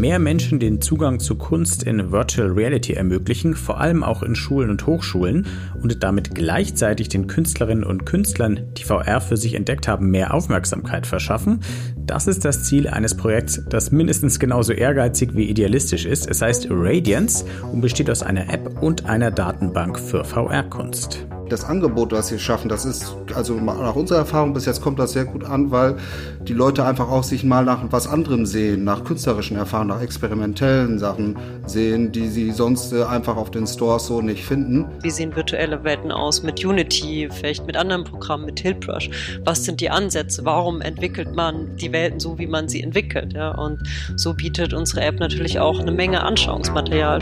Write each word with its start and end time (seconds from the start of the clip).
mehr 0.00 0.18
Menschen 0.18 0.60
den 0.60 0.80
Zugang 0.80 1.18
zu 1.18 1.36
Kunst 1.36 1.82
in 1.82 2.12
Virtual 2.12 2.48
Reality 2.48 2.92
ermöglichen, 2.92 3.54
vor 3.54 3.80
allem 3.80 4.02
auch 4.02 4.22
in 4.22 4.34
Schulen 4.34 4.70
und 4.70 4.86
Hochschulen 4.86 5.46
und 5.82 6.02
damit 6.02 6.34
gleichzeitig 6.34 7.08
den 7.08 7.26
Künstlerinnen 7.26 7.84
und 7.84 8.06
Künstlern, 8.06 8.60
die 8.76 8.84
VR 8.84 9.20
für 9.20 9.36
sich 9.36 9.54
entdeckt 9.54 9.88
haben, 9.88 10.10
mehr 10.10 10.34
Aufmerksamkeit 10.34 11.06
verschaffen. 11.06 11.60
Das 11.96 12.26
ist 12.26 12.44
das 12.44 12.64
Ziel 12.64 12.88
eines 12.88 13.16
Projekts, 13.16 13.62
das 13.68 13.90
mindestens 13.90 14.38
genauso 14.38 14.72
ehrgeizig 14.72 15.34
wie 15.34 15.44
idealistisch 15.44 16.04
ist. 16.04 16.28
Es 16.28 16.42
heißt 16.42 16.68
Radiance 16.70 17.44
und 17.72 17.80
besteht 17.80 18.10
aus 18.10 18.22
einer 18.22 18.52
App 18.52 18.82
und 18.82 19.06
einer 19.06 19.30
Datenbank 19.30 19.98
für 19.98 20.24
VR-Kunst 20.24 21.26
das 21.48 21.64
Angebot, 21.64 22.12
was 22.12 22.30
wir 22.30 22.38
schaffen, 22.38 22.68
das 22.68 22.84
ist, 22.84 23.16
also 23.34 23.54
nach 23.54 23.94
unserer 23.94 24.18
Erfahrung 24.18 24.54
bis 24.54 24.66
jetzt 24.66 24.80
kommt 24.80 24.98
das 24.98 25.12
sehr 25.12 25.24
gut 25.24 25.44
an, 25.44 25.70
weil 25.70 25.96
die 26.42 26.52
Leute 26.52 26.84
einfach 26.84 27.08
auch 27.08 27.22
sich 27.22 27.44
mal 27.44 27.64
nach 27.64 27.80
was 27.90 28.06
anderem 28.06 28.46
sehen, 28.46 28.84
nach 28.84 29.04
künstlerischen 29.04 29.56
Erfahrungen, 29.56 29.88
nach 29.88 30.02
experimentellen 30.02 30.98
Sachen 30.98 31.36
sehen, 31.66 32.12
die 32.12 32.28
sie 32.28 32.50
sonst 32.50 32.92
äh, 32.92 33.04
einfach 33.04 33.36
auf 33.36 33.50
den 33.50 33.66
Stores 33.66 34.06
so 34.06 34.20
nicht 34.20 34.44
finden. 34.44 34.86
Wie 35.02 35.10
sehen 35.10 35.34
virtuelle 35.34 35.82
Welten 35.84 36.12
aus 36.12 36.42
mit 36.42 36.64
Unity, 36.64 37.28
vielleicht 37.30 37.66
mit 37.66 37.76
anderen 37.76 38.04
Programmen, 38.04 38.46
mit 38.46 38.56
Tiltbrush? 38.56 39.10
Was 39.44 39.64
sind 39.64 39.80
die 39.80 39.90
Ansätze? 39.90 40.44
Warum 40.44 40.80
entwickelt 40.80 41.34
man 41.34 41.76
die 41.76 41.92
Welten 41.92 42.20
so, 42.20 42.38
wie 42.38 42.46
man 42.46 42.68
sie 42.68 42.82
entwickelt? 42.82 43.32
Ja? 43.32 43.52
Und 43.52 43.80
so 44.16 44.34
bietet 44.34 44.74
unsere 44.74 45.02
App 45.02 45.20
natürlich 45.20 45.58
auch 45.58 45.80
eine 45.80 45.92
Menge 45.92 46.22
Anschauungsmaterial. 46.22 47.20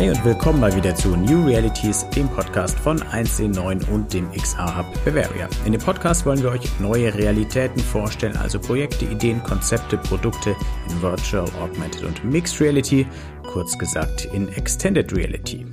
Hi 0.00 0.08
und 0.08 0.24
willkommen 0.24 0.60
mal 0.60 0.74
wieder 0.74 0.94
zu 0.94 1.14
New 1.14 1.44
Realities, 1.44 2.08
dem 2.16 2.26
Podcast 2.26 2.80
von 2.80 2.98
1C9 3.00 3.86
und 3.90 4.10
dem 4.14 4.32
XR 4.32 4.78
Hub 4.78 4.86
Bavaria. 5.04 5.46
In 5.66 5.72
dem 5.72 5.80
Podcast 5.82 6.24
wollen 6.24 6.42
wir 6.42 6.52
euch 6.52 6.62
neue 6.80 7.12
Realitäten 7.12 7.78
vorstellen, 7.80 8.34
also 8.38 8.58
Projekte, 8.58 9.04
Ideen, 9.04 9.42
Konzepte, 9.42 9.98
Produkte 9.98 10.56
in 10.88 11.02
Virtual, 11.02 11.44
Augmented 11.60 12.04
und 12.04 12.24
Mixed 12.24 12.62
Reality, 12.62 13.06
kurz 13.52 13.76
gesagt 13.76 14.24
in 14.32 14.48
Extended 14.54 15.14
Reality. 15.14 15.66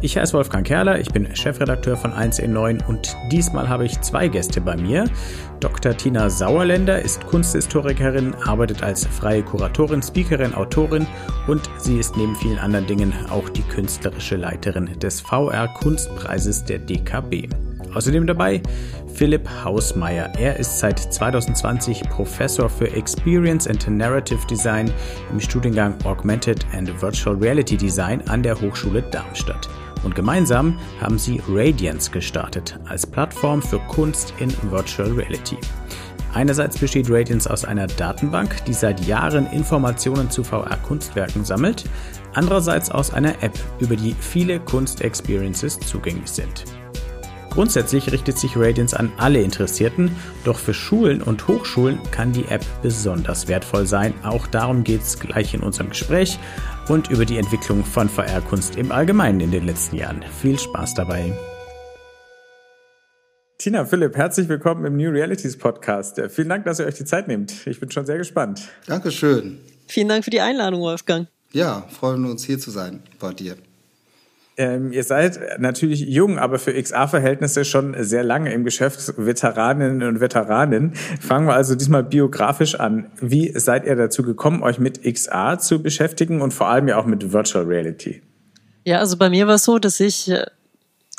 Ich 0.00 0.16
heiße 0.16 0.32
Wolfgang 0.34 0.64
Kerler, 0.64 1.00
ich 1.00 1.10
bin 1.10 1.34
Chefredakteur 1.34 1.96
von 1.96 2.12
1 2.12 2.38
in 2.38 2.52
9 2.52 2.84
und 2.86 3.16
diesmal 3.32 3.68
habe 3.68 3.84
ich 3.84 4.00
zwei 4.00 4.28
Gäste 4.28 4.60
bei 4.60 4.76
mir. 4.76 5.06
Dr. 5.58 5.96
Tina 5.96 6.30
Sauerländer 6.30 7.02
ist 7.02 7.26
Kunsthistorikerin, 7.26 8.32
arbeitet 8.44 8.84
als 8.84 9.04
freie 9.06 9.42
Kuratorin, 9.42 10.00
Speakerin, 10.00 10.54
Autorin 10.54 11.04
und 11.48 11.68
sie 11.78 11.98
ist 11.98 12.16
neben 12.16 12.36
vielen 12.36 12.58
anderen 12.58 12.86
Dingen 12.86 13.12
auch 13.28 13.48
die 13.48 13.62
künstlerische 13.62 14.36
Leiterin 14.36 14.88
des 15.00 15.20
VR 15.20 15.66
Kunstpreises 15.66 16.64
der 16.64 16.78
DKB. 16.78 17.48
Außerdem 17.92 18.24
dabei 18.24 18.62
Philipp 19.14 19.48
Hausmeier. 19.64 20.30
Er 20.38 20.60
ist 20.60 20.78
seit 20.78 21.00
2020 21.00 22.02
Professor 22.08 22.68
für 22.68 22.88
Experience 22.92 23.66
and 23.66 23.88
Narrative 23.88 24.46
Design 24.46 24.92
im 25.32 25.40
Studiengang 25.40 25.96
Augmented 26.04 26.64
and 26.72 27.02
Virtual 27.02 27.34
Reality 27.34 27.76
Design 27.76 28.22
an 28.28 28.44
der 28.44 28.60
Hochschule 28.60 29.02
Darmstadt. 29.02 29.68
Und 30.04 30.14
gemeinsam 30.14 30.78
haben 31.00 31.18
sie 31.18 31.42
Radiance 31.48 32.10
gestartet 32.10 32.78
als 32.86 33.06
Plattform 33.06 33.62
für 33.62 33.78
Kunst 33.80 34.32
in 34.38 34.52
Virtual 34.70 35.10
Reality. 35.10 35.58
Einerseits 36.34 36.78
besteht 36.78 37.10
Radiance 37.10 37.50
aus 37.50 37.64
einer 37.64 37.86
Datenbank, 37.86 38.64
die 38.66 38.74
seit 38.74 39.04
Jahren 39.06 39.46
Informationen 39.50 40.30
zu 40.30 40.44
VR-Kunstwerken 40.44 41.44
sammelt, 41.44 41.84
andererseits 42.34 42.90
aus 42.90 43.12
einer 43.12 43.42
App, 43.42 43.58
über 43.80 43.96
die 43.96 44.14
viele 44.20 44.60
Kunstexperiences 44.60 45.80
zugänglich 45.80 46.28
sind. 46.30 46.64
Grundsätzlich 47.50 48.12
richtet 48.12 48.38
sich 48.38 48.56
Radiance 48.56 48.96
an 48.96 49.10
alle 49.16 49.40
Interessierten, 49.40 50.14
doch 50.44 50.58
für 50.58 50.74
Schulen 50.74 51.22
und 51.22 51.48
Hochschulen 51.48 51.98
kann 52.12 52.32
die 52.32 52.44
App 52.44 52.64
besonders 52.82 53.48
wertvoll 53.48 53.86
sein. 53.86 54.14
Auch 54.22 54.46
darum 54.46 54.84
geht 54.84 55.02
es 55.02 55.18
gleich 55.18 55.54
in 55.54 55.62
unserem 55.62 55.88
Gespräch 55.88 56.38
und 56.88 57.10
über 57.10 57.24
die 57.24 57.38
Entwicklung 57.38 57.84
von 57.84 58.08
VR-Kunst 58.08 58.76
im 58.76 58.92
Allgemeinen 58.92 59.40
in 59.40 59.50
den 59.50 59.66
letzten 59.66 59.96
Jahren. 59.96 60.24
Viel 60.40 60.58
Spaß 60.58 60.94
dabei! 60.94 61.32
Tina, 63.58 63.84
Philipp, 63.84 64.16
herzlich 64.16 64.48
willkommen 64.48 64.84
im 64.84 64.96
New 64.96 65.10
Realities 65.10 65.58
Podcast. 65.58 66.20
Vielen 66.30 66.48
Dank, 66.48 66.64
dass 66.64 66.78
ihr 66.78 66.86
euch 66.86 66.94
die 66.94 67.04
Zeit 67.04 67.26
nehmt. 67.26 67.66
Ich 67.66 67.80
bin 67.80 67.90
schon 67.90 68.06
sehr 68.06 68.16
gespannt. 68.16 68.68
Dankeschön. 68.86 69.58
Vielen 69.88 70.08
Dank 70.08 70.24
für 70.24 70.30
die 70.30 70.40
Einladung, 70.40 70.80
Wolfgang. 70.80 71.26
Ja, 71.52 71.84
freuen 71.90 72.22
wir 72.22 72.30
uns 72.30 72.44
hier 72.44 72.58
zu 72.58 72.70
sein 72.70 73.02
bei 73.18 73.32
dir. 73.32 73.56
Ähm, 74.58 74.92
ihr 74.92 75.04
seid 75.04 75.60
natürlich 75.60 76.00
jung, 76.00 76.36
aber 76.36 76.58
für 76.58 76.74
XA-Verhältnisse 76.74 77.64
schon 77.64 77.94
sehr 78.02 78.24
lange 78.24 78.52
im 78.52 78.64
Geschäft, 78.64 79.14
Veteraninnen 79.16 80.02
und 80.02 80.20
Veteranen. 80.20 80.94
Fangen 81.20 81.46
wir 81.46 81.54
also 81.54 81.76
diesmal 81.76 82.02
biografisch 82.02 82.74
an. 82.74 83.06
Wie 83.20 83.56
seid 83.56 83.86
ihr 83.86 83.94
dazu 83.94 84.24
gekommen, 84.24 84.64
euch 84.64 84.80
mit 84.80 85.04
XA 85.04 85.60
zu 85.60 85.80
beschäftigen 85.80 86.40
und 86.40 86.52
vor 86.52 86.68
allem 86.68 86.88
ja 86.88 86.98
auch 86.98 87.06
mit 87.06 87.32
Virtual 87.32 87.64
Reality? 87.66 88.20
Ja, 88.84 88.98
also 88.98 89.16
bei 89.16 89.30
mir 89.30 89.46
war 89.46 89.54
es 89.54 89.64
so, 89.64 89.78
dass 89.78 90.00
ich 90.00 90.28
äh, 90.28 90.44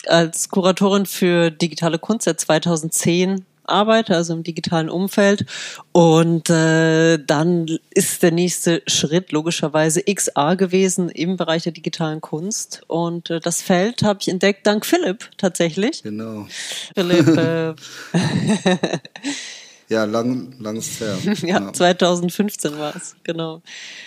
als 0.05 0.49
Kuratorin 0.49 1.05
für 1.05 1.49
digitale 1.49 1.97
Kunst 1.97 2.25
seit 2.25 2.41
2010 2.41 3.45
arbeite, 3.69 4.15
also 4.15 4.33
im 4.33 4.43
digitalen 4.43 4.89
Umfeld. 4.89 5.45
Und 5.91 6.49
äh, 6.49 7.17
dann 7.17 7.79
ist 7.91 8.23
der 8.23 8.31
nächste 8.31 8.81
Schritt 8.87 9.31
logischerweise 9.31 10.03
XA 10.03 10.55
gewesen 10.55 11.09
im 11.09 11.37
Bereich 11.37 11.63
der 11.63 11.71
digitalen 11.71 12.21
Kunst. 12.21 12.81
Und 12.87 13.29
äh, 13.29 13.39
das 13.39 13.61
Feld 13.61 14.03
habe 14.03 14.19
ich 14.21 14.27
entdeckt 14.27 14.65
dank 14.67 14.85
Philipp 14.85 15.29
tatsächlich. 15.37 16.03
Genau. 16.03 16.47
Philipp. 16.95 17.27
Äh, 17.27 17.75
Ja, 19.89 20.03
lang, 20.03 20.53
lang 20.59 20.77
ist 20.77 21.01
her. 21.01 21.17
ja, 21.41 21.73
2015 21.73 22.77
war 22.77 22.95
es, 22.95 23.15
genau. 23.23 23.63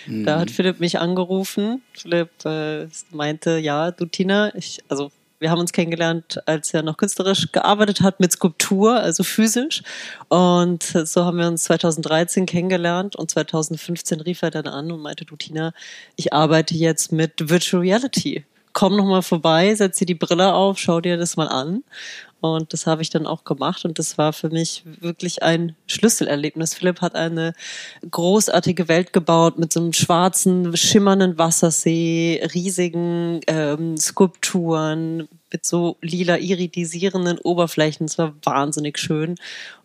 Mhm. 0.07 0.23
Da 0.23 0.39
hat 0.39 0.49
Philipp 0.49 0.79
mich 0.79 0.97
angerufen. 0.97 1.81
Philipp 1.91 2.29
äh, 2.45 2.87
meinte, 3.11 3.57
ja, 3.57 3.91
du 3.91 4.05
Tina, 4.05 4.55
ich, 4.55 4.81
also 4.87 5.11
wir 5.43 5.51
haben 5.51 5.59
uns 5.59 5.73
kennengelernt, 5.73 6.41
als 6.47 6.73
er 6.73 6.83
noch 6.83 6.95
künstlerisch 6.95 7.51
gearbeitet 7.51 8.01
hat 8.01 8.21
mit 8.21 8.31
Skulptur, 8.31 8.95
also 8.95 9.23
physisch. 9.23 9.83
Und 10.29 10.83
so 10.83 11.25
haben 11.25 11.37
wir 11.37 11.47
uns 11.47 11.65
2013 11.65 12.45
kennengelernt 12.45 13.17
und 13.17 13.29
2015 13.29 14.21
rief 14.21 14.41
er 14.41 14.51
dann 14.51 14.67
an 14.67 14.89
und 14.89 15.01
meinte, 15.01 15.25
du 15.25 15.35
Tina, 15.35 15.73
ich 16.15 16.31
arbeite 16.31 16.75
jetzt 16.75 17.11
mit 17.11 17.49
Virtual 17.49 17.81
Reality. 17.81 18.45
Komm 18.71 18.95
noch 18.95 19.05
mal 19.05 19.21
vorbei, 19.21 19.75
setz 19.75 19.99
dir 19.99 20.05
die 20.05 20.15
Brille 20.15 20.53
auf, 20.53 20.79
schau 20.79 21.01
dir 21.01 21.17
das 21.17 21.35
mal 21.35 21.49
an. 21.49 21.83
Und 22.43 22.73
das 22.73 22.87
habe 22.87 23.01
ich 23.01 23.09
dann 23.09 23.25
auch 23.25 23.45
gemacht 23.45 23.85
und 23.85 23.97
das 23.99 24.17
war 24.17 24.33
für 24.33 24.49
mich 24.49 24.83
wirklich 24.99 25.43
ein 25.43 25.77
Schlüsselerlebnis. 25.87 26.73
Philipp 26.73 26.99
hat 26.99 27.15
eine 27.15 27.53
großartige 28.11 28.89
Welt 28.89 29.13
gebaut 29.13 29.57
mit 29.57 29.71
so 29.71 29.79
einem 29.79 29.93
schwarzen, 29.93 30.75
schimmernden 30.75 31.37
Wassersee, 31.37 32.45
riesigen 32.53 33.39
ähm, 33.47 33.95
Skulpturen, 33.95 35.29
mit 35.53 35.65
so 35.65 35.95
lila 36.01 36.37
iridisierenden 36.37 37.37
Oberflächen. 37.37 38.07
Es 38.07 38.17
war 38.17 38.33
wahnsinnig 38.43 38.97
schön 38.97 39.35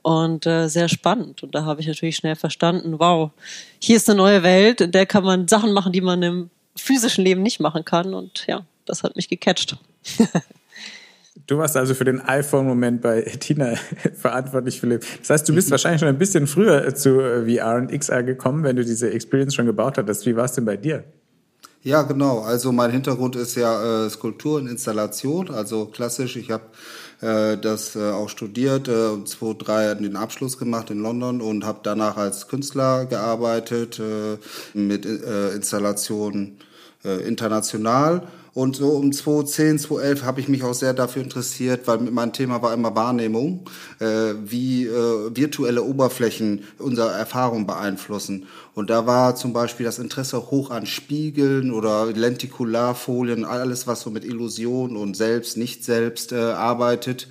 und 0.03 0.45
äh, 0.45 0.67
sehr 0.67 0.89
spannend. 0.89 1.45
Und 1.45 1.55
da 1.55 1.65
habe 1.65 1.81
ich 1.81 1.87
natürlich 1.87 2.17
schnell 2.17 2.35
verstanden, 2.35 2.99
wow, 2.99 3.31
hier 3.79 3.99
ist 3.99 4.11
eine 4.11 4.17
neue 4.17 4.43
Welt, 4.43 4.81
in 4.81 4.91
der 4.91 5.07
kann 5.07 5.23
man 5.23 5.47
Sachen 5.47 5.73
machen, 5.73 5.93
die 5.93 6.01
man 6.01 6.25
im 6.25 6.51
physischen 6.75 7.23
Leben 7.23 7.43
nicht 7.43 7.61
machen 7.61 7.85
kann. 7.85 8.15
Und 8.15 8.47
ja, 8.49 8.67
das 8.85 9.05
hat 9.05 9.15
mich 9.15 9.29
gecatcht. 9.29 9.77
Du 11.49 11.57
warst 11.57 11.79
also 11.79 11.95
für 11.95 12.05
den 12.05 12.21
iPhone-Moment 12.21 13.01
bei 13.01 13.23
Tina 13.23 13.73
verantwortlich, 14.15 14.81
Philipp. 14.81 15.05
Das 15.21 15.31
heißt, 15.31 15.49
du 15.49 15.55
bist 15.55 15.69
mhm. 15.69 15.71
wahrscheinlich 15.73 16.01
schon 16.01 16.09
ein 16.09 16.19
bisschen 16.19 16.47
früher 16.47 16.95
zu 16.95 17.21
äh, 17.21 17.57
VR 17.57 17.77
und 17.77 17.91
XR 17.91 18.23
gekommen, 18.23 18.63
wenn 18.65 18.77
du 18.77 18.85
diese 18.85 19.11
Experience 19.11 19.55
schon 19.55 19.65
gebaut 19.65 19.97
hattest. 19.97 20.27
Wie 20.27 20.37
war 20.37 20.45
es 20.45 20.53
denn 20.53 20.67
bei 20.67 20.77
dir? 20.77 21.05
Ja, 21.83 22.03
genau. 22.03 22.41
Also 22.41 22.71
mein 22.71 22.91
Hintergrund 22.91 23.35
ist 23.35 23.55
ja 23.55 24.05
äh, 24.05 24.11
Skulptur 24.11 24.59
und 24.59 24.67
Installation, 24.67 25.51
also 25.51 25.87
klassisch. 25.87 26.37
Ich 26.37 26.51
habe 26.51 26.65
äh, 27.23 27.57
das 27.57 27.97
äh, 27.97 28.11
auch 28.11 28.29
studiert 28.29 28.89
äh, 28.89 29.07
und 29.07 29.27
2003 29.27 29.95
den 29.95 30.17
Abschluss 30.17 30.59
gemacht 30.59 30.91
in 30.91 31.01
London 31.01 31.41
und 31.41 31.65
habe 31.65 31.81
danach 31.83 32.19
als 32.19 32.49
Künstler 32.49 33.07
gearbeitet 33.07 33.99
äh, 33.99 34.37
mit 34.79 35.07
äh, 35.07 35.55
Installationen 35.55 36.59
äh, 37.05 37.27
international 37.27 38.29
und 38.59 38.75
so 38.75 38.89
um 38.89 39.13
2010, 39.13 39.79
2011 39.79 40.25
habe 40.25 40.41
ich 40.41 40.49
mich 40.49 40.65
auch 40.65 40.75
sehr 40.75 40.93
dafür 40.93 41.23
interessiert, 41.23 41.87
weil 41.87 41.99
mein 41.99 42.33
Thema 42.33 42.61
war 42.61 42.75
immer 42.75 42.97
Wahrnehmung, 42.97 43.61
äh, 44.01 44.35
wie 44.45 44.85
äh, 44.85 45.31
virtuelle 45.33 45.85
Oberflächen 45.85 46.65
unsere 46.81 47.13
Erfahrung 47.13 47.69
beeinflussen. 47.69 48.49
Und 48.75 48.91
da 48.91 49.07
war 49.07 49.37
zum 49.37 49.53
Beispiel 49.53 49.87
das 49.87 50.01
Interesse 50.01 50.51
hoch 50.51 50.73
an 50.73 50.87
Spiegeln 50.87 51.71
oder 51.71 52.07
Lentikularfolien, 52.07 53.45
alles 53.45 53.87
was 53.87 54.01
so 54.01 54.11
mit 54.11 54.25
Illusion 54.25 54.97
und 54.97 55.17
Selbst, 55.17 55.57
Nicht-Selbst 55.57 56.33
äh, 56.33 56.37
arbeitet. 56.37 57.29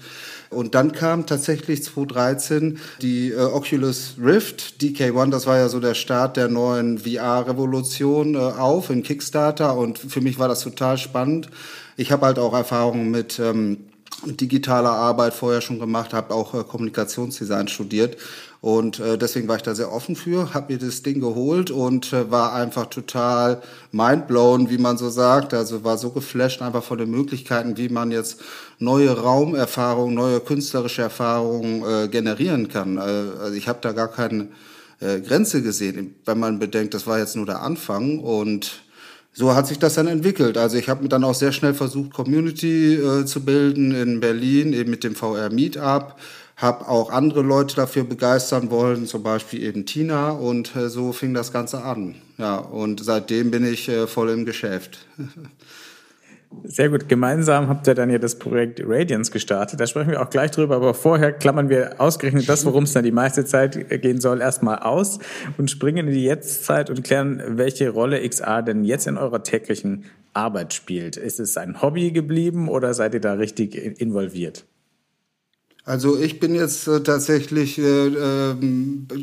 Und 0.49 0.75
dann 0.75 0.93
kam 0.93 1.25
tatsächlich 1.25 1.83
2013 1.83 2.79
die 3.01 3.31
äh, 3.31 3.37
Oculus 3.37 4.15
Rift, 4.21 4.75
DK1, 4.81 5.29
das 5.29 5.45
war 5.45 5.57
ja 5.57 5.67
so 5.67 5.81
der 5.81 5.93
Start 5.93 6.37
der 6.37 6.47
neuen 6.47 6.99
VR-Revolution 6.99 8.35
äh, 8.35 8.37
auf 8.37 8.89
in 8.89 9.03
Kickstarter 9.03 9.75
und 9.75 9.99
für 9.99 10.21
mich 10.21 10.39
war 10.39 10.47
das 10.47 10.61
total 10.61 10.97
spannend. 10.97 11.16
Ich 11.95 12.11
habe 12.11 12.25
halt 12.25 12.39
auch 12.39 12.53
Erfahrungen 12.53 13.09
mit 13.11 13.39
ähm, 13.39 13.77
digitaler 14.25 14.91
Arbeit 14.91 15.33
vorher 15.33 15.61
schon 15.61 15.79
gemacht, 15.79 16.13
habe 16.13 16.33
auch 16.33 16.53
äh, 16.53 16.63
Kommunikationsdesign 16.63 17.67
studiert 17.67 18.17
und 18.61 18.99
äh, 18.99 19.17
deswegen 19.17 19.47
war 19.47 19.57
ich 19.57 19.61
da 19.61 19.75
sehr 19.75 19.91
offen 19.91 20.15
für, 20.15 20.53
habe 20.53 20.73
mir 20.73 20.79
das 20.79 21.03
Ding 21.03 21.21
geholt 21.21 21.69
und 21.69 22.11
äh, 22.11 22.31
war 22.31 22.53
einfach 22.53 22.87
total 22.87 23.61
mindblown, 23.91 24.69
wie 24.69 24.79
man 24.79 24.97
so 24.97 25.09
sagt. 25.09 25.53
Also 25.53 25.83
war 25.83 25.97
so 25.97 26.09
geflasht 26.09 26.61
einfach 26.61 26.83
von 26.83 26.97
den 26.97 27.11
Möglichkeiten, 27.11 27.77
wie 27.77 27.89
man 27.89 28.11
jetzt 28.11 28.41
neue 28.79 29.11
Raumerfahrungen, 29.11 30.15
neue 30.15 30.39
künstlerische 30.39 31.03
Erfahrungen 31.03 31.83
äh, 31.83 32.07
generieren 32.07 32.67
kann. 32.67 32.97
Äh, 32.97 33.01
also 33.01 33.53
ich 33.53 33.67
habe 33.67 33.79
da 33.81 33.91
gar 33.91 34.07
keine 34.07 34.47
äh, 34.99 35.19
Grenze 35.19 35.61
gesehen, 35.61 36.15
wenn 36.25 36.39
man 36.39 36.57
bedenkt, 36.57 36.95
das 36.95 37.05
war 37.05 37.19
jetzt 37.19 37.35
nur 37.35 37.45
der 37.45 37.61
Anfang 37.61 38.19
und 38.19 38.81
so 39.33 39.53
hat 39.53 39.67
sich 39.67 39.79
das 39.79 39.93
dann 39.93 40.07
entwickelt. 40.07 40.57
Also 40.57 40.77
ich 40.77 40.89
habe 40.89 41.07
dann 41.07 41.23
auch 41.23 41.35
sehr 41.35 41.51
schnell 41.51 41.73
versucht, 41.73 42.13
Community 42.13 42.95
äh, 42.95 43.25
zu 43.25 43.45
bilden 43.45 43.93
in 43.93 44.19
Berlin, 44.19 44.73
eben 44.73 44.89
mit 44.89 45.03
dem 45.03 45.15
VR 45.15 45.49
Meetup 45.51 46.17
habe 46.57 46.87
auch 46.87 47.11
andere 47.11 47.43
Leute 47.43 47.75
dafür 47.75 48.03
begeistern 48.03 48.71
wollen, 48.71 49.05
zum 49.05 49.21
Beispiel 49.21 49.61
eben 49.61 49.85
Tina 49.85 50.31
und 50.31 50.75
äh, 50.75 50.89
so 50.89 51.13
fing 51.13 51.33
das 51.35 51.53
Ganze 51.53 51.83
an. 51.83 52.15
Ja, 52.39 52.57
und 52.57 53.03
seitdem 53.03 53.51
bin 53.51 53.63
ich 53.63 53.87
äh, 53.87 54.07
voll 54.07 54.29
im 54.29 54.45
Geschäft. 54.45 55.05
Sehr 56.63 56.89
gut. 56.89 57.07
Gemeinsam 57.07 57.67
habt 57.67 57.87
ihr 57.87 57.93
dann 57.93 58.09
ja 58.09 58.17
das 58.17 58.39
Projekt 58.39 58.81
Radiance 58.85 59.31
gestartet. 59.31 59.79
Da 59.79 59.87
sprechen 59.87 60.11
wir 60.11 60.21
auch 60.21 60.29
gleich 60.29 60.51
drüber. 60.51 60.75
Aber 60.75 60.93
vorher 60.93 61.31
klammern 61.31 61.69
wir 61.69 61.99
ausgerechnet 61.99 62.47
das, 62.49 62.65
worum 62.65 62.83
es 62.83 62.93
dann 62.93 63.03
die 63.03 63.11
meiste 63.11 63.45
Zeit 63.45 63.89
gehen 64.01 64.19
soll, 64.19 64.41
erstmal 64.41 64.79
aus 64.79 65.19
und 65.57 65.71
springen 65.71 66.07
in 66.07 66.13
die 66.13 66.23
Jetztzeit 66.23 66.89
und 66.89 67.03
klären, 67.03 67.41
welche 67.47 67.89
Rolle 67.89 68.27
XR 68.27 68.61
denn 68.63 68.83
jetzt 68.83 69.07
in 69.07 69.17
eurer 69.17 69.43
täglichen 69.43 70.05
Arbeit 70.33 70.73
spielt. 70.73 71.17
Ist 71.17 71.39
es 71.39 71.57
ein 71.57 71.81
Hobby 71.81 72.11
geblieben 72.11 72.69
oder 72.69 72.93
seid 72.93 73.13
ihr 73.13 73.21
da 73.21 73.33
richtig 73.33 73.75
involviert? 73.75 74.65
Also 75.87 76.19
ich 76.19 76.41
bin 76.41 76.53
jetzt 76.53 76.85
äh, 76.89 77.01
tatsächlich 77.01 77.77
äh, 77.77 78.07
äh, 78.07 78.55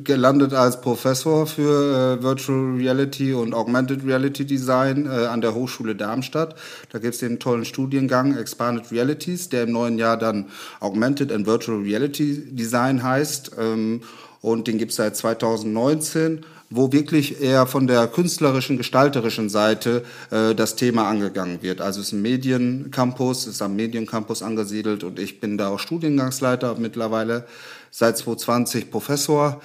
gelandet 0.03 0.55
als 0.55 0.81
Professor 0.81 1.47
für 1.47 2.17
äh, 2.19 2.23
Virtual 2.23 2.77
Reality 2.79 3.35
und 3.35 3.53
Augmented 3.53 4.03
Reality 4.07 4.47
Design 4.47 5.05
äh, 5.05 5.27
an 5.27 5.43
der 5.43 5.55
Hochschule 5.55 5.95
Darmstadt. 5.95 6.55
Da 6.91 7.01
gibt 7.01 7.13
es 7.13 7.21
den 7.21 7.39
tollen 7.39 7.67
Studiengang 7.67 8.35
Expanded 8.39 8.91
Realities, 8.91 9.51
der 9.51 9.65
im 9.65 9.73
neuen 9.73 9.99
Jahr 9.99 10.17
dann 10.17 10.47
Augmented 10.81 11.33
and 11.33 11.47
Virtual 11.47 11.83
Reality 11.83 12.47
Design 12.57 13.03
heißt. 13.03 13.51
Ähm, 13.59 14.01
und 14.41 14.67
den 14.67 14.79
gibt 14.79 14.93
es 14.93 14.97
seit 14.97 15.17
2019 15.17 16.47
wo 16.75 16.93
wirklich 16.93 17.41
eher 17.41 17.67
von 17.67 17.87
der 17.87 18.09
künstlerischen, 18.09 18.77
gestalterischen 18.77 19.49
Seite 19.49 20.03
äh, 20.31 20.55
das 20.55 20.75
Thema 20.75 21.09
angegangen 21.09 21.63
wird. 21.63 21.81
Also 21.81 22.01
es 22.01 22.09
ist 22.09 22.13
ein 22.13 22.23
Mediencampus, 22.23 23.47
ist 23.47 23.63
am 23.63 23.77
Mediencampus 23.77 24.43
angesiedelt 24.43 25.05
und 25.05 25.19
ich 25.19 25.41
bin 25.41 25.57
da 25.57 25.69
auch 25.69 25.79
Studiengangsleiter 25.79 26.75
mittlerweile 26.79 27.47
seit 27.91 28.19
2020 28.19 28.91
Professor. 28.91 29.61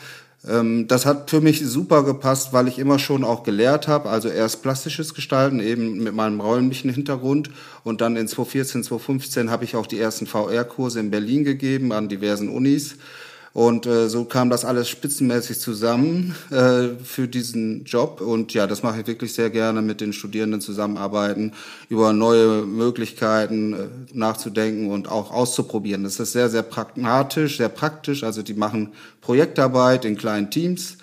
Ähm, 0.47 0.87
das 0.87 1.07
hat 1.07 1.31
für 1.31 1.41
mich 1.41 1.65
super 1.65 2.03
gepasst, 2.03 2.53
weil 2.53 2.67
ich 2.67 2.77
immer 2.77 2.99
schon 2.99 3.23
auch 3.23 3.43
gelehrt 3.43 3.87
habe, 3.87 4.09
also 4.09 4.29
erst 4.29 4.61
plastisches 4.61 5.15
Gestalten, 5.15 5.59
eben 5.59 6.03
mit 6.03 6.13
meinem 6.13 6.39
räumlichen 6.39 6.93
Hintergrund. 6.93 7.49
Und 7.83 8.01
dann 8.01 8.15
in 8.17 8.27
2014, 8.27 8.83
2015 8.83 9.49
habe 9.49 9.63
ich 9.63 9.75
auch 9.75 9.87
die 9.87 9.99
ersten 9.99 10.27
VR-Kurse 10.27 10.99
in 10.99 11.09
Berlin 11.09 11.43
gegeben 11.43 11.91
an 11.91 12.07
diversen 12.07 12.49
Unis. 12.49 12.95
Und 13.53 13.85
äh, 13.87 14.09
so 14.09 14.25
kam 14.25 14.49
das 14.49 14.63
alles 14.63 14.89
spitzenmäßig 14.89 15.59
zusammen 15.59 16.35
äh, 16.51 16.89
für 17.03 17.27
diesen 17.27 17.83
Job. 17.83 18.21
Und 18.21 18.53
ja, 18.53 18.67
das 18.67 18.83
mache 18.83 19.01
ich 19.01 19.07
wirklich 19.07 19.33
sehr 19.33 19.49
gerne, 19.49 19.81
mit 19.81 20.01
den 20.01 20.13
Studierenden 20.13 20.61
zusammenarbeiten, 20.61 21.53
über 21.89 22.13
neue 22.13 22.63
Möglichkeiten 22.63 23.73
äh, 23.73 23.77
nachzudenken 24.13 24.91
und 24.91 25.09
auch 25.09 25.31
auszuprobieren. 25.31 26.03
Das 26.03 26.19
ist 26.19 26.31
sehr, 26.31 26.49
sehr 26.49 26.63
pragmatisch, 26.63 27.57
sehr 27.57 27.69
praktisch. 27.69 28.23
Also 28.23 28.43
die 28.43 28.53
machen 28.53 28.93
Projektarbeit 29.21 30.05
in 30.05 30.15
kleinen 30.15 30.51
Teams 30.51 30.97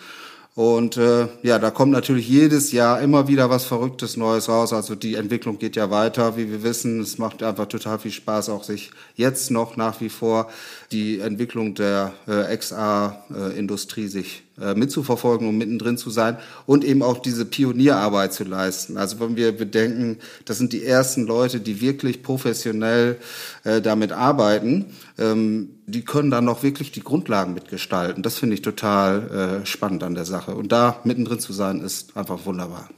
und 0.57 0.97
äh, 0.97 1.29
ja, 1.43 1.59
da 1.59 1.71
kommt 1.71 1.93
natürlich 1.93 2.31
jedes 2.31 2.73
Jahr 2.73 3.03
immer 3.03 3.29
wieder 3.29 3.51
was 3.51 3.67
Verrücktes 3.67 4.17
Neues 4.17 4.49
raus. 4.49 4.73
Also 4.73 4.95
die 4.95 5.17
Entwicklung 5.17 5.59
geht 5.59 5.77
ja 5.77 5.91
weiter, 5.91 6.39
wie 6.39 6.51
wir 6.51 6.63
wissen. 6.63 6.99
Es 7.03 7.19
macht 7.19 7.43
einfach 7.43 7.67
total 7.67 7.99
viel 7.99 8.11
Spaß, 8.11 8.49
auch 8.49 8.65
sich 8.65 8.91
jetzt 9.17 9.51
noch 9.51 9.77
nach 9.77 10.01
wie 10.01 10.09
vor 10.09 10.49
die 10.93 11.21
Entwicklung 11.21 11.75
der 11.75 12.15
äh, 12.27 12.57
XR-Industrie 12.57 14.09
sich 14.09 14.45
äh, 14.59 14.73
mitzuverfolgen 14.75 15.47
und 15.47 15.59
mittendrin 15.59 15.99
zu 15.99 16.09
sein 16.09 16.39
und 16.65 16.85
eben 16.85 17.03
auch 17.03 17.19
diese 17.19 17.45
Pionierarbeit 17.45 18.33
zu 18.33 18.45
leisten. 18.45 18.97
Also 18.97 19.21
wenn 19.21 19.37
wir 19.37 19.55
bedenken, 19.55 20.17
das 20.47 20.57
sind 20.57 20.73
die 20.73 20.87
ersten 20.87 21.27
Leute, 21.27 21.61
die 21.61 21.83
wirklich 21.83 22.23
professionell 22.23 23.19
äh, 23.65 23.83
damit 23.83 24.13
arbeiten, 24.13 24.87
ähm, 25.19 25.76
die 25.87 26.05
können 26.05 26.31
dann 26.31 26.45
noch 26.45 26.63
wirklich 26.63 26.91
die 26.91 27.03
Grundlagen 27.03 27.55
mitgestalten. 27.55 28.23
Das 28.23 28.39
finde 28.39 28.55
ich 28.55 28.63
total 28.63 29.63
äh, 29.63 29.67
spannend 29.67 30.03
an 30.03 30.15
der 30.15 30.25
Sache. 30.25 30.55
Und 30.55 30.73
da 30.73 31.01
mittendrin 31.05 31.39
zu 31.39 31.53
sein, 31.53 31.81
ist 31.81 32.17
einfach 32.17 32.45
wunderbar. 32.45 32.89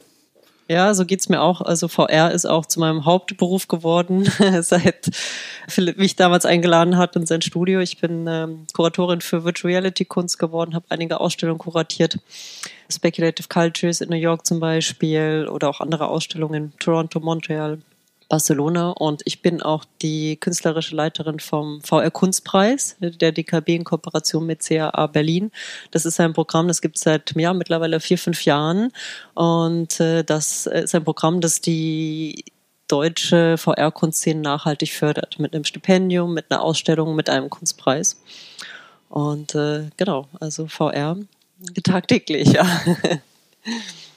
Ja, 0.71 0.93
so 0.93 1.07
geht's 1.07 1.31
mir 1.31 1.41
auch. 1.41 1.63
Also 1.63 1.89
VR 1.89 2.31
ist 2.31 2.45
auch 2.45 2.67
zu 2.67 2.81
meinem 2.81 3.07
Hauptberuf 3.07 3.69
geworden, 3.69 4.31
seit 4.61 5.11
Philipp 5.67 5.97
mich 5.97 6.17
damals 6.17 6.45
eingeladen 6.45 6.99
hat 6.99 7.17
in 7.17 7.25
sein 7.25 7.41
Studio. 7.41 7.81
Ich 7.81 8.01
bin 8.01 8.27
ähm, 8.27 8.67
Kuratorin 8.75 9.23
für 9.23 9.45
Virtual 9.45 9.73
Reality 9.73 10.05
Kunst 10.05 10.39
geworden, 10.39 10.75
habe 10.75 10.85
einige 10.91 11.21
Ausstellungen 11.21 11.59
kuratiert. 11.59 12.19
Speculative 12.91 13.49
Cultures 13.49 14.03
in 14.03 14.11
New 14.11 14.17
York 14.17 14.45
zum 14.45 14.61
Beispiel 14.61 15.49
oder 15.51 15.71
auch 15.71 15.81
andere 15.81 16.09
Ausstellungen 16.09 16.65
in 16.65 16.79
Toronto, 16.79 17.19
Montreal. 17.21 17.79
Barcelona 18.29 18.91
und 18.91 19.23
ich 19.25 19.43
bin 19.43 19.63
auch 19.63 19.85
die 20.03 20.37
künstlerische 20.37 20.95
Leiterin 20.95 21.41
vom 21.41 21.81
VR 21.83 22.11
Kunstpreis 22.11 22.97
der 23.01 23.33
DKB 23.33 23.71
in 23.71 23.85
Kooperation 23.85 24.45
mit 24.45 24.61
CAA 24.61 25.07
Berlin. 25.07 25.51
Das 25.91 26.05
ist 26.05 26.21
ein 26.21 26.35
Programm, 26.35 26.69
das 26.69 26.81
gibt 26.81 26.97
es 26.97 27.03
seit 27.03 27.35
ja, 27.37 27.55
mittlerweile 27.55 28.01
vier, 28.01 28.19
fünf 28.19 28.45
Jahren 28.45 28.93
und 29.35 29.99
äh, 30.01 30.25
das 30.25 30.67
ist 30.67 30.95
ein 30.95 31.05
Programm, 31.05 31.41
das 31.41 31.61
die 31.61 32.45
deutsche 32.89 33.57
VR-Kunstszene 33.59 34.41
nachhaltig 34.41 34.93
fördert 34.93 35.39
mit 35.39 35.55
einem 35.55 35.65
Stipendium, 35.65 36.35
mit 36.35 36.47
einer 36.51 36.63
Ausstellung, 36.63 37.15
mit 37.15 37.29
einem 37.29 37.51
Kunstpreis. 37.51 38.21
Und 39.09 39.55
äh, 39.55 39.91
genau, 39.97 40.29
also 40.41 40.67
VR 40.67 41.17
tagtäglich, 41.83 42.53
ja. 42.53 42.67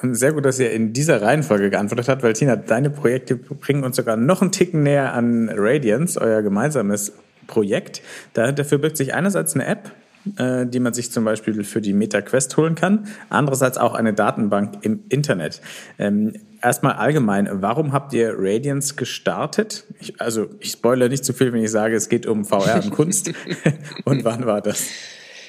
Und 0.00 0.14
sehr 0.14 0.32
gut, 0.32 0.44
dass 0.44 0.58
ihr 0.60 0.70
in 0.70 0.92
dieser 0.92 1.22
Reihenfolge 1.22 1.70
geantwortet 1.70 2.08
habt, 2.08 2.22
weil 2.22 2.32
Tina, 2.32 2.56
deine 2.56 2.90
Projekte 2.90 3.36
bringen 3.36 3.82
uns 3.84 3.96
sogar 3.96 4.16
noch 4.16 4.42
einen 4.42 4.52
Ticken 4.52 4.82
näher 4.82 5.12
an 5.12 5.50
Radiance, 5.52 6.20
euer 6.20 6.42
gemeinsames 6.42 7.12
Projekt. 7.46 8.02
dafür 8.34 8.78
birgt 8.78 8.96
sich 8.96 9.14
einerseits 9.14 9.54
eine 9.54 9.66
App, 9.66 9.90
äh, 10.36 10.66
die 10.66 10.80
man 10.80 10.92
sich 10.92 11.10
zum 11.10 11.24
Beispiel 11.24 11.64
für 11.64 11.80
die 11.80 11.92
MetaQuest 11.94 12.56
holen 12.56 12.74
kann, 12.74 13.08
andererseits 13.28 13.78
auch 13.78 13.94
eine 13.94 14.12
Datenbank 14.12 14.78
im 14.82 15.00
Internet. 15.08 15.60
Ähm, 15.98 16.34
erstmal 16.62 16.94
allgemein, 16.94 17.48
warum 17.50 17.92
habt 17.92 18.12
ihr 18.12 18.34
Radiance 18.36 18.94
gestartet? 18.94 19.84
Ich, 20.00 20.20
also 20.20 20.46
ich 20.60 20.72
spoilere 20.72 21.08
nicht 21.08 21.24
zu 21.24 21.32
viel, 21.32 21.52
wenn 21.52 21.64
ich 21.64 21.70
sage, 21.70 21.96
es 21.96 22.08
geht 22.08 22.26
um 22.26 22.44
VR 22.44 22.82
und 22.84 22.90
Kunst. 22.90 23.32
und 24.04 24.24
wann 24.24 24.46
war 24.46 24.60
das? 24.60 24.86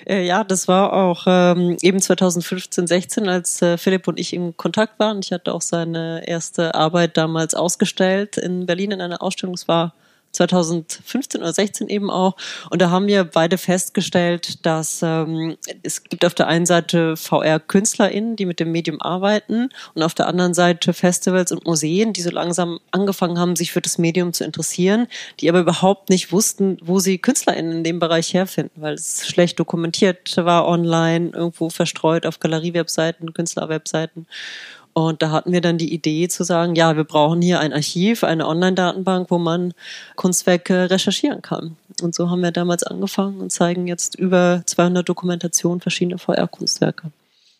Äh, 0.10 0.26
ja, 0.26 0.44
das 0.44 0.68
war 0.68 0.94
auch 0.94 1.26
ähm, 1.28 1.78
eben 1.82 2.02
2015, 2.02 2.88
16, 2.88 3.30
als 3.30 3.62
äh, 3.62 3.78
Philipp 3.78 4.08
und 4.08 4.20
ich 4.20 4.34
in 4.34 4.58
Kontakt 4.58 5.00
waren. 5.00 5.20
Ich 5.24 5.32
hatte 5.32 5.54
auch 5.54 5.62
seine 5.62 6.28
erste 6.28 6.74
Arbeit 6.74 7.16
damals 7.16 7.54
ausgestellt 7.54 8.38
in 8.38 8.66
Berlin 8.66 8.92
in 8.92 9.02
einer 9.02 9.22
Ausstellung. 9.22 9.54
Es 9.54 9.68
war 9.68 9.94
2015 10.32 11.42
oder 11.42 11.54
16 11.54 11.90
eben 11.90 12.10
auch. 12.10 12.36
Und 12.70 12.82
da 12.82 12.90
haben 12.90 13.08
wir 13.08 13.24
beide 13.24 13.58
festgestellt, 13.58 14.66
dass 14.66 15.02
ähm, 15.04 15.58
es 15.84 16.04
gibt 16.04 16.26
auf 16.26 16.34
der 16.34 16.48
einen 16.48 16.66
Seite 16.66 17.18
VR-KünstlerInnen, 17.18 18.36
die 18.36 18.46
mit 18.46 18.60
dem 18.60 18.72
Medium 18.72 19.02
arbeiten 19.02 19.70
und 19.96 20.04
auf 20.04 20.14
der 20.14 20.28
anderen 20.28 20.54
Seite 20.54 20.94
Festivals 20.94 21.52
und 21.52 21.66
Museen, 21.66 22.14
die 22.14 22.22
so 22.22 22.30
langsam 22.30 22.80
angefangen 22.92 23.40
haben, 23.40 23.56
sich 23.56 23.72
für 23.72 23.82
das 23.82 23.98
Medium 23.98 24.34
zu 24.34 24.44
interessieren, 24.44 25.08
die 25.40 25.50
aber 25.50 25.60
überhaupt 25.60 26.10
nicht 26.10 26.32
wussten, 26.32 26.78
wo 26.82 27.00
sie 27.00 27.18
KünstlerInnen 27.18 27.72
in 27.72 27.84
dem 27.84 28.00
Bereich 28.00 28.34
herfinden, 28.34 28.82
weil 28.82 28.94
es 28.94 29.28
schlecht 29.28 29.60
dokumentiert 29.60 30.38
war 30.38 30.68
online, 30.68 31.32
irgendwo 31.34 31.70
verstreut 31.70 32.26
auf 32.26 32.40
Galerie-Webseiten, 32.40 33.34
Künstler-Webseiten. 33.34 34.28
Und 35.08 35.22
da 35.22 35.32
hatten 35.32 35.52
wir 35.52 35.62
dann 35.62 35.78
die 35.78 35.94
Idee 35.94 36.28
zu 36.28 36.44
sagen, 36.44 36.76
ja, 36.76 36.96
wir 36.96 37.04
brauchen 37.04 37.42
hier 37.42 37.60
ein 37.60 37.74
Archiv, 37.74 38.24
eine 38.24 38.48
Online-Datenbank, 38.48 39.32
wo 39.32 39.38
man 39.38 39.74
Kunstwerke 40.16 40.90
recherchieren 40.90 41.42
kann. 41.42 41.76
Und 42.02 42.16
so 42.16 42.30
haben 42.30 42.42
wir 42.42 42.52
damals 42.52 42.84
angefangen 42.84 43.40
und 43.40 43.52
zeigen 43.52 43.88
jetzt 43.88 44.16
über 44.16 44.64
200 44.66 45.08
Dokumentationen 45.08 45.82
verschiedener 45.82 46.18
VR-Kunstwerke. 46.18 47.12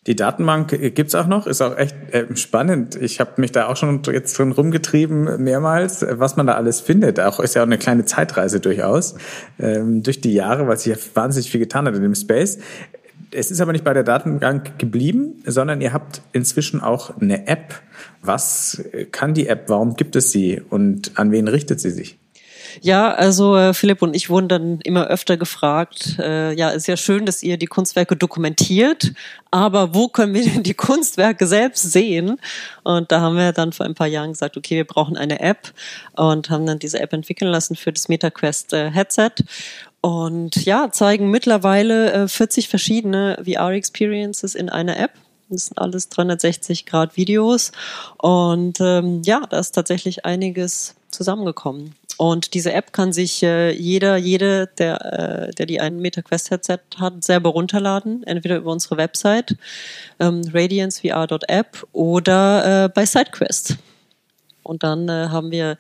Die 0.08 0.16
Datenbank 0.16 0.96
gibt's 0.96 1.14
auch 1.14 1.28
noch, 1.28 1.46
ist 1.46 1.62
auch 1.62 1.78
echt 1.78 1.96
äh, 2.12 2.26
spannend. 2.36 2.96
Ich 2.96 3.20
habe 3.20 3.32
mich 3.36 3.52
da 3.52 3.68
auch 3.68 3.76
schon 3.76 4.02
jetzt 4.12 4.38
drin 4.38 4.54
rumgetrieben 4.54 5.44
mehrmals, 5.44 6.06
was 6.10 6.38
man 6.38 6.48
da 6.48 6.56
alles 6.56 6.80
findet. 6.80 7.20
Auch 7.20 7.42
ist 7.42 7.56
ja 7.56 7.62
auch 7.62 7.68
eine 7.68 7.78
kleine 7.78 8.06
Zeitreise 8.06 8.62
durchaus 8.62 9.16
ähm, 9.60 10.02
durch 10.02 10.22
die 10.22 10.34
Jahre, 10.34 10.68
weil 10.68 10.78
sich 10.78 10.96
ja 10.96 11.02
wahnsinnig 11.16 11.52
viel 11.52 11.60
getan 11.60 11.86
hat 11.86 11.96
in 11.96 12.02
dem 12.02 12.16
Space. 12.16 12.60
Es 13.32 13.52
ist 13.52 13.62
aber 13.62 13.72
nicht 13.72 13.84
bei 13.84 13.94
der 13.94 14.04
Datenbank 14.04 14.80
geblieben, 14.80 15.44
sondern 15.46 15.82
ihr 15.82 15.94
habt 15.94 16.22
inzwischen 16.34 16.82
auch 16.82 17.16
eine 17.20 17.48
App. 17.48 17.76
Was 18.22 18.84
kann 19.12 19.34
die 19.34 19.48
App? 19.48 19.66
Warum 19.68 19.96
gibt 19.96 20.16
es 20.16 20.32
sie? 20.32 20.62
Und 20.70 21.12
an 21.16 21.32
wen 21.32 21.48
richtet 21.48 21.80
sie 21.80 21.92
sich? 21.92 22.18
Ja, 22.82 23.14
also 23.14 23.58
äh, 23.58 23.74
Philipp 23.74 24.02
und 24.02 24.16
ich 24.16 24.30
wurden 24.30 24.48
dann 24.48 24.80
immer 24.82 25.08
öfter 25.08 25.38
gefragt, 25.38 26.18
äh, 26.20 26.54
ja, 26.54 26.70
ist 26.70 26.88
ja 26.88 26.98
schön, 26.98 27.26
dass 27.26 27.44
ihr 27.44 27.58
die 27.58 27.66
Kunstwerke 27.66 28.16
dokumentiert, 28.16 29.14
aber 29.52 29.94
wo 29.94 30.08
können 30.08 30.34
wir 30.34 30.44
denn 30.44 30.64
die 30.64 30.74
Kunstwerke 30.74 31.48
selbst 31.48 31.92
sehen? 31.92 32.40
Und 32.84 33.12
da 33.12 33.22
haben 33.22 33.36
wir 33.36 33.52
dann 33.54 33.74
vor 33.74 33.86
ein 33.86 33.96
paar 33.96 34.08
Jahren 34.08 34.34
gesagt, 34.34 34.58
okay, 34.58 34.78
wir 34.78 34.86
brauchen 34.86 35.18
eine 35.18 35.40
App 35.40 35.74
und 36.16 36.50
haben 36.50 36.66
dann 36.66 36.80
diese 36.80 37.00
App 37.00 37.14
entwickeln 37.14 37.52
lassen 37.52 37.76
für 37.76 37.92
das 37.92 38.08
MetaQuest 38.08 38.74
äh, 38.74 38.92
Headset. 38.92 39.32
Und 40.02 40.66
ja, 40.66 40.92
zeigen 40.92 41.30
mittlerweile 41.30 42.12
äh, 42.14 42.28
40 42.28 42.70
verschiedene 42.70 43.42
VR-Experiences 43.44 44.56
in 44.56 44.70
einer 44.70 44.98
App. 44.98 45.12
Das 45.50 45.66
sind 45.66 45.78
alles 45.78 46.10
360 46.10 46.86
Grad 46.86 47.18
Videos. 47.18 47.72
Und 48.18 48.80
ähm, 48.80 49.22
ja, 49.24 49.42
da 49.50 49.60
ist 49.60 49.72
tatsächlich 49.72 50.26
einiges 50.26 50.96
zusammengekommen. 51.12 51.96
Und 52.18 52.54
diese 52.54 52.74
App 52.74 52.92
kann 52.92 53.14
sich 53.14 53.42
äh, 53.44 53.72
jeder, 53.72 54.18
jede, 54.18 54.68
der, 54.78 55.50
äh, 55.50 55.52
der 55.54 55.66
die 55.66 55.80
einen 55.80 56.02
MetaQuest 56.02 56.52
Headset 56.52 56.80
hat, 56.98 57.24
selber 57.24 57.50
runterladen, 57.52 58.24
entweder 58.24 58.58
über 58.58 58.72
unsere 58.72 58.98
Website 58.98 59.56
ähm, 60.20 60.42
radiancevr.app 60.54 61.88
oder 61.94 62.86
äh, 62.86 62.90
bei 62.90 63.06
SideQuest. 63.06 63.78
Und 64.64 64.84
dann 64.84 65.10
äh, 65.10 65.28
haben 65.30 65.52
wir, 65.52 65.78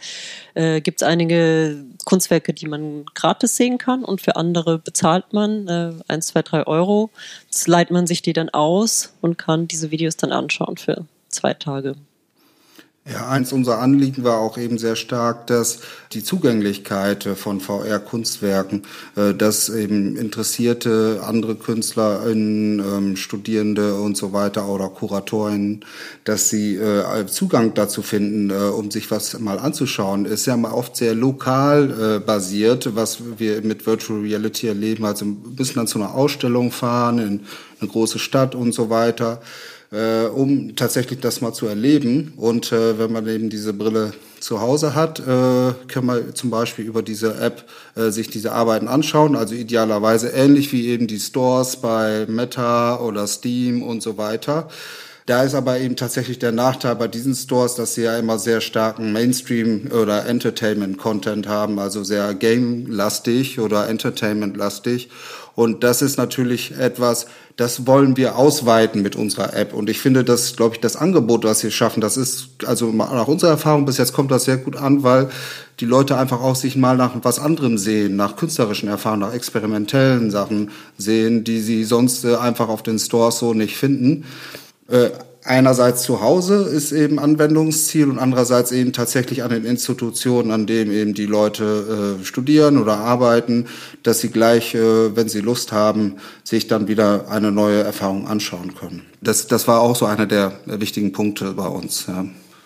äh, 0.53 0.81
gibt 0.81 1.01
es 1.01 1.07
einige 1.07 1.85
Kunstwerke, 2.05 2.53
die 2.53 2.67
man 2.67 3.05
gratis 3.13 3.55
sehen 3.55 3.77
kann 3.77 4.03
und 4.03 4.21
für 4.21 4.35
andere 4.35 4.79
bezahlt 4.79 5.33
man 5.33 5.67
äh, 5.67 5.93
1, 6.07 6.27
2, 6.27 6.41
3 6.41 6.67
Euro. 6.67 7.09
Jetzt 7.45 7.67
leiht 7.67 7.91
man 7.91 8.07
sich 8.07 8.21
die 8.21 8.33
dann 8.33 8.49
aus 8.49 9.13
und 9.21 9.37
kann 9.37 9.67
diese 9.67 9.91
Videos 9.91 10.17
dann 10.17 10.31
anschauen 10.31 10.77
für 10.77 11.05
zwei 11.29 11.53
Tage. 11.53 11.95
Ja, 13.11 13.27
eins 13.27 13.51
unserer 13.53 13.79
Anliegen 13.79 14.23
war 14.23 14.37
auch 14.37 14.59
eben 14.59 14.77
sehr 14.77 14.95
stark, 14.95 15.47
dass 15.47 15.79
die 16.11 16.23
Zugänglichkeit 16.23 17.23
von 17.23 17.59
VR-Kunstwerken, 17.59 18.83
äh, 19.15 19.33
dass 19.33 19.69
eben 19.69 20.15
interessierte 20.15 21.21
andere 21.25 21.55
KünstlerInnen, 21.55 22.79
ähm, 22.79 23.15
Studierende 23.15 23.95
und 23.95 24.15
so 24.15 24.31
weiter 24.31 24.67
oder 24.67 24.89
KuratorInnen, 24.89 25.85
dass 26.23 26.49
sie 26.49 26.75
äh, 26.75 27.25
Zugang 27.25 27.73
dazu 27.73 28.03
finden, 28.03 28.51
äh, 28.51 28.69
um 28.69 28.91
sich 28.91 29.09
was 29.09 29.39
mal 29.39 29.57
anzuschauen, 29.57 30.25
ist 30.25 30.45
ja 30.45 30.55
mal 30.55 30.71
oft 30.71 30.95
sehr 30.95 31.15
lokal 31.15 32.19
basiert, 32.25 32.95
was 32.95 33.39
wir 33.39 33.61
mit 33.61 33.85
Virtual 33.85 34.19
Reality 34.19 34.67
erleben. 34.67 35.05
Also 35.05 35.25
müssen 35.25 35.75
dann 35.75 35.87
zu 35.87 35.99
einer 35.99 36.13
Ausstellung 36.13 36.71
fahren 36.71 37.19
in 37.19 37.41
eine 37.79 37.89
große 37.89 38.19
Stadt 38.19 38.55
und 38.55 38.73
so 38.73 38.89
weiter 38.89 39.41
äh, 39.91 40.25
um 40.25 40.75
tatsächlich 40.75 41.19
das 41.19 41.41
mal 41.41 41.53
zu 41.53 41.67
erleben. 41.67 42.33
Und 42.37 42.71
äh, 42.71 42.99
wenn 42.99 43.11
man 43.11 43.27
eben 43.27 43.49
diese 43.49 43.73
Brille 43.73 44.13
zu 44.39 44.61
Hause 44.61 44.95
hat, 44.95 45.19
äh, 45.19 45.73
kann 45.87 46.05
man 46.05 46.35
zum 46.35 46.49
Beispiel 46.49 46.85
über 46.85 47.01
diese 47.01 47.35
App 47.35 47.65
äh, 47.95 48.09
sich 48.09 48.29
diese 48.29 48.51
Arbeiten 48.51 48.87
anschauen. 48.87 49.35
Also 49.35 49.55
idealerweise 49.55 50.29
ähnlich 50.29 50.71
wie 50.71 50.87
eben 50.87 51.07
die 51.07 51.19
Stores 51.19 51.77
bei 51.77 52.25
Meta 52.27 52.99
oder 52.99 53.27
Steam 53.27 53.83
und 53.83 54.01
so 54.01 54.17
weiter. 54.17 54.69
Da 55.29 55.43
ist 55.43 55.53
aber 55.53 55.77
eben 55.79 55.95
tatsächlich 55.95 56.39
der 56.39 56.51
Nachteil 56.51 56.95
bei 56.95 57.07
diesen 57.07 57.35
Stores, 57.35 57.75
dass 57.75 57.93
sie 57.93 58.01
ja 58.01 58.17
immer 58.17 58.39
sehr 58.39 58.61
starken 58.61 59.13
Mainstream- 59.13 59.91
oder 59.91 60.25
Entertainment-Content 60.25 61.47
haben, 61.47 61.77
also 61.77 62.03
sehr 62.03 62.33
game-lastig 62.33 63.59
oder 63.59 63.87
Entertainment-lastig. 63.89 65.09
Und 65.59 65.83
das 65.83 66.01
ist 66.01 66.15
natürlich 66.17 66.77
etwas, 66.77 67.27
das 67.57 67.85
wollen 67.85 68.15
wir 68.15 68.37
ausweiten 68.37 69.01
mit 69.01 69.17
unserer 69.17 69.53
App. 69.53 69.73
Und 69.73 69.89
ich 69.89 69.99
finde, 69.99 70.23
das, 70.23 70.55
glaube 70.55 70.75
ich, 70.75 70.79
das 70.79 70.95
Angebot, 70.95 71.43
was 71.43 71.61
wir 71.63 71.69
schaffen, 71.69 71.99
das 71.99 72.15
ist, 72.15 72.51
also 72.65 72.93
nach 72.93 73.27
unserer 73.27 73.51
Erfahrung 73.51 73.83
bis 73.83 73.97
jetzt 73.97 74.13
kommt 74.13 74.31
das 74.31 74.45
sehr 74.45 74.55
gut 74.55 74.77
an, 74.77 75.03
weil 75.03 75.27
die 75.81 75.85
Leute 75.85 76.17
einfach 76.17 76.39
auch 76.39 76.55
sich 76.55 76.77
mal 76.77 76.95
nach 76.95 77.11
was 77.23 77.39
anderem 77.39 77.77
sehen, 77.77 78.15
nach 78.15 78.37
künstlerischen 78.37 78.87
Erfahrungen, 78.87 79.19
nach 79.19 79.33
experimentellen 79.33 80.31
Sachen 80.31 80.71
sehen, 80.97 81.43
die 81.43 81.59
sie 81.59 81.83
sonst 81.83 82.23
äh, 82.23 82.37
einfach 82.37 82.69
auf 82.69 82.81
den 82.81 82.97
Stores 82.97 83.39
so 83.39 83.53
nicht 83.53 83.75
finden. 83.75 84.23
Einerseits 85.45 86.03
zu 86.03 86.21
Hause 86.21 86.63
ist 86.63 86.91
eben 86.91 87.17
Anwendungsziel 87.17 88.09
und 88.09 88.19
andererseits 88.19 88.71
eben 88.71 88.91
tatsächlich 88.91 89.41
an 89.41 89.49
den 89.49 89.65
Institutionen, 89.65 90.51
an 90.51 90.67
denen 90.67 90.91
eben 90.91 91.13
die 91.13 91.25
Leute 91.25 92.17
äh, 92.19 92.25
studieren 92.25 92.77
oder 92.77 92.97
arbeiten, 92.97 93.67
dass 94.03 94.19
sie 94.19 94.29
gleich, 94.29 94.75
äh, 94.75 95.15
wenn 95.15 95.29
sie 95.29 95.39
Lust 95.39 95.71
haben, 95.71 96.17
sich 96.43 96.67
dann 96.67 96.87
wieder 96.89 97.29
eine 97.29 97.51
neue 97.51 97.81
Erfahrung 97.81 98.27
anschauen 98.27 98.75
können. 98.75 99.03
Das, 99.21 99.47
das 99.47 99.67
war 99.67 99.79
auch 99.79 99.95
so 99.95 100.05
einer 100.05 100.25
der 100.25 100.59
wichtigen 100.65 101.13
Punkte 101.13 101.53
bei 101.53 101.67
uns. 101.67 102.05
Ja. 102.07 102.25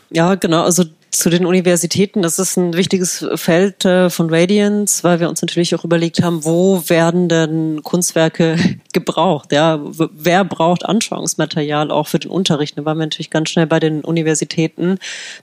Ja, 0.10 0.36
genau. 0.36 0.63
Also 0.63 0.86
zu 1.13 1.29
den 1.29 1.46
Universitäten, 1.46 2.24
das 2.24 2.39
ist 2.39 2.58
ein 2.58 2.74
wichtiges 2.74 3.25
Feld 3.36 3.86
äh, 3.86 4.10
von 4.10 4.34
Radiance, 4.34 5.03
weil 5.03 5.20
wir 5.20 5.29
uns 5.29 5.41
natürlich 5.41 5.75
auch 5.75 5.84
überlegt 5.84 6.24
haben, 6.24 6.43
wo 6.43 6.84
werden 6.88 7.29
denn 7.29 7.84
Kunstwerke 7.84 8.58
gebraucht? 8.93 9.51
Ja, 9.51 9.79
wer 9.84 10.43
braucht 10.43 10.86
Anschauungsmaterial 10.86 11.91
auch 11.91 12.08
für 12.08 12.20
den 12.20 12.32
Unterricht? 12.32 12.77
Da 12.77 12.86
waren 12.86 12.98
wir 12.98 13.05
natürlich 13.05 13.29
ganz 13.29 13.50
schnell 13.50 13.67
bei 13.67 13.79
den 13.79 14.01
Universitäten, 14.01 14.98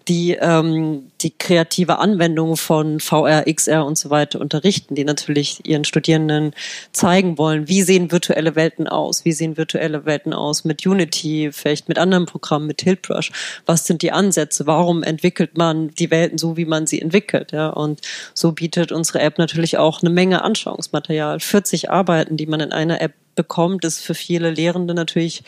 die 0.09 0.33
ähm, 0.33 1.11
die 1.21 1.31
kreative 1.31 1.99
Anwendung 1.99 2.57
von 2.57 2.99
VR, 2.99 3.45
XR 3.45 3.85
und 3.85 3.97
so 3.97 4.11
weiter 4.11 4.41
unterrichten, 4.41 4.95
die 4.95 5.05
natürlich 5.05 5.67
ihren 5.67 5.85
Studierenden 5.85 6.53
zeigen 6.93 7.39
wollen, 7.39 7.69
wie 7.69 7.83
sehen 7.83 8.11
virtuelle 8.11 8.57
Welten 8.57 8.89
aus? 8.89 9.25
Wie 9.25 9.33
sehen 9.33 9.57
virtuelle 9.57 10.05
Welten 10.05 10.33
aus 10.33 10.65
mit 10.65 10.87
Unity, 10.87 11.51
vielleicht 11.53 11.89
mit 11.89 11.99
anderen 11.99 12.27
Programmen, 12.27 12.67
mit 12.67 12.79
Tiltbrush? 12.79 13.31
Was 13.67 13.87
sind 13.87 14.03
die 14.03 14.13
Ansätze? 14.13 14.67
Warum 14.67 15.03
entwickelt 15.03 15.59
die 15.99 16.11
Welten 16.11 16.39
so, 16.39 16.57
wie 16.57 16.65
man 16.65 16.87
sie 16.87 17.01
entwickelt. 17.01 17.53
Ja? 17.53 17.69
Und 17.69 18.01
so 18.35 18.53
bietet 18.53 18.93
unsere 18.93 19.21
App 19.21 19.39
natürlich 19.39 19.79
auch 19.79 20.03
eine 20.03 20.11
Menge 20.11 20.43
Anschauungsmaterial. 20.43 21.41
40 21.41 21.91
Arbeiten, 21.91 22.37
die 22.37 22.47
man 22.47 22.61
in 22.61 22.73
einer 22.73 23.01
App 23.01 23.13
bekommt, 23.35 23.85
ist 23.85 24.01
für 24.01 24.15
viele 24.15 24.51
Lehrende 24.51 24.95
natürlich 24.95 25.43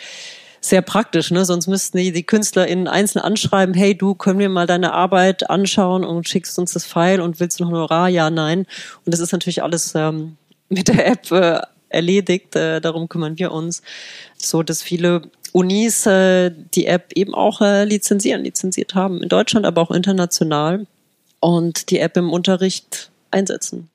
sehr 0.64 0.80
praktisch, 0.80 1.32
ne? 1.32 1.44
Sonst 1.44 1.66
müssten 1.66 1.98
die, 1.98 2.12
die 2.12 2.22
KünstlerInnen 2.22 2.86
einzeln 2.86 3.20
anschreiben, 3.20 3.74
hey, 3.74 3.96
du, 3.96 4.14
können 4.14 4.38
wir 4.38 4.48
mal 4.48 4.68
deine 4.68 4.92
Arbeit 4.92 5.50
anschauen 5.50 6.04
und 6.04 6.28
schickst 6.28 6.56
uns 6.56 6.72
das 6.72 6.86
File 6.86 7.20
und 7.20 7.40
willst 7.40 7.58
du 7.58 7.64
noch 7.64 7.72
Honorar? 7.72 8.08
Ja, 8.08 8.30
nein. 8.30 8.60
Und 9.04 9.12
das 9.12 9.18
ist 9.18 9.32
natürlich 9.32 9.62
alles 9.62 9.92
ähm, 9.96 10.36
mit 10.68 10.86
der 10.86 11.06
App 11.08 11.30
äh, 11.32 11.60
erledigt. 11.88 12.54
Äh, 12.54 12.80
darum 12.80 13.08
kümmern 13.08 13.38
wir 13.38 13.50
uns. 13.50 13.82
So, 14.38 14.62
dass 14.62 14.82
viele 14.82 15.22
Unis 15.52 16.06
äh, 16.06 16.50
die 16.74 16.86
App 16.86 17.12
eben 17.14 17.34
auch 17.34 17.60
äh, 17.60 17.84
lizenzieren, 17.84 18.42
lizenziert 18.42 18.94
haben. 18.94 19.22
In 19.22 19.28
Deutschland, 19.28 19.66
aber 19.66 19.82
auch 19.82 19.90
international. 19.90 20.86
Und 21.40 21.90
die 21.90 21.98
App 21.98 22.16
im 22.16 22.30
Unterricht 22.30 23.10
einsetzen. 23.30 23.88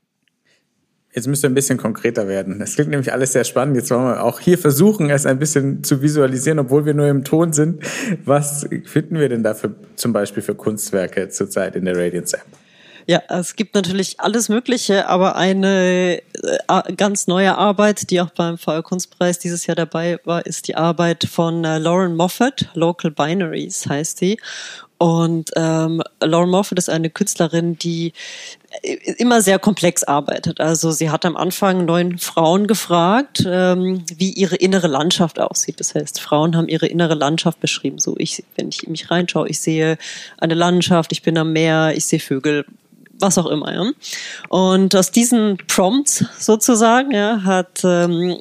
Jetzt 1.13 1.27
müsst 1.27 1.43
ihr 1.43 1.49
ein 1.49 1.55
bisschen 1.55 1.79
konkreter 1.79 2.27
werden. 2.27 2.59
Das 2.59 2.75
klingt 2.75 2.91
nämlich 2.91 3.11
alles 3.11 3.31
sehr 3.31 3.43
spannend. 3.43 3.75
Jetzt 3.75 3.89
wollen 3.89 4.05
wir 4.05 4.23
auch 4.23 4.39
hier 4.39 4.57
versuchen, 4.57 5.09
es 5.09 5.25
ein 5.25 5.39
bisschen 5.39 5.83
zu 5.83 6.03
visualisieren, 6.03 6.59
obwohl 6.59 6.85
wir 6.85 6.93
nur 6.93 7.07
im 7.07 7.23
Ton 7.23 7.53
sind. 7.53 7.81
Was 8.23 8.67
finden 8.85 9.17
wir 9.17 9.27
denn 9.27 9.41
da 9.41 9.55
für, 9.55 9.73
zum 9.95 10.13
Beispiel 10.13 10.43
für 10.43 10.53
Kunstwerke 10.53 11.29
zurzeit 11.29 11.75
in 11.75 11.85
der 11.85 11.97
Radiance 11.97 12.37
App? 12.37 12.45
Ja, 13.09 13.21
es 13.29 13.55
gibt 13.55 13.73
natürlich 13.73 14.19
alles 14.19 14.49
Mögliche, 14.49 15.07
aber 15.07 15.37
eine 15.37 16.21
äh, 16.43 16.93
ganz 16.97 17.25
neue 17.27 17.57
Arbeit, 17.57 18.09
die 18.09 18.19
auch 18.19 18.31
beim 18.31 18.57
VR 18.57 18.83
Kunstpreis 18.83 19.39
dieses 19.39 19.65
Jahr 19.65 19.75
dabei 19.75 20.19
war, 20.25 20.45
ist 20.45 20.67
die 20.67 20.75
Arbeit 20.75 21.23
von 21.23 21.63
äh, 21.63 21.77
Lauren 21.77 22.17
Moffat, 22.17 22.69
Local 22.73 23.11
Binaries 23.11 23.87
heißt 23.87 24.17
sie. 24.17 24.37
Und 24.97 25.51
ähm, 25.55 26.01
Lauren 26.21 26.49
Moffat 26.49 26.79
ist 26.79 26.89
eine 26.89 27.09
Künstlerin, 27.09 27.77
die 27.77 28.11
äh, 28.81 28.97
immer 29.17 29.41
sehr 29.41 29.59
komplex 29.59 30.03
arbeitet. 30.03 30.59
Also 30.59 30.91
sie 30.91 31.09
hat 31.09 31.23
am 31.23 31.37
Anfang 31.37 31.85
neun 31.85 32.17
Frauen 32.17 32.67
gefragt, 32.67 33.41
ähm, 33.47 34.03
wie 34.13 34.31
ihre 34.31 34.57
innere 34.57 34.87
Landschaft 34.87 35.39
aussieht. 35.39 35.79
Das 35.79 35.95
heißt, 35.95 36.19
Frauen 36.19 36.57
haben 36.57 36.67
ihre 36.67 36.87
innere 36.87 37.13
Landschaft 37.13 37.61
beschrieben. 37.61 37.99
So 37.99 38.15
ich, 38.17 38.43
wenn 38.57 38.67
ich 38.67 38.85
mich 38.87 39.09
reinschaue, 39.09 39.47
ich 39.47 39.61
sehe 39.61 39.97
eine 40.39 40.55
Landschaft, 40.55 41.13
ich 41.13 41.21
bin 41.21 41.37
am 41.37 41.53
Meer, 41.53 41.93
ich 41.95 42.05
sehe 42.05 42.19
Vögel, 42.19 42.65
was 43.19 43.38
auch 43.38 43.47
immer. 43.47 43.74
Ja. 43.74 43.91
Und 44.50 44.95
aus 44.95 45.12
diesen 45.12 45.57
Prompts 45.67 46.25
sozusagen 46.39 47.12
ja, 47.12 47.43
hat 47.43 47.81
ähm, 47.83 48.39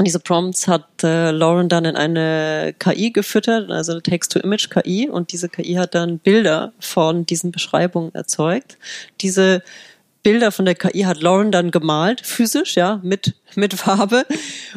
diese 0.00 0.18
Prompts 0.18 0.66
hat 0.66 1.04
äh, 1.04 1.30
Lauren 1.30 1.68
dann 1.68 1.84
in 1.84 1.94
eine 1.94 2.74
KI 2.78 3.12
gefüttert, 3.12 3.70
also 3.70 3.92
eine 3.92 4.02
Text-to-Image-KI, 4.02 5.08
und 5.08 5.30
diese 5.32 5.48
KI 5.48 5.74
hat 5.74 5.94
dann 5.94 6.18
Bilder 6.18 6.72
von 6.80 7.26
diesen 7.26 7.52
Beschreibungen 7.52 8.12
erzeugt. 8.12 8.76
Diese 9.20 9.62
Bilder 10.24 10.50
von 10.50 10.64
der 10.64 10.74
KI 10.74 11.02
hat 11.02 11.20
Lauren 11.20 11.52
dann 11.52 11.70
gemalt, 11.70 12.22
physisch, 12.22 12.76
ja, 12.76 12.98
mit, 13.04 13.34
mit 13.56 13.74
Farbe 13.74 14.24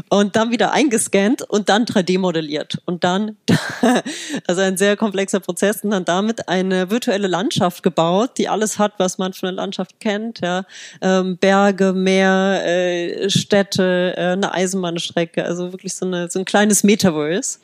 und 0.09 0.35
dann 0.35 0.51
wieder 0.51 0.73
eingescannt 0.73 1.41
und 1.41 1.69
dann 1.69 1.85
3D 1.85 2.19
modelliert 2.19 2.79
und 2.85 3.05
dann, 3.05 3.37
also 4.47 4.61
ein 4.61 4.77
sehr 4.77 4.97
komplexer 4.97 5.39
Prozess 5.39 5.83
und 5.83 5.91
dann 5.91 6.03
damit 6.03 6.49
eine 6.49 6.91
virtuelle 6.91 7.27
Landschaft 7.27 7.81
gebaut, 7.81 8.31
die 8.37 8.49
alles 8.49 8.77
hat, 8.77 8.95
was 8.97 9.17
man 9.17 9.31
von 9.31 9.47
der 9.47 9.53
Landschaft 9.53 10.01
kennt, 10.01 10.41
ja, 10.41 10.65
ähm, 11.01 11.37
Berge, 11.37 11.93
Meer, 11.93 12.61
äh, 12.65 13.29
Städte, 13.29 14.15
äh, 14.17 14.33
eine 14.33 14.53
Eisenbahnstrecke, 14.53 15.45
also 15.45 15.71
wirklich 15.71 15.95
so, 15.95 16.05
eine, 16.05 16.29
so 16.29 16.39
ein 16.39 16.45
kleines 16.45 16.83
Metaverse. 16.83 17.59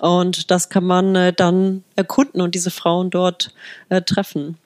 Und 0.00 0.50
das 0.50 0.68
kann 0.68 0.84
man 0.84 1.14
äh, 1.14 1.32
dann 1.32 1.82
erkunden 1.96 2.42
und 2.42 2.54
diese 2.54 2.70
Frauen 2.70 3.08
dort 3.10 3.54
äh, 3.88 4.02
treffen. 4.02 4.58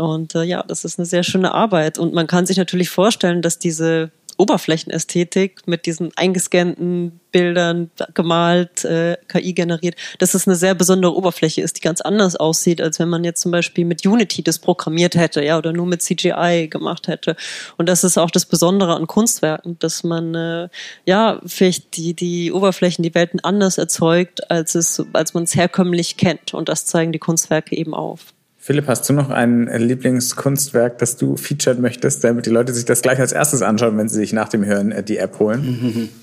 Und 0.00 0.34
äh, 0.34 0.42
ja, 0.42 0.64
das 0.66 0.84
ist 0.84 0.98
eine 0.98 1.06
sehr 1.06 1.22
schöne 1.22 1.52
Arbeit. 1.52 1.98
Und 1.98 2.14
man 2.14 2.26
kann 2.26 2.46
sich 2.46 2.56
natürlich 2.56 2.88
vorstellen, 2.88 3.42
dass 3.42 3.58
diese 3.58 4.10
Oberflächenästhetik 4.38 5.66
mit 5.66 5.84
diesen 5.84 6.12
eingescannten 6.16 7.20
Bildern 7.30 7.90
gemalt, 8.14 8.86
äh, 8.86 9.18
KI 9.28 9.52
generiert, 9.52 9.96
dass 10.18 10.32
es 10.32 10.48
eine 10.48 10.56
sehr 10.56 10.74
besondere 10.74 11.14
Oberfläche 11.14 11.60
ist, 11.60 11.76
die 11.76 11.82
ganz 11.82 12.00
anders 12.00 12.36
aussieht, 12.36 12.80
als 12.80 12.98
wenn 12.98 13.10
man 13.10 13.22
jetzt 13.22 13.42
zum 13.42 13.52
Beispiel 13.52 13.84
mit 13.84 14.06
Unity 14.06 14.42
das 14.42 14.58
programmiert 14.58 15.14
hätte, 15.14 15.44
ja, 15.44 15.58
oder 15.58 15.74
nur 15.74 15.86
mit 15.86 16.00
CGI 16.00 16.68
gemacht 16.70 17.06
hätte. 17.06 17.36
Und 17.76 17.90
das 17.90 18.02
ist 18.02 18.16
auch 18.16 18.30
das 18.30 18.46
Besondere 18.46 18.94
an 18.94 19.06
Kunstwerken, 19.06 19.78
dass 19.78 20.04
man 20.04 20.34
äh, 20.34 20.68
ja 21.04 21.40
vielleicht 21.44 21.98
die 21.98 22.14
die 22.14 22.50
Oberflächen, 22.50 23.02
die 23.02 23.14
Welten 23.14 23.40
anders 23.40 23.76
erzeugt, 23.76 24.50
als 24.50 24.74
es 24.74 25.04
als 25.12 25.34
man 25.34 25.42
es 25.44 25.54
herkömmlich 25.54 26.16
kennt. 26.16 26.54
Und 26.54 26.70
das 26.70 26.86
zeigen 26.86 27.12
die 27.12 27.18
Kunstwerke 27.18 27.76
eben 27.76 27.92
auf. 27.92 28.32
Philipp, 28.70 28.86
hast 28.86 29.08
du 29.08 29.14
noch 29.14 29.30
ein 29.30 29.66
Lieblingskunstwerk, 29.66 30.96
das 30.98 31.16
du 31.16 31.36
featuren 31.36 31.80
möchtest, 31.80 32.22
damit 32.22 32.46
die 32.46 32.50
Leute 32.50 32.72
sich 32.72 32.84
das 32.84 33.02
gleich 33.02 33.18
als 33.18 33.32
erstes 33.32 33.62
anschauen, 33.62 33.98
wenn 33.98 34.08
sie 34.08 34.14
sich 34.14 34.32
nach 34.32 34.48
dem 34.48 34.64
Hören 34.64 34.92
äh, 34.92 35.02
die 35.02 35.16
App 35.16 35.40
holen? 35.40 36.08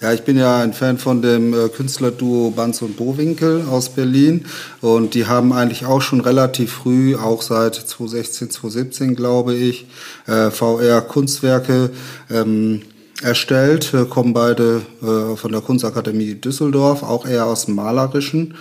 Ja, 0.00 0.12
ich 0.12 0.22
bin 0.22 0.38
ja 0.38 0.60
ein 0.60 0.72
Fan 0.72 0.96
von 0.96 1.20
dem 1.20 1.52
äh, 1.52 1.68
Künstlerduo 1.68 2.50
Banz 2.50 2.80
und 2.82 2.96
Bowinkel 2.96 3.62
aus 3.70 3.90
Berlin. 3.90 4.46
Und 4.80 5.14
die 5.14 5.26
haben 5.26 5.52
eigentlich 5.52 5.84
auch 5.84 6.00
schon 6.00 6.20
relativ 6.20 6.72
früh, 6.72 7.16
auch 7.16 7.42
seit 7.42 7.74
2016, 7.74 8.50
2017 8.50 9.16
glaube 9.16 9.54
ich, 9.54 9.86
äh, 10.26 10.50
VR-Kunstwerke 10.50 11.90
ähm, 12.30 12.82
erstellt, 13.22 13.94
kommen 14.08 14.32
beide 14.32 14.82
äh, 15.02 15.36
von 15.36 15.52
der 15.52 15.60
Kunstakademie 15.62 16.34
Düsseldorf, 16.34 17.02
auch 17.02 17.26
eher 17.26 17.46
aus 17.46 17.66
dem 17.66 17.74
Malerischen 17.74 18.54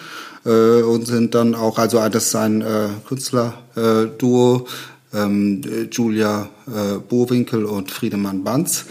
äh, 0.46 0.82
und 0.82 1.06
sind 1.08 1.36
dann 1.36 1.56
auch, 1.56 1.78
also 1.78 1.98
das 2.10 2.28
ist 2.28 2.36
ein 2.36 2.62
äh, 2.62 2.88
Künstlerduo, 3.08 4.68
ähm, 5.14 5.62
Julia 5.92 6.50
äh, 6.68 7.00
Bowinkel 7.00 7.66
und 7.66 7.92
Friedemann 7.92 8.44
Banz. 8.44 8.86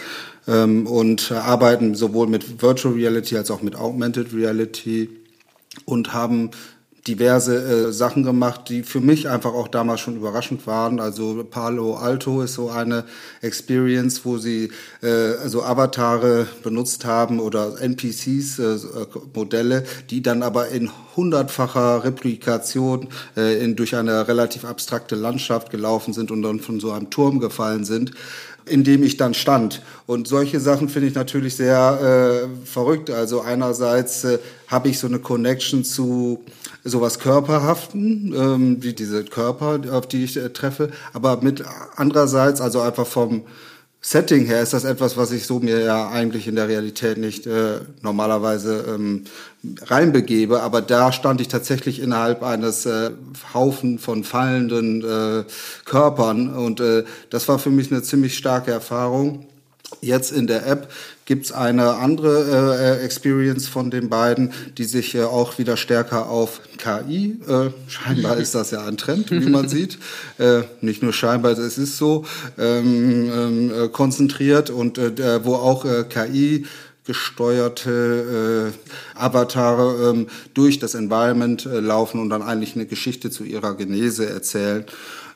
Ähm, 0.46 0.86
und 0.86 1.32
arbeiten 1.32 1.94
sowohl 1.94 2.26
mit 2.26 2.60
Virtual 2.60 2.92
Reality 2.94 3.36
als 3.38 3.50
auch 3.50 3.62
mit 3.62 3.76
Augmented 3.76 4.34
Reality 4.34 5.08
und 5.86 6.12
haben 6.12 6.50
diverse 7.06 7.88
äh, 7.88 7.92
Sachen 7.92 8.22
gemacht, 8.22 8.68
die 8.70 8.82
für 8.82 9.00
mich 9.00 9.28
einfach 9.28 9.52
auch 9.52 9.68
damals 9.68 10.00
schon 10.00 10.16
überraschend 10.16 10.66
waren. 10.66 11.00
Also 11.00 11.44
Palo 11.44 11.96
Alto 11.96 12.40
ist 12.40 12.54
so 12.54 12.70
eine 12.70 13.04
Experience, 13.42 14.24
wo 14.24 14.38
sie 14.38 14.70
äh, 15.02 15.34
also 15.42 15.62
Avatare 15.62 16.46
benutzt 16.62 17.04
haben 17.04 17.40
oder 17.40 17.80
NPCs, 17.80 18.58
äh, 18.58 18.78
Modelle, 19.34 19.84
die 20.08 20.22
dann 20.22 20.42
aber 20.42 20.68
in 20.68 20.90
hundertfacher 21.14 22.04
Replikation 22.04 23.08
äh, 23.36 23.62
in, 23.62 23.76
durch 23.76 23.94
eine 23.96 24.26
relativ 24.26 24.64
abstrakte 24.64 25.14
Landschaft 25.14 25.70
gelaufen 25.70 26.14
sind 26.14 26.30
und 26.30 26.42
dann 26.42 26.58
von 26.60 26.80
so 26.80 26.92
einem 26.92 27.10
Turm 27.10 27.38
gefallen 27.38 27.84
sind 27.84 28.12
in 28.66 28.84
dem 28.84 29.02
ich 29.02 29.16
dann 29.16 29.34
stand. 29.34 29.82
Und 30.06 30.28
solche 30.28 30.60
Sachen 30.60 30.88
finde 30.88 31.08
ich 31.08 31.14
natürlich 31.14 31.56
sehr 31.56 32.48
äh, 32.48 32.66
verrückt. 32.66 33.10
Also 33.10 33.40
einerseits 33.40 34.24
äh, 34.24 34.38
habe 34.68 34.88
ich 34.88 34.98
so 34.98 35.06
eine 35.06 35.18
Connection 35.18 35.84
zu 35.84 36.44
sowas 36.84 37.18
Körperhaften, 37.18 38.34
ähm, 38.36 38.82
wie 38.82 38.92
diese 38.92 39.24
Körper, 39.24 39.80
auf 39.90 40.06
die 40.06 40.24
ich 40.24 40.36
äh, 40.36 40.50
treffe, 40.50 40.90
aber 41.12 41.40
mit 41.42 41.64
andererseits, 41.96 42.60
also 42.60 42.80
einfach 42.80 43.06
vom 43.06 43.42
Setting 44.06 44.44
her 44.44 44.60
ist 44.60 44.74
das 44.74 44.84
etwas, 44.84 45.16
was 45.16 45.32
ich 45.32 45.46
so 45.46 45.60
mir 45.60 45.80
ja 45.80 46.10
eigentlich 46.10 46.46
in 46.46 46.56
der 46.56 46.68
Realität 46.68 47.16
nicht 47.16 47.46
äh, 47.46 47.80
normalerweise 48.02 48.84
ähm, 48.86 49.24
reinbegebe, 49.80 50.60
aber 50.60 50.82
da 50.82 51.10
stand 51.10 51.40
ich 51.40 51.48
tatsächlich 51.48 52.02
innerhalb 52.02 52.42
eines 52.42 52.84
äh, 52.84 53.12
Haufen 53.54 53.98
von 53.98 54.22
fallenden 54.22 55.02
äh, 55.02 55.44
Körpern 55.86 56.54
und 56.54 56.80
äh, 56.80 57.04
das 57.30 57.48
war 57.48 57.58
für 57.58 57.70
mich 57.70 57.90
eine 57.90 58.02
ziemlich 58.02 58.36
starke 58.36 58.72
Erfahrung. 58.72 59.46
Jetzt 60.02 60.32
in 60.32 60.48
der 60.48 60.66
App 60.66 60.90
gibt's 61.24 61.52
eine 61.52 61.94
andere 61.94 62.98
äh, 63.00 63.04
Experience 63.04 63.68
von 63.68 63.90
den 63.90 64.08
beiden, 64.08 64.52
die 64.76 64.84
sich 64.84 65.14
äh, 65.14 65.22
auch 65.22 65.58
wieder 65.58 65.76
stärker 65.76 66.28
auf 66.28 66.60
KI, 66.76 67.38
äh, 67.48 67.70
scheinbar 67.88 68.36
ist 68.36 68.54
das 68.54 68.70
ja 68.70 68.84
ein 68.84 68.96
Trend, 68.96 69.30
wie 69.30 69.48
man 69.48 69.68
sieht, 69.70 69.98
äh, 70.38 70.62
nicht 70.80 71.02
nur 71.02 71.12
scheinbar, 71.12 71.52
es 71.52 71.78
ist 71.78 71.96
so, 71.96 72.24
ähm, 72.58 73.30
ähm, 73.32 73.72
äh, 73.72 73.88
konzentriert 73.88 74.70
und 74.70 74.98
äh, 74.98 75.44
wo 75.44 75.54
auch 75.54 75.84
äh, 75.84 76.04
KI 76.04 76.66
gesteuerte 77.06 78.72
äh, 78.72 79.18
Avatare 79.18 80.10
ähm, 80.10 80.26
durch 80.54 80.78
das 80.78 80.94
Environment 80.94 81.66
äh, 81.66 81.80
laufen 81.80 82.18
und 82.18 82.30
dann 82.30 82.42
eigentlich 82.42 82.76
eine 82.76 82.86
Geschichte 82.86 83.30
zu 83.30 83.44
ihrer 83.44 83.74
Genese 83.74 84.28
erzählen. 84.28 84.86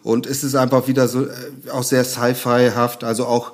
Und 0.03 0.27
es 0.27 0.45
ist 0.45 0.55
einfach 0.55 0.89
wieder 0.89 1.09
so 1.09 1.25
äh, 1.25 1.31
auch 1.71 1.83
sehr 1.83 2.05
Sci-Fi-haft, 2.05 3.05
also 3.05 3.27
auch 3.27 3.53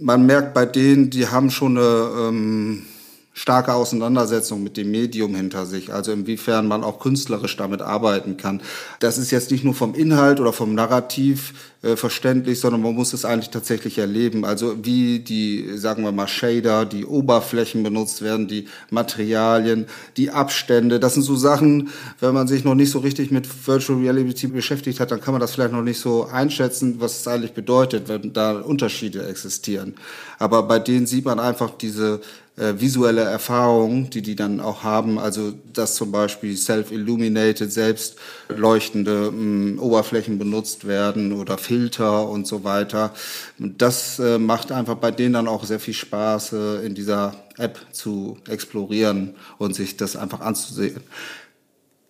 man 0.00 0.26
merkt 0.26 0.54
bei 0.54 0.66
denen, 0.66 1.10
die 1.10 1.28
haben 1.28 1.50
schon 1.50 1.78
eine 1.78 2.28
ähm, 2.28 2.86
starke 3.34 3.74
Auseinandersetzung 3.74 4.62
mit 4.62 4.76
dem 4.76 4.92
Medium 4.92 5.34
hinter 5.34 5.66
sich, 5.66 5.92
also 5.92 6.12
inwiefern 6.12 6.68
man 6.68 6.84
auch 6.84 7.00
künstlerisch 7.00 7.56
damit 7.56 7.82
arbeiten 7.82 8.36
kann. 8.36 8.62
Das 9.00 9.18
ist 9.18 9.32
jetzt 9.32 9.50
nicht 9.50 9.64
nur 9.64 9.74
vom 9.74 9.94
Inhalt 9.94 10.38
oder 10.38 10.52
vom 10.52 10.74
Narrativ 10.74 11.52
äh, 11.82 11.96
verständlich, 11.96 12.60
sondern 12.60 12.80
man 12.80 12.94
muss 12.94 13.12
es 13.12 13.24
eigentlich 13.24 13.50
tatsächlich 13.50 13.98
erleben. 13.98 14.44
Also 14.44 14.76
wie 14.84 15.18
die, 15.18 15.76
sagen 15.76 16.04
wir 16.04 16.12
mal, 16.12 16.28
Shader, 16.28 16.86
die 16.86 17.04
Oberflächen 17.04 17.82
benutzt 17.82 18.22
werden, 18.22 18.46
die 18.46 18.68
Materialien, 18.90 19.86
die 20.16 20.30
Abstände. 20.30 21.00
Das 21.00 21.14
sind 21.14 21.24
so 21.24 21.34
Sachen, 21.34 21.90
wenn 22.20 22.34
man 22.34 22.46
sich 22.46 22.64
noch 22.64 22.76
nicht 22.76 22.90
so 22.90 23.00
richtig 23.00 23.32
mit 23.32 23.48
Virtual 23.66 23.98
Reality 23.98 24.46
beschäftigt 24.46 25.00
hat, 25.00 25.10
dann 25.10 25.20
kann 25.20 25.34
man 25.34 25.40
das 25.40 25.52
vielleicht 25.52 25.72
noch 25.72 25.82
nicht 25.82 25.98
so 25.98 26.24
einschätzen, 26.24 27.00
was 27.00 27.18
es 27.18 27.28
eigentlich 27.28 27.52
bedeutet, 27.52 28.08
wenn 28.08 28.32
da 28.32 28.60
Unterschiede 28.60 29.26
existieren. 29.26 29.94
Aber 30.38 30.62
bei 30.62 30.78
denen 30.78 31.06
sieht 31.06 31.24
man 31.24 31.40
einfach 31.40 31.70
diese 31.70 32.20
äh, 32.56 32.74
visuelle 32.78 33.22
Erfahrung, 33.22 34.10
die 34.10 34.22
die 34.22 34.36
dann 34.36 34.60
auch 34.60 34.82
haben. 34.82 35.18
Also 35.18 35.52
dass 35.72 35.94
zum 35.94 36.12
Beispiel 36.12 36.56
self-illuminated, 36.56 37.72
selbst 37.72 38.16
leuchtende 38.48 39.30
mh, 39.32 39.80
Oberflächen 39.82 40.38
benutzt 40.38 40.86
werden 40.86 41.32
oder 41.32 41.58
Filter 41.58 42.28
und 42.28 42.46
so 42.46 42.64
weiter. 42.64 43.12
Das 43.58 44.18
äh, 44.18 44.38
macht 44.38 44.72
einfach 44.72 44.96
bei 44.96 45.10
denen 45.10 45.34
dann 45.34 45.48
auch 45.48 45.64
sehr 45.64 45.80
viel 45.80 45.94
Spaß, 45.94 46.52
äh, 46.52 46.86
in 46.86 46.94
dieser 46.94 47.34
App 47.58 47.78
zu 47.92 48.38
explorieren 48.48 49.34
und 49.58 49.74
sich 49.74 49.96
das 49.96 50.16
einfach 50.16 50.40
anzusehen. 50.40 51.00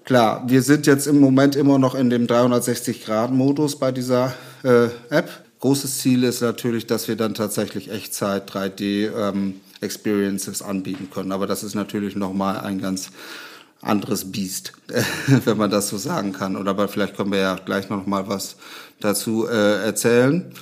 Klar, 0.04 0.44
wir 0.46 0.60
sind 0.60 0.86
jetzt 0.86 1.06
im 1.06 1.18
Moment 1.18 1.56
immer 1.56 1.78
noch 1.78 1.94
in 1.94 2.10
dem 2.10 2.26
360-Grad-Modus 2.26 3.78
bei 3.78 3.90
dieser 3.90 4.34
äh, 4.62 4.88
App. 5.08 5.30
Großes 5.60 5.96
Ziel 6.00 6.24
ist 6.24 6.42
natürlich, 6.42 6.86
dass 6.86 7.08
wir 7.08 7.16
dann 7.16 7.32
tatsächlich 7.32 7.90
Echtzeit 7.90 8.50
3D 8.50 9.10
ähm, 9.16 9.60
Experiences 9.84 10.62
anbieten 10.62 11.08
können. 11.12 11.32
Aber 11.32 11.46
das 11.46 11.62
ist 11.62 11.74
natürlich 11.74 12.16
nochmal 12.16 12.58
ein 12.58 12.80
ganz 12.80 13.10
anderes 13.80 14.32
Biest, 14.32 14.72
wenn 15.44 15.56
man 15.56 15.70
das 15.70 15.88
so 15.88 15.98
sagen 15.98 16.32
kann. 16.32 16.56
Oder 16.56 16.70
aber 16.70 16.88
vielleicht 16.88 17.16
können 17.16 17.32
wir 17.32 17.40
ja 17.40 17.54
gleich 17.56 17.90
noch 17.90 18.06
mal 18.06 18.28
was 18.28 18.56
dazu 19.00 19.46
äh, 19.46 19.84
erzählen. 19.84 20.52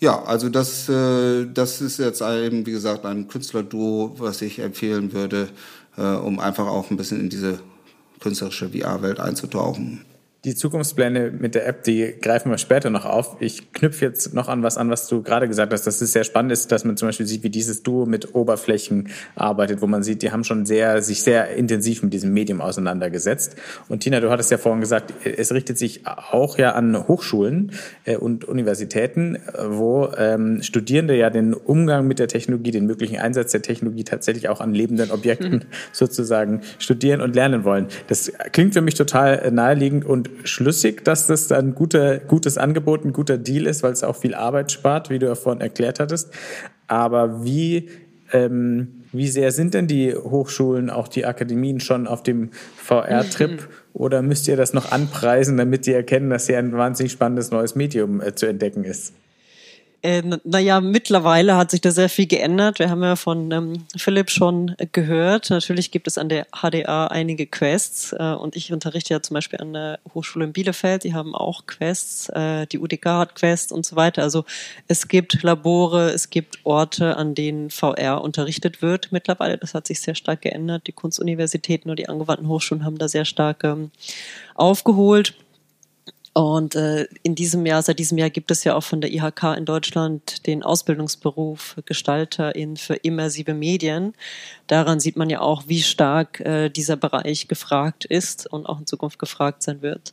Ja, 0.00 0.22
also 0.24 0.48
das, 0.48 0.88
äh, 0.88 1.46
das 1.46 1.80
ist 1.80 1.98
jetzt 1.98 2.20
eben, 2.20 2.66
wie 2.66 2.72
gesagt, 2.72 3.06
ein 3.06 3.28
Künstlerduo, 3.28 4.16
was 4.18 4.42
ich 4.42 4.58
empfehlen 4.58 5.12
würde, 5.12 5.48
äh, 5.96 6.02
um 6.02 6.40
einfach 6.40 6.66
auch 6.66 6.90
ein 6.90 6.96
bisschen 6.96 7.20
in 7.20 7.30
diese 7.30 7.60
künstlerische 8.20 8.70
VR-Welt 8.70 9.20
einzutauchen. 9.20 10.04
Die 10.44 10.54
Zukunftspläne 10.54 11.30
mit 11.30 11.54
der 11.54 11.66
App, 11.66 11.84
die 11.84 12.16
greifen 12.20 12.50
wir 12.50 12.58
später 12.58 12.90
noch 12.90 13.06
auf. 13.06 13.38
Ich 13.40 13.72
knüpfe 13.72 14.04
jetzt 14.04 14.34
noch 14.34 14.48
an 14.48 14.62
was 14.62 14.76
an, 14.76 14.90
was 14.90 15.08
du 15.08 15.22
gerade 15.22 15.48
gesagt 15.48 15.72
hast, 15.72 15.86
dass 15.86 16.02
es 16.02 16.12
sehr 16.12 16.24
spannend 16.24 16.52
ist, 16.52 16.70
dass 16.70 16.84
man 16.84 16.98
zum 16.98 17.08
Beispiel 17.08 17.24
sieht, 17.24 17.42
wie 17.44 17.48
dieses 17.48 17.82
Duo 17.82 18.04
mit 18.04 18.34
Oberflächen 18.34 19.08
arbeitet, 19.36 19.80
wo 19.80 19.86
man 19.86 20.02
sieht, 20.02 20.20
die 20.20 20.32
haben 20.32 20.44
schon 20.44 20.66
sehr, 20.66 21.00
sich 21.00 21.22
sehr 21.22 21.48
intensiv 21.56 22.02
mit 22.02 22.12
diesem 22.12 22.34
Medium 22.34 22.60
auseinandergesetzt. 22.60 23.56
Und 23.88 24.00
Tina, 24.00 24.20
du 24.20 24.28
hattest 24.28 24.50
ja 24.50 24.58
vorhin 24.58 24.82
gesagt, 24.82 25.14
es 25.24 25.50
richtet 25.50 25.78
sich 25.78 26.06
auch 26.06 26.58
ja 26.58 26.72
an 26.72 27.08
Hochschulen 27.08 27.72
äh, 28.04 28.18
und 28.18 28.44
Universitäten, 28.44 29.38
wo 29.66 30.10
ähm, 30.18 30.62
Studierende 30.62 31.16
ja 31.16 31.30
den 31.30 31.54
Umgang 31.54 32.06
mit 32.06 32.18
der 32.18 32.28
Technologie, 32.28 32.70
den 32.70 32.84
möglichen 32.84 33.16
Einsatz 33.16 33.52
der 33.52 33.62
Technologie 33.62 34.04
tatsächlich 34.04 34.50
auch 34.50 34.60
an 34.60 34.74
lebenden 34.74 35.10
Objekten 35.10 35.64
sozusagen 35.92 36.60
studieren 36.78 37.22
und 37.22 37.34
lernen 37.34 37.64
wollen. 37.64 37.86
Das 38.08 38.30
klingt 38.52 38.74
für 38.74 38.82
mich 38.82 38.94
total 38.94 39.38
äh, 39.38 39.50
naheliegend 39.50 40.04
und 40.04 40.33
schlüssig, 40.44 41.04
dass 41.04 41.26
das 41.26 41.50
ein 41.52 41.74
guter, 41.74 42.18
gutes 42.18 42.58
Angebot, 42.58 43.04
ein 43.04 43.12
guter 43.12 43.38
Deal 43.38 43.66
ist, 43.66 43.82
weil 43.82 43.92
es 43.92 44.02
auch 44.02 44.16
viel 44.16 44.34
Arbeit 44.34 44.72
spart, 44.72 45.10
wie 45.10 45.18
du 45.18 45.26
ja 45.26 45.34
vorhin 45.34 45.60
erklärt 45.60 46.00
hattest. 46.00 46.32
Aber 46.86 47.44
wie, 47.44 47.88
ähm, 48.32 49.04
wie 49.12 49.28
sehr 49.28 49.52
sind 49.52 49.74
denn 49.74 49.86
die 49.86 50.14
Hochschulen, 50.14 50.90
auch 50.90 51.08
die 51.08 51.24
Akademien 51.24 51.80
schon 51.80 52.06
auf 52.06 52.22
dem 52.22 52.50
VR-Trip? 52.76 53.52
Mhm. 53.52 53.66
Oder 53.92 54.22
müsst 54.22 54.48
ihr 54.48 54.56
das 54.56 54.74
noch 54.74 54.92
anpreisen, 54.92 55.56
damit 55.56 55.86
die 55.86 55.92
erkennen, 55.92 56.30
dass 56.30 56.46
hier 56.46 56.58
ein 56.58 56.72
wahnsinnig 56.72 57.12
spannendes 57.12 57.50
neues 57.50 57.74
Medium 57.74 58.20
äh, 58.20 58.34
zu 58.34 58.46
entdecken 58.46 58.84
ist? 58.84 59.12
Äh, 60.04 60.22
naja, 60.44 60.82
mittlerweile 60.82 61.56
hat 61.56 61.70
sich 61.70 61.80
da 61.80 61.90
sehr 61.90 62.10
viel 62.10 62.26
geändert. 62.26 62.78
Wir 62.78 62.90
haben 62.90 63.02
ja 63.02 63.16
von 63.16 63.50
ähm, 63.52 63.86
Philipp 63.96 64.28
schon 64.28 64.76
gehört. 64.92 65.48
Natürlich 65.48 65.92
gibt 65.92 66.06
es 66.06 66.18
an 66.18 66.28
der 66.28 66.46
HDA 66.52 67.06
einige 67.06 67.46
Quests 67.46 68.12
äh, 68.12 68.34
und 68.34 68.54
ich 68.54 68.70
unterrichte 68.70 69.14
ja 69.14 69.22
zum 69.22 69.32
Beispiel 69.32 69.60
an 69.60 69.72
der 69.72 70.00
Hochschule 70.12 70.44
in 70.44 70.52
Bielefeld. 70.52 71.04
Die 71.04 71.14
haben 71.14 71.34
auch 71.34 71.64
Quests. 71.64 72.28
Äh, 72.28 72.66
die 72.66 72.80
UDK 72.80 73.06
hat 73.06 73.34
Quests 73.34 73.72
und 73.72 73.86
so 73.86 73.96
weiter. 73.96 74.22
Also 74.22 74.44
es 74.88 75.08
gibt 75.08 75.42
Labore, 75.42 76.10
es 76.10 76.28
gibt 76.28 76.58
Orte, 76.64 77.16
an 77.16 77.34
denen 77.34 77.70
VR 77.70 78.20
unterrichtet 78.20 78.82
wird 78.82 79.10
mittlerweile. 79.10 79.56
Das 79.56 79.72
hat 79.72 79.86
sich 79.86 80.02
sehr 80.02 80.14
stark 80.14 80.42
geändert. 80.42 80.86
Die 80.86 80.92
Kunstuniversitäten 80.92 81.90
und 81.90 81.98
die 81.98 82.10
angewandten 82.10 82.48
Hochschulen 82.48 82.84
haben 82.84 82.98
da 82.98 83.08
sehr 83.08 83.24
stark 83.24 83.64
ähm, 83.64 83.90
aufgeholt. 84.54 85.32
Und 86.34 86.74
äh, 86.74 87.06
in 87.22 87.36
diesem 87.36 87.64
Jahr, 87.64 87.80
seit 87.82 88.00
diesem 88.00 88.18
Jahr 88.18 88.28
gibt 88.28 88.50
es 88.50 88.64
ja 88.64 88.74
auch 88.74 88.82
von 88.82 89.00
der 89.00 89.12
IHK 89.12 89.56
in 89.56 89.64
Deutschland 89.64 90.44
den 90.48 90.64
Ausbildungsberuf 90.64 91.76
Gestalterin 91.86 92.76
für 92.76 92.94
immersive 92.96 93.54
Medien. 93.54 94.14
Daran 94.66 94.98
sieht 94.98 95.16
man 95.16 95.30
ja 95.30 95.40
auch, 95.40 95.64
wie 95.68 95.82
stark 95.82 96.40
äh, 96.40 96.70
dieser 96.70 96.96
Bereich 96.96 97.46
gefragt 97.46 98.04
ist 98.04 98.52
und 98.52 98.66
auch 98.66 98.80
in 98.80 98.86
Zukunft 98.86 99.20
gefragt 99.20 99.62
sein 99.62 99.80
wird. 99.80 100.12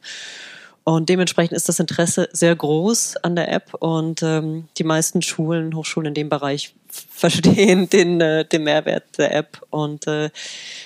Und 0.83 1.09
dementsprechend 1.09 1.53
ist 1.53 1.69
das 1.69 1.79
Interesse 1.79 2.29
sehr 2.31 2.55
groß 2.55 3.17
an 3.17 3.35
der 3.35 3.51
App 3.51 3.73
und 3.75 4.21
ähm, 4.21 4.67
die 4.77 4.83
meisten 4.83 5.23
Schulen, 5.23 5.75
Hochschulen 5.75 6.09
in 6.09 6.13
dem 6.13 6.29
Bereich 6.29 6.75
verstehen 6.87 7.89
den, 7.89 8.21
äh, 8.21 8.45
den 8.45 8.63
Mehrwert 8.63 9.17
der 9.17 9.33
App 9.33 9.61
und 9.71 10.05
äh, 10.05 10.29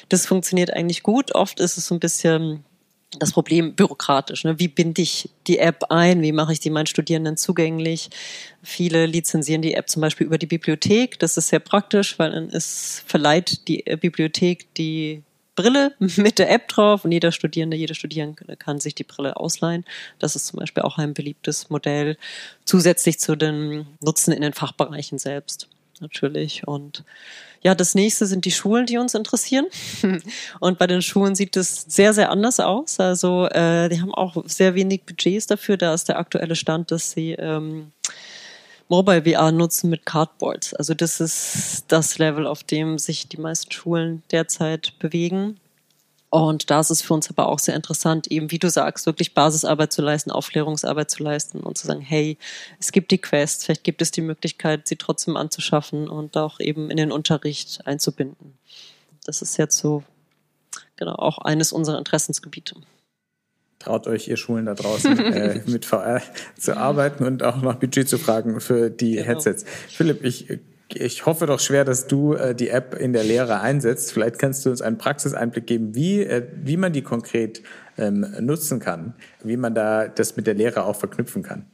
das 0.07 0.25
funktioniert 0.25 0.71
eigentlich 0.71 1.03
gut. 1.03 1.35
Oft 1.35 1.59
ist 1.59 1.77
es 1.77 1.87
so 1.87 1.95
ein 1.95 1.99
bisschen 1.99 2.63
das 3.19 3.32
Problem 3.32 3.75
bürokratisch. 3.75 4.43
Ne? 4.43 4.60
Wie 4.60 4.67
binde 4.67 5.01
ich 5.01 5.30
die 5.47 5.60
App 5.60 5.86
ein? 5.89 6.21
Wie 6.21 6.32
mache 6.32 6.54
ich 6.54 6.60
die 6.60 6.69
meinen 6.69 6.86
Studierenden 6.86 7.38
zugänglich? 7.38 8.10
Viele 8.63 9.06
lizenzieren 9.06 9.62
die 9.62 9.73
App 9.73 9.89
zum 9.89 10.01
Beispiel 10.01 10.28
über 10.28 10.38
die 10.38 10.45
Bibliothek. 10.45 11.19
Das 11.19 11.38
ist 11.38 11.49
sehr 11.49 11.60
praktisch, 11.60 12.17
weil 12.19 12.32
dann 12.32 12.49
ist, 12.49 13.04
verleiht 13.06 13.67
die 13.67 13.84
Bibliothek 13.99 14.73
die 14.75 15.23
Brille 15.56 15.93
mit 15.99 16.39
der 16.39 16.51
App 16.51 16.67
drauf 16.67 17.06
und 17.06 17.12
jeder 17.12 17.32
Studierende, 17.32 17.78
jede 17.78 17.95
Studierende 17.95 18.56
kann 18.58 18.80
sich 18.80 18.95
die 18.95 19.04
Brille 19.04 19.38
ausleihen. 19.38 19.86
Das 20.19 20.36
ist 20.36 20.47
zum 20.47 20.60
Beispiel 20.60 20.84
auch 20.84 20.97
ein 20.97 21.13
beliebtes 21.13 21.69
Modell, 21.69 22.17
zusätzlich 22.65 23.19
zu 23.19 23.36
den 23.36 23.88
Nutzen 24.01 24.32
in 24.32 24.41
den 24.41 24.54
Fachbereichen 24.54 25.17
selbst 25.17 25.69
natürlich. 26.01 26.67
Und 26.67 27.04
ja, 27.65 27.73
das 27.73 27.95
nächste 27.95 28.28
sind 28.28 28.45
die 28.45 28.51
Schulen, 28.51 28.86
die 28.86 28.99
uns 28.99 29.15
interessieren. 29.15 29.65
Und 30.60 30.78
bei 30.78 30.86
den 30.86 31.01
Schulen 31.01 31.34
sieht 31.34 31.58
es 31.58 31.82
sehr, 31.88 32.13
sehr 32.13 32.30
anders 32.30 32.60
aus. 32.60 32.99
Also 32.99 33.47
äh, 33.47 33.89
die 33.89 33.99
haben 33.99 34.13
auch 34.13 34.43
sehr 34.45 34.75
wenig 34.75 35.01
Budgets 35.01 35.47
dafür. 35.47 35.75
Da 35.75 35.91
ist 35.95 36.08
der 36.08 36.19
aktuelle 36.19 36.56
Stand, 36.56 36.91
dass 36.91 37.10
sie 37.10 37.32
ähm, 37.32 37.91
Mobile 38.88 39.23
VR 39.23 39.51
nutzen 39.51 39.89
mit 39.89 40.06
Cardboards. 40.06 40.75
Also 40.75 40.93
das 40.93 41.19
ist 41.19 41.86
das 41.88 42.19
Level, 42.19 42.45
auf 42.45 42.63
dem 42.63 42.99
sich 42.99 43.30
die 43.30 43.38
meisten 43.38 43.71
Schulen 43.71 44.21
derzeit 44.30 44.93
bewegen. 44.99 45.60
Und 46.29 46.69
da 46.69 46.79
ist 46.79 46.89
es 46.89 47.01
für 47.01 47.13
uns 47.13 47.29
aber 47.29 47.47
auch 47.47 47.59
sehr 47.59 47.75
interessant, 47.75 48.27
eben 48.27 48.51
wie 48.51 48.59
du 48.59 48.69
sagst, 48.69 49.05
wirklich 49.05 49.33
Basisarbeit 49.33 49.93
zu 49.93 50.01
leisten, 50.01 50.31
Aufklärungsarbeit 50.31 51.09
zu 51.09 51.23
leisten 51.23 51.61
und 51.61 51.77
zu 51.77 51.88
sagen, 51.88 52.01
hey, 52.01 52.38
es 52.79 52.91
gibt 52.91 53.11
die 53.11 53.19
Quest, 53.19 53.63
vielleicht 53.63 53.83
gibt 53.83 54.01
es 54.01 54.11
die 54.11 54.21
Möglichkeit, 54.21 54.88
sie 54.88 54.97
trotzdem 54.97 55.38
anzuschaffen 55.38 56.09
und 56.09 56.35
auch 56.35 56.59
eben 56.59 56.89
in 56.89 56.97
den 56.97 57.11
Unterricht 57.11 57.85
einzubinden. 57.88 58.57
Das 59.23 59.41
ist 59.41 59.57
jetzt 59.57 59.77
so, 59.77 60.03
genau, 60.97 61.15
auch 61.15 61.38
eines 61.38 61.71
unserer 61.71 61.97
Interessensgebiete. 61.97 62.75
Traut 63.79 64.07
euch, 64.07 64.27
ihr 64.27 64.38
Schulen 64.38 64.65
da 64.65 64.73
draußen, 64.73 65.17
äh, 65.33 65.61
mit 65.67 65.85
VR 65.85 66.21
zu 66.57 66.75
arbeiten 66.75 67.23
und 67.23 67.43
auch 67.43 67.61
nach 67.61 67.75
Budget 67.75 68.09
zu 68.09 68.17
fragen 68.17 68.59
für 68.59 68.89
die 68.89 69.13
genau. 69.13 69.27
Headsets. 69.27 69.63
Philipp, 69.89 70.23
ich 70.23 70.59
ich 70.95 71.25
hoffe 71.25 71.45
doch 71.45 71.60
schwer, 71.60 71.86
dass 71.86 72.08
du 72.08 72.34
äh, 72.34 72.55
die 72.55 72.69
App 72.69 72.95
in 72.95 73.13
der 73.13 73.23
Lehre 73.23 73.60
einsetzt. 73.60 74.12
Vielleicht 74.12 74.39
kannst 74.39 74.65
du 74.65 74.69
uns 74.69 74.81
einen 74.81 74.97
Praxiseinblick 74.97 75.67
geben, 75.67 75.95
wie, 75.95 76.21
äh, 76.21 76.47
wie 76.63 76.77
man 76.77 76.93
die 76.93 77.01
konkret 77.01 77.62
ähm, 77.97 78.25
nutzen 78.39 78.79
kann, 78.79 79.13
wie 79.43 79.58
man 79.58 79.75
da 79.75 80.08
das 80.08 80.36
mit 80.36 80.47
der 80.47 80.53
Lehre 80.53 80.84
auch 80.84 80.95
verknüpfen 80.95 81.43
kann. 81.43 81.65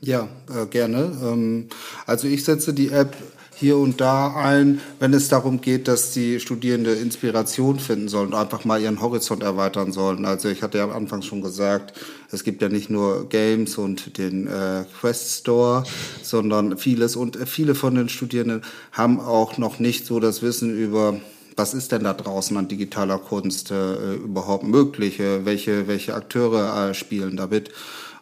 Ja, 0.00 0.28
äh, 0.48 0.66
gerne. 0.66 1.12
Ähm, 1.22 1.68
also 2.06 2.26
ich 2.26 2.44
setze 2.44 2.74
die 2.74 2.90
App 2.90 3.14
hier 3.62 3.76
und 3.76 4.00
da 4.00 4.34
ein, 4.34 4.80
wenn 4.98 5.14
es 5.14 5.28
darum 5.28 5.60
geht, 5.60 5.86
dass 5.86 6.10
die 6.10 6.40
Studierende 6.40 6.94
Inspiration 6.94 7.78
finden 7.78 8.08
sollen 8.08 8.30
und 8.30 8.34
einfach 8.34 8.64
mal 8.64 8.82
ihren 8.82 9.00
Horizont 9.00 9.44
erweitern 9.44 9.92
sollen. 9.92 10.24
Also 10.24 10.48
ich 10.48 10.64
hatte 10.64 10.78
ja 10.78 10.84
am 10.84 10.90
Anfang 10.90 11.22
schon 11.22 11.42
gesagt, 11.42 11.92
es 12.32 12.42
gibt 12.42 12.60
ja 12.60 12.68
nicht 12.68 12.90
nur 12.90 13.28
Games 13.28 13.78
und 13.78 14.18
den 14.18 14.48
äh, 14.48 14.84
Quest 15.00 15.42
Store, 15.42 15.84
sondern 16.24 16.76
vieles 16.76 17.14
und 17.14 17.38
viele 17.46 17.76
von 17.76 17.94
den 17.94 18.08
Studierenden 18.08 18.62
haben 18.90 19.20
auch 19.20 19.58
noch 19.58 19.78
nicht 19.78 20.06
so 20.06 20.18
das 20.18 20.42
Wissen 20.42 20.76
über 20.76 21.20
was 21.54 21.74
ist 21.74 21.92
denn 21.92 22.04
da 22.04 22.14
draußen 22.14 22.56
an 22.56 22.66
digitaler 22.66 23.18
Kunst 23.18 23.70
äh, 23.70 24.14
überhaupt 24.14 24.64
möglich? 24.64 25.20
Äh, 25.20 25.44
welche, 25.44 25.86
welche 25.86 26.14
Akteure 26.14 26.88
äh, 26.90 26.94
spielen 26.94 27.36
damit? 27.36 27.70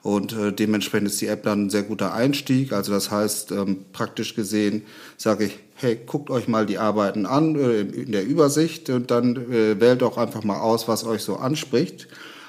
Und 0.02 0.32
äh, 0.32 0.52
dementsprechend 0.52 1.08
ist 1.08 1.20
die 1.20 1.26
App 1.26 1.42
dann 1.42 1.66
ein 1.66 1.70
sehr 1.70 1.82
guter 1.82 2.14
Einstieg. 2.14 2.72
Also 2.72 2.92
das 2.92 3.10
heißt, 3.10 3.52
ähm, 3.52 3.84
praktisch 3.92 4.34
gesehen 4.34 4.82
sage 5.18 5.44
ich, 5.44 5.58
hey, 5.74 5.98
guckt 6.06 6.30
euch 6.30 6.48
mal 6.48 6.64
die 6.64 6.78
Arbeiten 6.78 7.26
an 7.26 7.54
äh, 7.56 7.80
in 7.80 8.12
der 8.12 8.26
Übersicht 8.26 8.88
und 8.88 9.10
dann 9.10 9.36
äh, 9.36 9.78
wählt 9.78 10.02
auch 10.02 10.16
einfach 10.16 10.42
mal 10.42 10.58
aus, 10.58 10.88
was 10.88 11.04
euch 11.04 11.22
so 11.22 11.36
anspricht. 11.36 12.08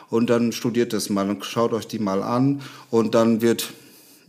Und 0.09 0.29
dann 0.29 0.51
studiert 0.51 0.93
es 0.93 1.09
mal 1.09 1.29
und 1.29 1.45
schaut 1.45 1.73
euch 1.73 1.87
die 1.87 1.99
mal 1.99 2.23
an. 2.23 2.61
Und 2.89 3.15
dann 3.15 3.41
wird 3.41 3.71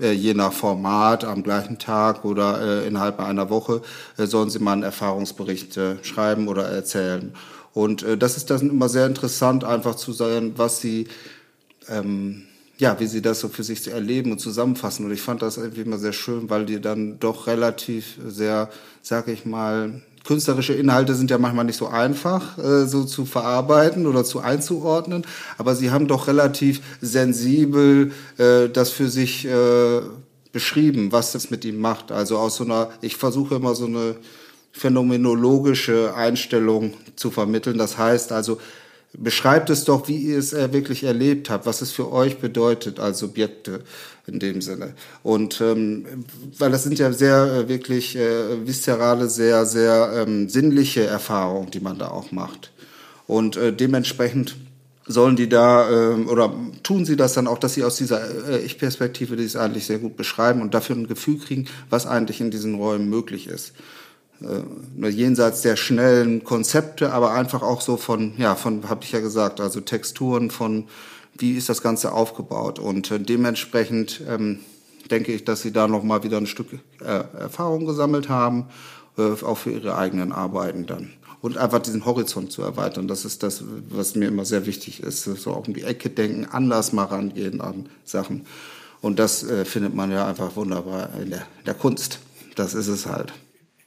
äh, 0.01 0.13
je 0.13 0.35
nach 0.35 0.53
Format 0.53 1.25
am 1.25 1.43
gleichen 1.43 1.79
Tag 1.79 2.25
oder 2.25 2.83
äh, 2.83 2.87
innerhalb 2.89 3.21
einer 3.21 3.51
Woche 3.51 3.83
äh, 4.17 4.27
sollen 4.27 4.51
sie 4.51 4.59
mal 4.59 4.73
einen 4.73 4.83
Erfahrungsbericht 4.83 5.77
äh, 5.77 6.03
schreiben 6.03 6.49
oder 6.49 6.65
erzählen. 6.65 7.35
Und 7.73 8.03
äh, 8.03 8.19
das 8.19 8.37
ist 8.37 8.51
dann 8.51 8.69
immer 8.69 8.89
sehr 8.89 9.07
interessant, 9.07 9.65
einfach 9.65 9.95
zu 9.95 10.13
sagen, 10.13 10.55
was 10.57 10.81
sie 10.81 11.07
ähm, 11.89 12.45
ja, 12.83 12.99
wie 12.99 13.07
sie 13.07 13.23
das 13.23 13.39
so 13.39 13.49
für 13.49 13.63
sich 13.63 13.87
erleben 13.87 14.33
und 14.33 14.41
zusammenfassen. 14.41 15.07
Und 15.07 15.13
ich 15.13 15.23
fand 15.23 15.41
das 15.41 15.57
irgendwie 15.57 15.83
immer 15.83 15.99
sehr 15.99 16.13
schön, 16.13 16.51
weil 16.51 16.67
die 16.67 16.81
dann 16.81 17.21
doch 17.21 17.47
relativ 17.47 18.17
sehr, 18.27 18.71
sag 19.03 19.29
ich 19.29 19.47
mal, 19.47 20.03
künstlerische 20.25 20.75
Inhalte 20.75 21.15
sind 21.15 21.31
ja 21.31 21.39
manchmal 21.39 21.65
nicht 21.65 21.77
so 21.77 21.87
einfach 21.87 22.59
äh, 22.59 22.87
so 22.87 23.05
zu 23.05 23.25
verarbeiten 23.25 24.05
oder 24.09 24.25
zu 24.25 24.41
einzuordnen, 24.41 25.25
aber 25.59 25.77
sie 25.77 25.93
haben 25.93 26.09
doch 26.09 26.27
relativ 26.27 26.81
sensibel 27.01 28.11
äh, 28.39 28.69
das 28.69 28.91
für 28.91 29.09
sich 29.09 29.45
äh, 29.47 30.01
beschrieben, 30.51 31.13
was 31.13 31.31
das 31.31 31.51
mit 31.51 31.65
ihm 31.65 31.79
macht. 31.81 32.11
Also 32.11 32.37
aus 32.37 32.57
so 32.57 32.65
einer, 32.65 32.91
ich 33.01 33.17
versuche 33.17 33.55
immer 33.55 33.77
so 33.77 33.87
eine 33.87 34.17
phänomenologische 34.73 36.17
Einstellung 36.17 36.95
zu 37.15 37.31
vermitteln. 37.31 37.79
Das 37.79 37.97
heißt 37.97 38.33
also, 38.33 38.59
Beschreibt 39.15 39.69
es 39.69 39.85
doch, 39.85 40.09
wie 40.09 40.17
ihr 40.17 40.39
es 40.39 40.55
äh, 40.55 40.73
wirklich 40.73 41.05
erlebt 41.05 41.51
habt, 41.51 41.67
was 41.67 41.83
es 41.83 41.93
für 41.93 42.11
euch 42.11 42.39
bedeutet 42.39 42.99
als 42.99 43.19
Subjekte 43.19 43.81
in 44.27 44.39
dem 44.39 44.63
Sinne. 44.63 44.95
Und 45.23 45.61
ähm, 45.61 46.07
weil 46.59 46.71
das 46.71 46.85
sind 46.85 46.99
ja 46.99 47.13
sehr 47.13 47.45
äh, 47.45 47.69
wirklich 47.69 48.17
äh, 48.17 48.67
viszerale, 48.67 49.29
sehr, 49.29 49.67
sehr 49.67 50.25
ähm, 50.27 50.49
sinnliche 50.49 51.05
Erfahrungen, 51.05 51.71
die 51.71 51.81
man 51.81 51.99
da 51.99 52.09
auch 52.09 52.33
macht. 52.33 52.73
Und 53.27 53.57
äh, 53.57 53.73
dementsprechend 53.73 54.57
sollen 55.07 55.37
die 55.37 55.49
da 55.49 55.91
äh, 55.91 56.15
oder 56.25 56.55
tun 56.83 57.05
sie 57.05 57.17
das 57.17 57.35
dann 57.35 57.49
auch, 57.49 57.59
dass 57.59 57.75
sie 57.75 57.85
aus 57.85 57.97
dieser 57.97 58.49
äh, 58.49 58.61
Ich-Perspektive 58.61 59.37
dies 59.37 59.57
eigentlich 59.57 59.85
sehr 59.85 59.99
gut 59.99 60.17
beschreiben 60.17 60.63
und 60.63 60.73
dafür 60.73 60.97
ein 60.97 61.07
Gefühl 61.07 61.39
kriegen, 61.39 61.67
was 61.91 62.07
eigentlich 62.07 62.41
in 62.41 62.51
diesen 62.51 62.77
Räumen 62.77 63.11
möglich 63.11 63.47
ist 63.47 63.75
äh, 64.45 65.09
jenseits 65.09 65.63
der 65.63 65.77
schnellen 65.77 66.45
Konzepte, 66.45 67.13
aber 67.13 67.33
einfach 67.33 67.63
auch 67.63 67.81
so 67.81 67.97
von, 67.97 68.35
ja, 68.37 68.55
von, 68.55 68.89
habe 68.89 69.05
ich 69.05 69.13
ja 69.13 69.21
gesagt, 69.21 69.61
also 69.61 69.81
Texturen 69.81 70.51
von, 70.51 70.89
wie 71.37 71.57
ist 71.57 71.69
das 71.69 71.83
Ganze 71.83 72.13
aufgebaut 72.13 72.79
und 72.79 73.11
äh, 73.11 73.19
dementsprechend 73.21 74.23
ähm, 74.29 74.61
denke 75.11 75.33
ich, 75.33 75.45
dass 75.45 75.63
sie 75.63 75.73
da 75.73 75.89
noch 75.89 76.03
mal 76.03 76.23
wieder 76.23 76.39
ein 76.39 76.47
Stück 76.47 76.73
äh, 77.01 77.05
Erfahrung 77.39 77.87
gesammelt 77.87 78.29
haben, 78.29 78.67
äh, 79.19 79.45
auch 79.45 79.59
für 79.59 79.71
ihre 79.71 79.97
eigenen 79.97 80.33
Arbeiten 80.33 80.87
dann 80.87 81.11
und 81.43 81.59
einfach 81.59 81.81
diesen 81.81 82.07
Horizont 82.07 82.53
zu 82.53 82.63
erweitern. 82.63 83.09
Das 83.09 83.25
ist 83.25 83.43
das, 83.43 83.65
was 83.91 84.15
mir 84.15 84.29
immer 84.29 84.45
sehr 84.45 84.65
wichtig 84.65 85.03
ist. 85.03 85.25
So 85.25 85.51
auch 85.51 85.67
um 85.67 85.75
die 85.75 85.83
Ecke 85.83 86.09
denken, 86.09 86.47
anders 86.51 86.93
mal 86.93 87.05
rangehen 87.05 87.61
an 87.61 87.89
Sachen. 88.05 88.47
Und 89.01 89.19
das 89.19 89.43
äh, 89.43 89.65
findet 89.65 89.95
man 89.95 90.13
ja 90.13 90.27
einfach 90.27 90.55
wunderbar 90.55 91.11
in 91.21 91.31
der, 91.31 91.41
in 91.59 91.65
der 91.67 91.75
Kunst. 91.75 92.21
Das 92.55 92.75
ist 92.75 92.87
es 92.87 93.07
halt. 93.07 93.33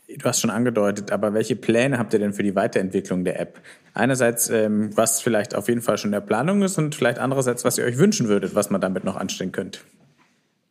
Du 0.08 0.26
hast 0.26 0.39
schon 0.39 0.52
angedeutet, 0.52 1.12
aber 1.12 1.34
welche 1.34 1.56
Pläne 1.56 1.98
habt 1.98 2.13
ihr 2.13 2.20
denn 2.20 2.34
für 2.34 2.44
die 2.44 2.56
Weiterentwicklung 2.56 3.24
der 3.24 3.39
App? 3.39 3.60
Einerseits, 3.94 4.50
ähm, 4.50 4.96
was 4.96 5.22
vielleicht 5.22 5.56
auf 5.56 5.68
jeden 5.68 5.82
Fall 5.82 5.98
schon 5.98 6.10
in 6.10 6.13
der 6.13 6.22
Planung 6.22 6.62
ist 6.62 6.78
und 6.78 6.94
vielleicht 6.94 7.18
andererseits, 7.18 7.65
was 7.65 7.78
ihr 7.78 7.86
euch 7.86 7.98
wünschen 7.98 8.28
würdet, 8.28 8.54
was 8.54 8.70
man 8.70 8.82
damit 8.82 9.04
noch 9.04 9.15
anstellen 9.15 9.52
könnte. 9.52 9.80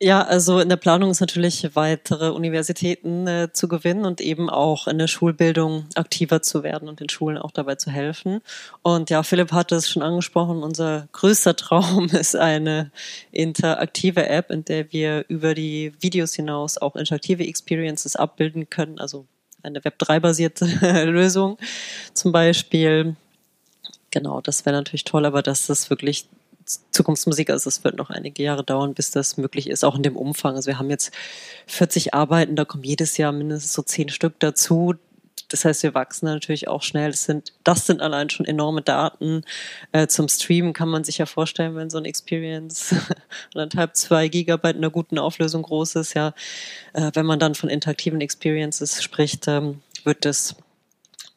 Ja, 0.01 0.23
also 0.23 0.59
in 0.59 0.69
der 0.69 0.77
Planung 0.77 1.11
ist 1.13 1.21
natürlich 1.21 1.77
weitere 1.77 2.31
Universitäten 2.31 3.29
äh, 3.29 3.53
zu 3.53 3.69
gewinnen 3.69 4.05
und 4.05 4.21
eben 4.21 4.51
auch 4.51 4.89
in 4.89 4.99
der 4.99 5.07
Schulbildung 5.07 5.87
aktiver 5.95 6.43
zu 6.43 6.65
werden 6.65 6.89
und 6.89 6.99
den 6.99 7.09
Schulen 7.09 7.39
auch 7.39 7.53
dabei 7.53 7.77
zu 7.77 7.93
helfen. 7.93 8.41
Und 8.83 9.09
ja, 9.11 9.23
Philipp 9.23 9.53
hatte 9.53 9.77
es 9.77 9.89
schon 9.89 10.03
angesprochen, 10.03 10.65
unser 10.65 11.09
größter 11.13 11.55
Traum 11.57 12.07
ist 12.07 12.35
eine 12.35 12.91
interaktive 13.31 14.27
App, 14.27 14.51
in 14.51 14.65
der 14.65 14.93
wir 14.93 15.25
über 15.29 15.55
die 15.55 15.93
Videos 16.01 16.35
hinaus 16.35 16.77
auch 16.77 16.97
interaktive 16.97 17.47
Experiences 17.47 18.17
abbilden 18.17 18.69
können, 18.69 18.99
also 18.99 19.27
eine 19.63 19.79
Web3-basierte 19.79 21.05
Lösung 21.05 21.57
zum 22.15 22.33
Beispiel. 22.33 23.15
Genau, 24.11 24.41
das 24.41 24.67
wäre 24.67 24.77
natürlich 24.77 25.05
toll, 25.05 25.25
aber 25.25 25.43
dass 25.43 25.69
das 25.69 25.89
wirklich 25.89 26.27
Zukunftsmusik, 26.91 27.51
also 27.51 27.69
es 27.69 27.85
wird 27.85 27.97
noch 27.97 28.11
einige 28.11 28.43
Jahre 28.43 28.65
dauern, 28.65 28.95
bis 28.95 29.11
das 29.11 29.37
möglich 29.37 29.69
ist, 29.69 29.85
auch 29.85 29.97
in 29.97 30.03
dem 30.03 30.17
Umfang. 30.17 30.57
Also 30.57 30.69
wir 30.69 30.79
haben 30.79 30.91
jetzt 30.91 31.13
40 31.67 32.15
Arbeiten, 32.15 32.57
da 32.57 32.65
kommen 32.65 32.85
jedes 32.85 33.17
Jahr 33.17 33.33
mindestens 33.33 33.73
so 33.73 33.83
zehn 33.83 34.09
Stück 34.09 34.39
dazu. 34.39 34.95
Das 35.49 35.65
heißt, 35.65 35.83
wir 35.83 35.95
wachsen 35.95 36.27
natürlich 36.27 36.69
auch 36.69 36.83
schnell. 36.83 37.11
Das 37.11 37.25
sind, 37.25 37.53
das 37.65 37.87
sind 37.87 38.01
allein 38.01 38.31
schon 38.31 38.47
enorme 38.47 38.83
Daten. 38.83 39.43
Äh, 39.93 40.07
zum 40.07 40.29
Streamen 40.29 40.73
kann 40.73 40.89
man 40.89 41.05
sich 41.05 41.19
ja 41.19 41.27
vorstellen, 41.27 41.77
wenn 41.77 41.91
so 41.91 41.99
ein 41.99 42.07
Experience 42.07 42.95
anderthalb, 43.55 43.95
zwei 43.97 44.29
Gigabyte 44.29 44.77
in 44.77 44.83
einer 44.83 44.91
guten 44.91 45.19
Auflösung 45.19 45.63
groß 45.63 45.97
ist, 45.97 46.15
ja, 46.15 46.35
äh, 46.95 47.11
wenn 47.15 47.27
man 47.27 47.39
dann 47.39 47.55
von 47.55 47.69
interaktiven 47.69 48.21
Experiences 48.21 49.03
spricht, 49.03 49.47
ähm, 49.49 49.83
wird 50.05 50.25
das 50.25 50.57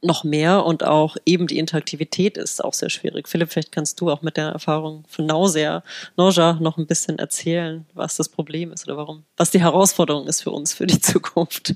noch 0.02 0.24
mehr 0.24 0.66
und 0.66 0.84
auch 0.84 1.18
eben 1.26 1.48
die 1.48 1.58
Interaktivität 1.58 2.38
ist 2.38 2.64
auch 2.64 2.74
sehr 2.74 2.90
schwierig. 2.90 3.28
Philipp, 3.28 3.52
vielleicht 3.52 3.72
kannst 3.72 4.00
du 4.00 4.10
auch 4.12 4.22
mit 4.22 4.38
der 4.38 4.50
Erfahrung 4.50 5.04
von 5.08 5.26
Nausea, 5.26 5.84
Nausea 6.18 6.58
noch 6.62 6.78
ein 6.78 6.88
bisschen 6.88 7.20
erzählen, 7.20 7.86
was 7.94 8.16
das 8.16 8.30
Problem 8.30 8.72
ist 8.72 8.88
oder 8.88 8.98
warum, 8.98 9.24
was 9.38 9.52
die 9.52 9.62
Herausforderung 9.62 10.28
ist 10.28 10.42
für 10.42 10.52
uns 10.52 10.74
für 10.74 10.86
die 10.86 11.02
Zukunft. 11.02 11.76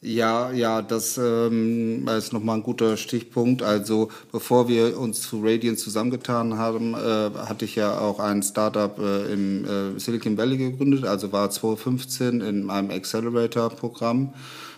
Ja, 0.00 0.50
ja, 0.50 0.80
das 0.80 1.18
ähm, 1.18 2.08
ist 2.08 2.32
nochmal 2.32 2.56
ein 2.56 2.62
guter 2.62 2.96
Stichpunkt. 2.96 3.62
Also 3.62 4.10
bevor 4.32 4.66
wir 4.68 4.98
uns 4.98 5.20
zu 5.20 5.40
Radiant 5.42 5.78
zusammengetan 5.78 6.56
haben, 6.56 6.94
äh, 6.94 7.30
hatte 7.36 7.66
ich 7.66 7.76
ja 7.76 7.98
auch 7.98 8.18
ein 8.18 8.42
Startup 8.42 8.98
äh, 8.98 9.32
im 9.32 9.64
äh, 9.66 10.00
Silicon 10.00 10.38
Valley 10.38 10.56
gegründet, 10.56 11.04
also 11.04 11.32
war 11.32 11.50
2015 11.50 12.40
in 12.40 12.70
einem 12.70 12.90
Accelerator-Programm 12.90 14.32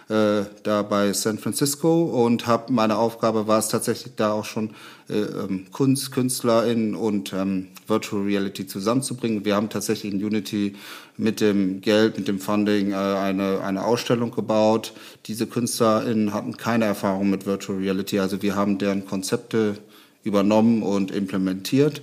äh, 0.09 0.45
da 0.62 0.83
bei 0.83 1.12
San 1.12 1.38
Francisco 1.38 2.05
und 2.25 2.47
habe 2.47 2.73
meine 2.73 2.97
Aufgabe 2.97 3.47
war 3.47 3.59
es 3.59 3.69
tatsächlich 3.69 4.15
da 4.17 4.33
auch 4.33 4.45
schon 4.45 4.71
äh, 5.09 5.15
ähm, 5.15 5.67
Kunst, 5.73 6.12
KünstlerInnen 6.12 6.95
und 6.95 7.33
ähm, 7.33 7.69
Virtual 7.87 8.23
Reality 8.23 8.67
zusammenzubringen. 8.67 9.45
Wir 9.45 9.57
haben 9.57 9.69
tatsächlich 9.69 10.12
in 10.12 10.25
Unity 10.25 10.75
mit 11.17 11.41
dem 11.41 11.81
Geld, 11.81 12.19
mit 12.19 12.29
dem 12.29 12.41
Funding 12.41 12.93
äh, 12.93 12.95
eine, 12.95 13.61
eine 13.62 13.85
Ausstellung 13.85 14.31
gebaut. 14.31 14.93
Diese 15.27 15.47
KünstlerInnen 15.47 16.33
hatten 16.33 16.57
keine 16.57 16.87
Erfahrung 16.87 17.31
mit 17.31 17.47
Virtual 17.47 17.79
Reality, 17.79 18.19
also 18.19 18.43
wir 18.43 18.57
haben 18.57 18.79
deren 18.79 19.07
Konzepte 19.07 19.79
übernommen 20.25 20.83
und 20.83 21.11
implementiert 21.11 22.03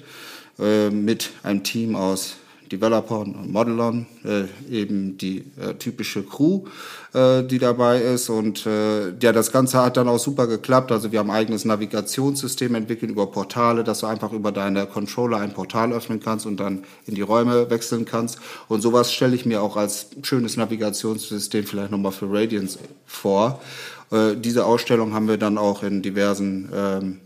äh, 0.59 0.89
mit 0.89 1.31
einem 1.43 1.63
Team 1.63 1.95
aus 1.95 2.35
Developern 2.71 3.35
und 3.35 3.51
Modelern, 3.51 4.05
äh, 4.23 4.43
eben 4.73 5.17
die 5.17 5.45
äh, 5.59 5.73
typische 5.73 6.23
Crew, 6.23 6.65
äh, 7.13 7.43
die 7.43 7.59
dabei 7.59 7.99
ist. 8.01 8.29
Und 8.29 8.65
äh, 8.65 9.09
ja, 9.19 9.31
das 9.31 9.51
Ganze 9.51 9.83
hat 9.83 9.97
dann 9.97 10.07
auch 10.07 10.19
super 10.19 10.47
geklappt. 10.47 10.91
Also 10.91 11.11
wir 11.11 11.19
haben 11.19 11.29
ein 11.29 11.37
eigenes 11.37 11.65
Navigationssystem 11.65 12.75
entwickelt 12.75 13.11
über 13.11 13.27
Portale, 13.27 13.83
dass 13.83 13.99
du 13.99 14.07
einfach 14.07 14.31
über 14.31 14.51
deine 14.51 14.85
Controller 14.85 15.37
ein 15.37 15.53
Portal 15.53 15.91
öffnen 15.93 16.19
kannst 16.19 16.45
und 16.45 16.59
dann 16.59 16.83
in 17.05 17.15
die 17.15 17.21
Räume 17.21 17.69
wechseln 17.69 18.05
kannst. 18.05 18.39
Und 18.67 18.81
sowas 18.81 19.11
stelle 19.11 19.35
ich 19.35 19.45
mir 19.45 19.61
auch 19.61 19.75
als 19.75 20.07
schönes 20.23 20.57
Navigationssystem 20.57 21.65
vielleicht 21.65 21.91
nochmal 21.91 22.11
für 22.11 22.31
Radiance 22.31 22.79
vor. 23.05 23.61
Äh, 24.11 24.35
diese 24.35 24.65
Ausstellung 24.65 25.13
haben 25.13 25.27
wir 25.27 25.37
dann 25.37 25.57
auch 25.57 25.83
in 25.83 26.01
diversen 26.01 26.69
ähm, 26.73 27.19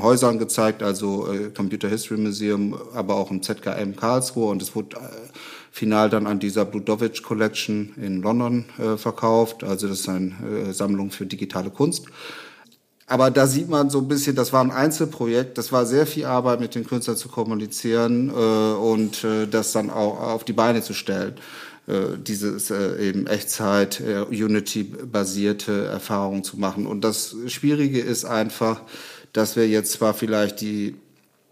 Häusern 0.00 0.38
gezeigt, 0.38 0.82
also 0.82 1.32
äh, 1.32 1.50
Computer 1.50 1.88
History 1.88 2.20
Museum, 2.20 2.78
aber 2.94 3.14
auch 3.16 3.30
im 3.30 3.42
ZKM 3.42 3.96
Karlsruhe 3.96 4.50
und 4.50 4.60
es 4.60 4.74
wurde 4.74 4.96
äh, 4.96 5.00
final 5.70 6.10
dann 6.10 6.26
an 6.26 6.38
dieser 6.38 6.66
Bludovich 6.66 7.22
Collection 7.22 7.94
in 7.96 8.20
London 8.20 8.66
äh, 8.78 8.98
verkauft. 8.98 9.64
Also 9.64 9.88
das 9.88 10.00
ist 10.00 10.08
eine 10.08 10.34
äh, 10.68 10.72
Sammlung 10.72 11.10
für 11.10 11.24
digitale 11.24 11.70
Kunst. 11.70 12.06
Aber 13.06 13.30
da 13.30 13.46
sieht 13.46 13.70
man 13.70 13.88
so 13.88 14.00
ein 14.00 14.08
bisschen, 14.08 14.36
das 14.36 14.52
war 14.52 14.62
ein 14.62 14.72
Einzelprojekt, 14.72 15.56
das 15.58 15.70
war 15.70 15.86
sehr 15.86 16.06
viel 16.06 16.26
Arbeit 16.26 16.60
mit 16.60 16.74
den 16.74 16.84
Künstlern 16.84 17.16
zu 17.16 17.28
kommunizieren 17.28 18.30
und 18.30 19.24
das 19.48 19.70
dann 19.70 19.90
auch 19.90 20.18
auf 20.18 20.42
die 20.42 20.52
Beine 20.52 20.82
zu 20.82 20.92
stellen 20.92 21.36
dieses 21.88 22.72
äh, 22.72 22.96
eben 22.96 23.28
Echtzeit, 23.28 24.00
äh, 24.00 24.22
Unity-basierte 24.22 25.84
Erfahrungen 25.84 26.42
zu 26.42 26.56
machen. 26.56 26.84
Und 26.84 27.02
das 27.02 27.36
Schwierige 27.46 28.00
ist 28.00 28.24
einfach, 28.24 28.80
dass 29.36 29.56
wir 29.56 29.68
jetzt 29.68 29.92
zwar 29.92 30.14
vielleicht 30.14 30.60
die 30.60 30.96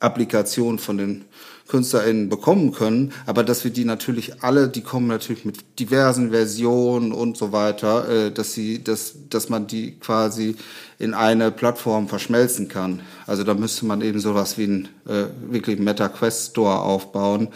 Applikation 0.00 0.78
von 0.78 0.98
den 0.98 1.24
KünstlerInnen 1.68 2.28
bekommen 2.28 2.72
können, 2.72 3.12
aber 3.24 3.42
dass 3.42 3.64
wir 3.64 3.70
die 3.70 3.86
natürlich 3.86 4.42
alle, 4.42 4.68
die 4.68 4.82
kommen 4.82 5.06
natürlich 5.06 5.46
mit 5.46 5.78
diversen 5.78 6.30
Versionen 6.30 7.12
und 7.12 7.38
so 7.38 7.52
weiter, 7.52 8.08
äh, 8.08 8.30
dass 8.30 8.52
sie, 8.52 8.84
dass, 8.84 9.14
dass 9.30 9.48
man 9.48 9.66
die 9.66 9.98
quasi 9.98 10.56
in 10.98 11.14
eine 11.14 11.50
Plattform 11.50 12.08
verschmelzen 12.08 12.68
kann. 12.68 13.00
Also 13.26 13.44
da 13.44 13.54
müsste 13.54 13.86
man 13.86 14.02
eben 14.02 14.20
sowas 14.20 14.58
wie 14.58 14.64
ein 14.64 14.88
äh, 15.06 15.24
wirklich 15.50 15.78
Meta 15.78 16.08
Quest 16.08 16.50
Store 16.50 16.80
aufbauen. 16.80 17.48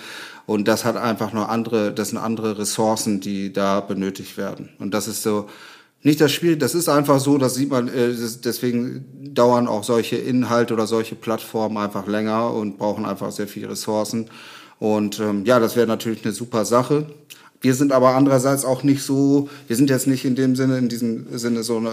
Und 0.46 0.66
das 0.66 0.86
hat 0.86 0.96
einfach 0.96 1.34
nur 1.34 1.50
andere, 1.50 1.92
das 1.92 2.08
sind 2.08 2.18
andere 2.18 2.58
Ressourcen, 2.58 3.20
die 3.20 3.52
da 3.52 3.80
benötigt 3.80 4.38
werden. 4.38 4.70
Und 4.78 4.94
das 4.94 5.06
ist 5.06 5.22
so, 5.22 5.50
nicht 6.02 6.20
das 6.20 6.32
Spiel, 6.32 6.56
das 6.56 6.74
ist 6.74 6.88
einfach 6.88 7.18
so, 7.18 7.38
das 7.38 7.54
sieht 7.54 7.70
man, 7.70 7.88
äh, 7.88 8.14
deswegen 8.44 9.04
dauern 9.34 9.66
auch 9.66 9.82
solche 9.82 10.16
Inhalte 10.16 10.74
oder 10.74 10.86
solche 10.86 11.16
Plattformen 11.16 11.76
einfach 11.76 12.06
länger 12.06 12.52
und 12.52 12.78
brauchen 12.78 13.04
einfach 13.04 13.32
sehr 13.32 13.48
viele 13.48 13.70
Ressourcen. 13.70 14.26
Und 14.78 15.18
ähm, 15.18 15.44
ja, 15.44 15.58
das 15.58 15.74
wäre 15.74 15.88
natürlich 15.88 16.24
eine 16.24 16.32
super 16.32 16.64
Sache. 16.64 17.06
Wir 17.60 17.74
sind 17.74 17.90
aber 17.90 18.14
andererseits 18.14 18.64
auch 18.64 18.84
nicht 18.84 19.02
so, 19.02 19.48
wir 19.66 19.74
sind 19.74 19.90
jetzt 19.90 20.06
nicht 20.06 20.24
in 20.24 20.36
dem 20.36 20.54
Sinne, 20.54 20.78
in 20.78 20.88
diesem 20.88 21.36
Sinne 21.36 21.64
so, 21.64 21.78
eine, 21.78 21.90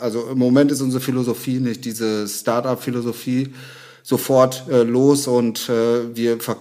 also 0.00 0.26
im 0.32 0.38
Moment 0.38 0.72
ist 0.72 0.80
unsere 0.80 1.00
Philosophie 1.00 1.60
nicht 1.60 1.84
diese 1.84 2.26
Start-up-Philosophie 2.26 3.54
sofort 4.02 4.64
äh, 4.68 4.82
los 4.82 5.28
und 5.28 5.68
äh, 5.68 6.16
wir 6.16 6.40
ver 6.40 6.56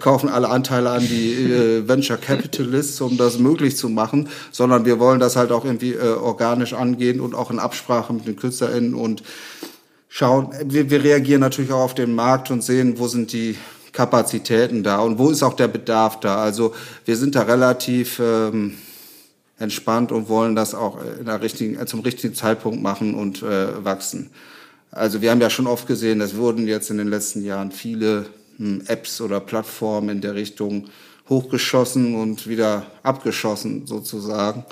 kaufen 0.00 0.28
alle 0.28 0.48
Anteile 0.48 0.90
an 0.90 1.00
die 1.00 1.32
äh, 1.32 1.88
Venture 1.88 2.16
Capitalists, 2.16 3.00
um 3.00 3.16
das 3.16 3.38
möglich 3.38 3.76
zu 3.76 3.88
machen, 3.88 4.28
sondern 4.52 4.84
wir 4.84 4.98
wollen 4.98 5.20
das 5.20 5.36
halt 5.36 5.52
auch 5.52 5.64
irgendwie 5.64 5.92
äh, 5.92 6.14
organisch 6.14 6.72
angehen 6.72 7.20
und 7.20 7.34
auch 7.34 7.50
in 7.50 7.58
Absprache 7.58 8.12
mit 8.12 8.26
den 8.26 8.36
KünstlerInnen 8.36 8.94
und 8.94 9.22
schauen, 10.08 10.50
wir, 10.64 10.90
wir 10.90 11.02
reagieren 11.02 11.40
natürlich 11.40 11.72
auch 11.72 11.82
auf 11.82 11.94
den 11.94 12.14
Markt 12.14 12.50
und 12.50 12.62
sehen, 12.62 12.98
wo 12.98 13.08
sind 13.08 13.32
die 13.32 13.56
Kapazitäten 13.92 14.82
da 14.82 14.98
und 14.98 15.18
wo 15.18 15.30
ist 15.30 15.42
auch 15.42 15.54
der 15.54 15.68
Bedarf 15.68 16.20
da. 16.20 16.36
Also 16.36 16.74
wir 17.04 17.16
sind 17.16 17.34
da 17.34 17.42
relativ 17.42 18.20
ähm, 18.22 18.74
entspannt 19.58 20.12
und 20.12 20.28
wollen 20.28 20.54
das 20.54 20.74
auch 20.74 20.98
in 21.18 21.26
der 21.26 21.40
richtigen, 21.40 21.84
zum 21.86 22.00
richtigen 22.00 22.34
Zeitpunkt 22.34 22.82
machen 22.82 23.14
und 23.14 23.42
äh, 23.42 23.84
wachsen. 23.84 24.30
Also 24.90 25.22
wir 25.22 25.30
haben 25.30 25.40
ja 25.40 25.50
schon 25.50 25.66
oft 25.66 25.86
gesehen, 25.86 26.20
es 26.20 26.36
wurden 26.36 26.66
jetzt 26.66 26.90
in 26.90 26.98
den 26.98 27.08
letzten 27.08 27.44
Jahren 27.44 27.72
viele 27.72 28.26
Apps 28.86 29.20
oder 29.20 29.40
Plattformen 29.40 30.08
in 30.08 30.20
der 30.20 30.34
Richtung 30.34 30.86
hochgeschossen 31.28 32.14
und 32.14 32.46
wieder 32.46 32.86
abgeschossen 33.02 33.86
sozusagen. 33.86 34.64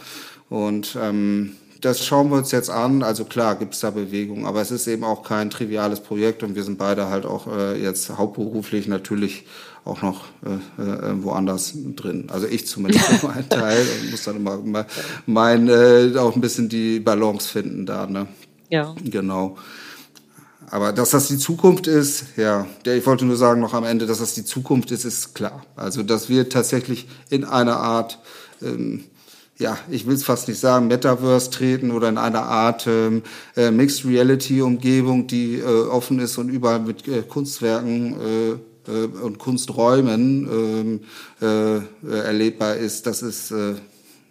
Und 0.48 0.96
ähm, 1.00 1.56
das 1.80 2.04
schauen 2.04 2.30
wir 2.30 2.38
uns 2.38 2.50
jetzt 2.52 2.70
an. 2.70 3.02
Also 3.02 3.24
klar 3.24 3.56
gibt 3.56 3.74
es 3.74 3.80
da 3.80 3.90
Bewegung, 3.90 4.46
aber 4.46 4.60
es 4.60 4.70
ist 4.70 4.86
eben 4.86 5.04
auch 5.04 5.22
kein 5.22 5.50
triviales 5.50 6.00
Projekt 6.00 6.42
und 6.42 6.54
wir 6.54 6.62
sind 6.62 6.78
beide 6.78 7.08
halt 7.08 7.26
auch 7.26 7.46
äh, 7.46 7.80
jetzt 7.80 8.16
hauptberuflich 8.16 8.88
natürlich 8.88 9.44
auch 9.84 10.00
noch 10.00 10.24
äh, 10.44 10.82
äh, 10.82 11.22
woanders 11.22 11.74
drin. 11.74 12.28
Also 12.32 12.46
ich 12.46 12.66
zumindest 12.66 13.04
für 13.20 13.26
meinen 13.26 13.48
Teil 13.48 13.86
und 14.00 14.10
muss 14.10 14.24
dann 14.24 14.36
immer 14.36 14.86
mein 15.26 15.68
äh, 15.68 16.16
auch 16.16 16.34
ein 16.34 16.40
bisschen 16.40 16.68
die 16.68 17.00
Balance 17.00 17.48
finden 17.48 17.84
da. 17.84 18.06
Ne? 18.06 18.26
Ja. 18.70 18.94
Genau. 19.04 19.58
Aber 20.70 20.92
dass 20.92 21.10
das 21.10 21.28
die 21.28 21.38
Zukunft 21.38 21.86
ist, 21.86 22.24
ja, 22.36 22.66
ich 22.84 23.06
wollte 23.06 23.24
nur 23.24 23.36
sagen 23.36 23.60
noch 23.60 23.74
am 23.74 23.84
Ende, 23.84 24.06
dass 24.06 24.18
das 24.18 24.34
die 24.34 24.44
Zukunft 24.44 24.90
ist, 24.90 25.04
ist 25.04 25.34
klar. 25.34 25.64
Also, 25.76 26.02
dass 26.02 26.28
wir 26.28 26.48
tatsächlich 26.48 27.08
in 27.30 27.44
einer 27.44 27.76
Art, 27.78 28.18
ähm, 28.62 29.04
ja, 29.58 29.78
ich 29.88 30.06
will 30.06 30.14
es 30.14 30.24
fast 30.24 30.48
nicht 30.48 30.58
sagen, 30.58 30.88
Metaverse 30.88 31.50
treten 31.50 31.90
oder 31.90 32.08
in 32.08 32.18
einer 32.18 32.42
Art 32.42 32.86
ähm, 32.86 33.22
äh, 33.56 33.70
Mixed 33.70 34.04
Reality 34.04 34.62
Umgebung, 34.62 35.26
die 35.26 35.58
äh, 35.58 35.64
offen 35.64 36.18
ist 36.18 36.38
und 36.38 36.48
überall 36.48 36.80
mit 36.80 37.06
äh, 37.06 37.22
Kunstwerken 37.22 38.16
äh, 38.20 38.58
äh, 38.86 39.06
und 39.06 39.38
Kunsträumen 39.38 41.00
äh, 41.40 41.76
äh, 41.76 41.82
erlebbar 42.02 42.76
ist. 42.76 43.06
Das 43.06 43.22
ist, 43.22 43.50
äh, 43.50 43.74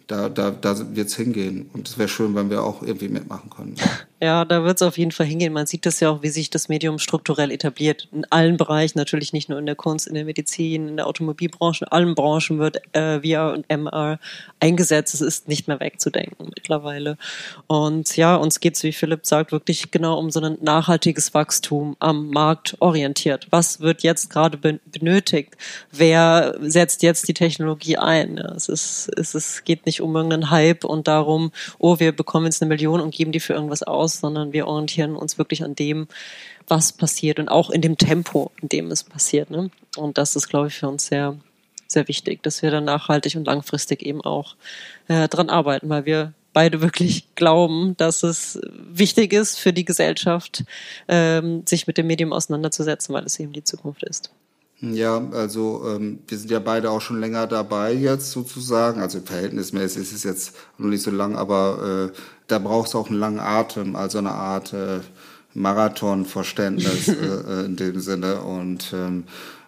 da, 0.06 0.28
da, 0.28 0.50
da 0.50 0.94
wird 0.94 1.08
es 1.08 1.16
hingehen. 1.16 1.70
Und 1.72 1.88
es 1.88 1.98
wäre 1.98 2.08
schön, 2.08 2.34
wenn 2.34 2.50
wir 2.50 2.62
auch 2.62 2.82
irgendwie 2.82 3.08
mitmachen 3.08 3.50
können. 3.50 3.76
Ja, 4.22 4.44
da 4.44 4.62
wird 4.62 4.76
es 4.76 4.82
auf 4.82 4.96
jeden 4.96 5.10
Fall 5.10 5.26
hingehen. 5.26 5.52
Man 5.52 5.66
sieht 5.66 5.84
das 5.86 5.98
ja 5.98 6.08
auch, 6.08 6.22
wie 6.22 6.28
sich 6.28 6.48
das 6.48 6.68
Medium 6.68 6.98
strukturell 7.00 7.50
etabliert. 7.50 8.08
In 8.12 8.24
allen 8.30 8.56
Bereichen, 8.56 8.96
natürlich 8.96 9.32
nicht 9.32 9.48
nur 9.48 9.58
in 9.58 9.66
der 9.66 9.74
Kunst, 9.74 10.06
in 10.06 10.14
der 10.14 10.24
Medizin, 10.24 10.88
in 10.88 10.96
der 10.96 11.08
Automobilbranche, 11.08 11.84
in 11.84 11.88
allen 11.90 12.14
Branchen 12.14 12.60
wird 12.60 12.80
äh, 12.94 13.20
VR 13.20 13.52
und 13.52 13.68
MR 13.68 14.20
eingesetzt. 14.60 15.14
Es 15.14 15.20
ist 15.20 15.48
nicht 15.48 15.66
mehr 15.66 15.80
wegzudenken 15.80 16.50
mittlerweile. 16.54 17.18
Und 17.66 18.16
ja, 18.16 18.36
uns 18.36 18.60
geht 18.60 18.76
es, 18.76 18.84
wie 18.84 18.92
Philipp 18.92 19.26
sagt, 19.26 19.50
wirklich 19.50 19.90
genau 19.90 20.16
um 20.16 20.30
so 20.30 20.40
ein 20.40 20.58
nachhaltiges 20.62 21.34
Wachstum 21.34 21.96
am 21.98 22.30
Markt 22.30 22.76
orientiert. 22.78 23.48
Was 23.50 23.80
wird 23.80 24.04
jetzt 24.04 24.30
gerade 24.30 24.56
benötigt? 24.56 25.56
Wer 25.90 26.56
setzt 26.60 27.02
jetzt 27.02 27.26
die 27.26 27.34
Technologie 27.34 27.98
ein? 27.98 28.38
Es, 28.38 28.68
ist, 28.68 29.10
es 29.18 29.34
ist, 29.34 29.64
geht 29.64 29.86
nicht 29.86 30.00
um 30.00 30.14
irgendeinen 30.14 30.50
Hype 30.50 30.84
und 30.84 31.08
darum, 31.08 31.50
oh, 31.78 31.98
wir 31.98 32.12
bekommen 32.12 32.46
jetzt 32.46 32.62
eine 32.62 32.68
Million 32.68 33.00
und 33.00 33.12
geben 33.12 33.32
die 33.32 33.40
für 33.40 33.54
irgendwas 33.54 33.82
aus 33.82 34.03
aus, 34.04 34.20
sondern 34.20 34.52
wir 34.52 34.66
orientieren 34.66 35.16
uns 35.16 35.38
wirklich 35.38 35.64
an 35.64 35.74
dem, 35.74 36.06
was 36.68 36.92
passiert 36.92 37.38
und 37.38 37.48
auch 37.48 37.70
in 37.70 37.80
dem 37.80 37.98
Tempo, 37.98 38.50
in 38.60 38.68
dem 38.68 38.90
es 38.90 39.04
passiert. 39.04 39.50
Ne? 39.50 39.70
Und 39.96 40.18
das 40.18 40.36
ist, 40.36 40.48
glaube 40.48 40.68
ich, 40.68 40.74
für 40.74 40.88
uns 40.88 41.06
sehr, 41.06 41.36
sehr 41.86 42.08
wichtig, 42.08 42.42
dass 42.42 42.62
wir 42.62 42.70
dann 42.70 42.84
nachhaltig 42.84 43.36
und 43.36 43.46
langfristig 43.46 44.02
eben 44.02 44.20
auch 44.20 44.56
äh, 45.08 45.28
dran 45.28 45.50
arbeiten, 45.50 45.88
weil 45.88 46.06
wir 46.06 46.32
beide 46.52 46.80
wirklich 46.80 47.34
glauben, 47.34 47.96
dass 47.96 48.22
es 48.22 48.60
wichtig 48.70 49.32
ist 49.32 49.58
für 49.58 49.72
die 49.72 49.84
Gesellschaft, 49.84 50.64
ähm, 51.08 51.62
sich 51.66 51.86
mit 51.86 51.98
dem 51.98 52.06
Medium 52.06 52.32
auseinanderzusetzen, 52.32 53.14
weil 53.14 53.24
es 53.24 53.38
eben 53.40 53.52
die 53.52 53.64
Zukunft 53.64 54.04
ist. 54.04 54.30
Ja, 54.80 55.28
also 55.32 55.82
ähm, 55.86 56.18
wir 56.26 56.38
sind 56.38 56.50
ja 56.50 56.58
beide 56.58 56.90
auch 56.90 57.00
schon 57.00 57.20
länger 57.20 57.46
dabei 57.46 57.92
jetzt 57.92 58.32
sozusagen. 58.32 59.00
Also 59.00 59.20
verhältnismäßig 59.20 60.02
ist 60.02 60.12
es 60.12 60.24
jetzt 60.24 60.56
noch 60.78 60.88
nicht 60.88 61.02
so 61.02 61.10
lang, 61.10 61.36
aber 61.36 62.12
äh, 62.12 62.18
da 62.46 62.58
braucht 62.58 62.88
es 62.88 62.94
auch 62.94 63.08
einen 63.08 63.18
langen 63.18 63.40
Atem, 63.40 63.96
also 63.96 64.18
eine 64.18 64.32
Art 64.32 64.72
äh, 64.72 65.00
Marathonverständnis 65.54 67.08
äh, 67.08 67.12
äh, 67.12 67.64
in 67.64 67.76
dem 67.76 68.00
Sinne 68.00 68.40
und 68.40 68.92
ähm, 68.92 69.24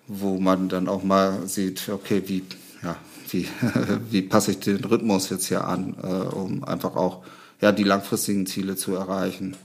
wo 0.09 0.39
man 0.39 0.69
dann 0.69 0.89
auch 0.89 1.03
mal 1.03 1.47
sieht, 1.47 1.89
okay, 1.89 2.23
wie, 2.27 2.45
ja, 2.83 2.97
wie, 3.31 3.49
wie 4.11 4.23
passe 4.23 4.53
ich 4.53 4.61
den 4.61 4.85
Rhythmus 4.85 5.31
jetzt 5.31 5.47
hier 5.47 5.67
an, 5.67 5.97
äh, 6.03 6.07
um 6.07 6.65
einfach 6.65 6.97
auch 6.97 7.23
ja, 7.61 7.73
die 7.73 7.85
langfristigen 7.85 8.47
Ziele 8.47 8.77
zu 8.77 8.95
erreichen. 8.95 9.57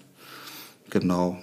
Genau. 0.90 1.38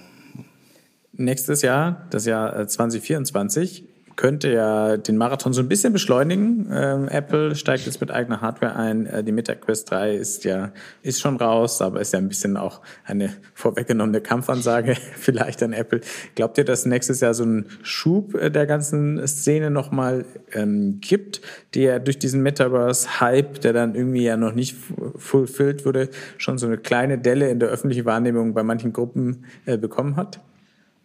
Nächstes 1.13 1.61
Jahr, 1.61 2.07
das 2.09 2.25
Jahr 2.25 2.67
2024, 2.67 3.83
äh, 3.83 3.87
könnte 4.19 4.51
ja 4.51 4.97
den 4.97 5.15
Marathon 5.15 5.53
so 5.53 5.61
ein 5.61 5.69
bisschen 5.69 5.93
beschleunigen. 5.93 6.69
Ähm, 6.73 7.07
Apple 7.07 7.55
steigt 7.55 7.85
jetzt 7.85 8.01
mit 8.01 8.11
eigener 8.11 8.41
Hardware 8.41 8.75
ein. 8.75 9.05
Äh, 9.05 9.23
die 9.23 9.31
Meta 9.31 9.55
Quest 9.55 9.89
3 9.91 10.13
ist 10.13 10.43
ja 10.43 10.73
ist 11.01 11.21
schon 11.21 11.37
raus, 11.37 11.81
aber 11.81 12.01
ist 12.01 12.11
ja 12.11 12.19
ein 12.19 12.27
bisschen 12.27 12.57
auch 12.57 12.81
eine 13.05 13.33
vorweggenommene 13.53 14.19
Kampfansage 14.19 14.97
vielleicht 15.15 15.63
an 15.63 15.71
Apple. 15.71 16.01
Glaubt 16.35 16.57
ihr, 16.57 16.65
dass 16.65 16.85
nächstes 16.85 17.21
Jahr 17.21 17.33
so 17.33 17.45
ein 17.45 17.67
Schub 17.81 18.35
äh, 18.35 18.51
der 18.51 18.65
ganzen 18.65 19.25
Szene 19.25 19.71
nochmal 19.71 20.25
ähm, 20.51 20.99
gibt, 20.99 21.39
der 21.73 22.01
durch 22.01 22.19
diesen 22.19 22.43
Metaverse-Hype, 22.43 23.61
der 23.61 23.71
dann 23.71 23.95
irgendwie 23.95 24.23
ja 24.23 24.35
noch 24.35 24.53
nicht 24.53 24.75
fulfilled 25.15 25.85
wurde, 25.85 26.09
schon 26.37 26.57
so 26.57 26.67
eine 26.67 26.77
kleine 26.77 27.19
Delle 27.19 27.49
in 27.49 27.61
der 27.61 27.69
öffentlichen 27.69 28.03
Wahrnehmung 28.03 28.53
bei 28.53 28.63
manchen 28.63 28.91
Gruppen 28.91 29.45
äh, 29.65 29.77
bekommen 29.77 30.17
hat? 30.17 30.41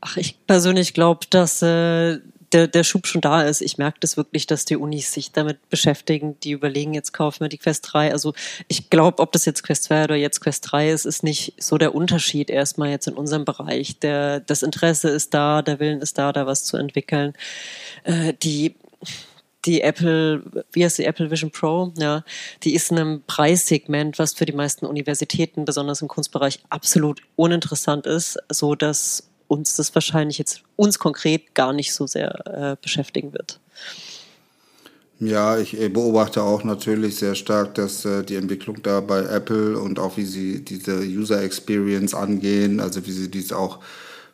Ach, 0.01 0.19
ich 0.19 0.45
persönlich 0.47 0.93
glaube, 0.93 1.21
dass 1.31 1.63
äh, 1.63 2.19
der, 2.55 2.69
der 2.69 2.85
Schub 2.85 3.07
schon 3.07 3.21
da 3.21 3.43
ist. 3.43 3.61
Ich 3.61 3.79
merke 3.79 3.99
das 4.01 4.17
wirklich, 4.17 4.47
dass 4.47 4.65
die 4.65 4.77
Unis 4.77 5.13
sich 5.13 5.33
damit 5.33 5.69
beschäftigen. 5.69 6.39
Die 6.41 6.53
überlegen, 6.53 6.95
jetzt 6.95 7.13
kaufen 7.13 7.41
wir 7.41 7.49
die 7.49 7.59
Quest 7.59 7.93
3. 7.93 8.13
Also 8.13 8.33
ich 8.69 8.89
glaube, 8.91 9.21
ob 9.21 9.33
das 9.33 9.45
jetzt 9.45 9.65
Quest 9.65 9.85
2 9.85 10.05
oder 10.05 10.15
jetzt 10.15 10.41
Quest 10.41 10.71
3 10.71 10.91
ist, 10.91 11.05
ist 11.05 11.25
nicht 11.25 11.55
so 11.59 11.77
der 11.77 11.95
Unterschied 11.95 12.51
erstmal 12.51 12.91
jetzt 12.91 13.09
in 13.09 13.15
unserem 13.15 13.45
Bereich. 13.45 13.99
Der, 13.99 14.39
das 14.41 14.63
Interesse 14.63 15.09
ist 15.09 15.35
da, 15.35 15.63
der 15.63 15.81
Willen 15.81 16.01
ist 16.01 16.17
da, 16.17 16.33
da 16.33 16.47
was 16.47 16.65
zu 16.65 16.77
entwickeln. 16.77 17.35
Äh, 18.05 18.35
die 18.43 18.77
die 19.65 19.81
Apple, 19.81 20.43
wie 20.73 20.85
heißt 20.85 20.99
die 20.99 21.07
Apple 21.07 21.31
Vision 21.31 21.51
Pro, 21.51 21.91
ja, 21.97 22.23
die 22.65 22.75
ist 22.75 22.91
in 22.91 22.99
einem 22.99 23.23
Preissegment, 23.27 24.19
was 24.19 24.35
für 24.35 24.45
die 24.45 24.53
meisten 24.53 24.85
Universitäten, 24.85 25.65
besonders 25.65 26.03
im 26.03 26.09
Kunstbereich, 26.09 26.61
absolut 26.69 27.23
uninteressant 27.37 28.07
ist, 28.07 28.39
so 28.51 28.75
dass 28.75 29.31
uns 29.49 29.77
das 29.77 29.95
wahrscheinlich 29.95 30.39
jetzt 30.39 30.63
uns 30.77 30.99
konkret 30.99 31.55
gar 31.55 31.73
nicht 31.73 31.93
so 31.93 32.07
sehr 32.07 32.47
äh, 32.47 32.77
beschäftigen 32.81 33.33
wird. 33.33 33.61
Ja, 35.21 35.59
ich 35.59 35.77
beobachte 35.93 36.43
auch 36.43 36.65
natürlich 36.65 37.17
sehr 37.17 37.35
stark, 37.35 37.75
dass 37.77 38.05
äh, 38.05 38.25
die 38.25 38.35
Entwicklung 38.35 38.83
da 38.83 39.01
bei 39.01 39.21
Apple 39.21 39.79
und 39.79 39.99
auch 39.99 40.17
wie 40.17 40.25
sie 40.25 40.65
diese 40.65 40.99
User 41.01 41.43
Experience 41.43 42.15
angehen, 42.15 42.81
also 42.81 43.07
wie 43.07 43.13
sie 43.13 43.31
dies 43.31 43.53
auch 43.53 43.79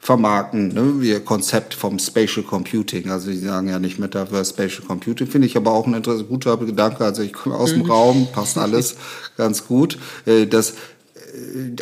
vermarkten, 0.01 0.69
ne? 0.69 0.95
wie 1.01 1.21
Konzept 1.21 1.75
vom 1.75 1.99
Spatial 1.99 2.45
Computing. 2.45 3.11
Also 3.11 3.31
die 3.31 3.37
sagen 3.37 3.69
ja 3.69 3.79
nicht 3.79 3.99
Metaverse 3.99 4.51
Spatial 4.51 4.83
Computing, 4.87 5.27
finde 5.27 5.47
ich 5.47 5.57
aber 5.59 5.73
auch 5.73 5.87
ein 5.87 6.03
guter 6.27 6.57
Gedanke. 6.57 7.05
Also 7.05 7.21
ich 7.23 7.35
komme 7.35 7.57
aus 7.57 7.71
dem 7.71 7.83
mhm. 7.83 7.91
Raum, 7.91 8.29
passt 8.33 8.57
alles 8.59 8.97
ganz 9.37 9.67
gut. 9.67 9.99
Äh, 10.25 10.47
das 10.47 10.75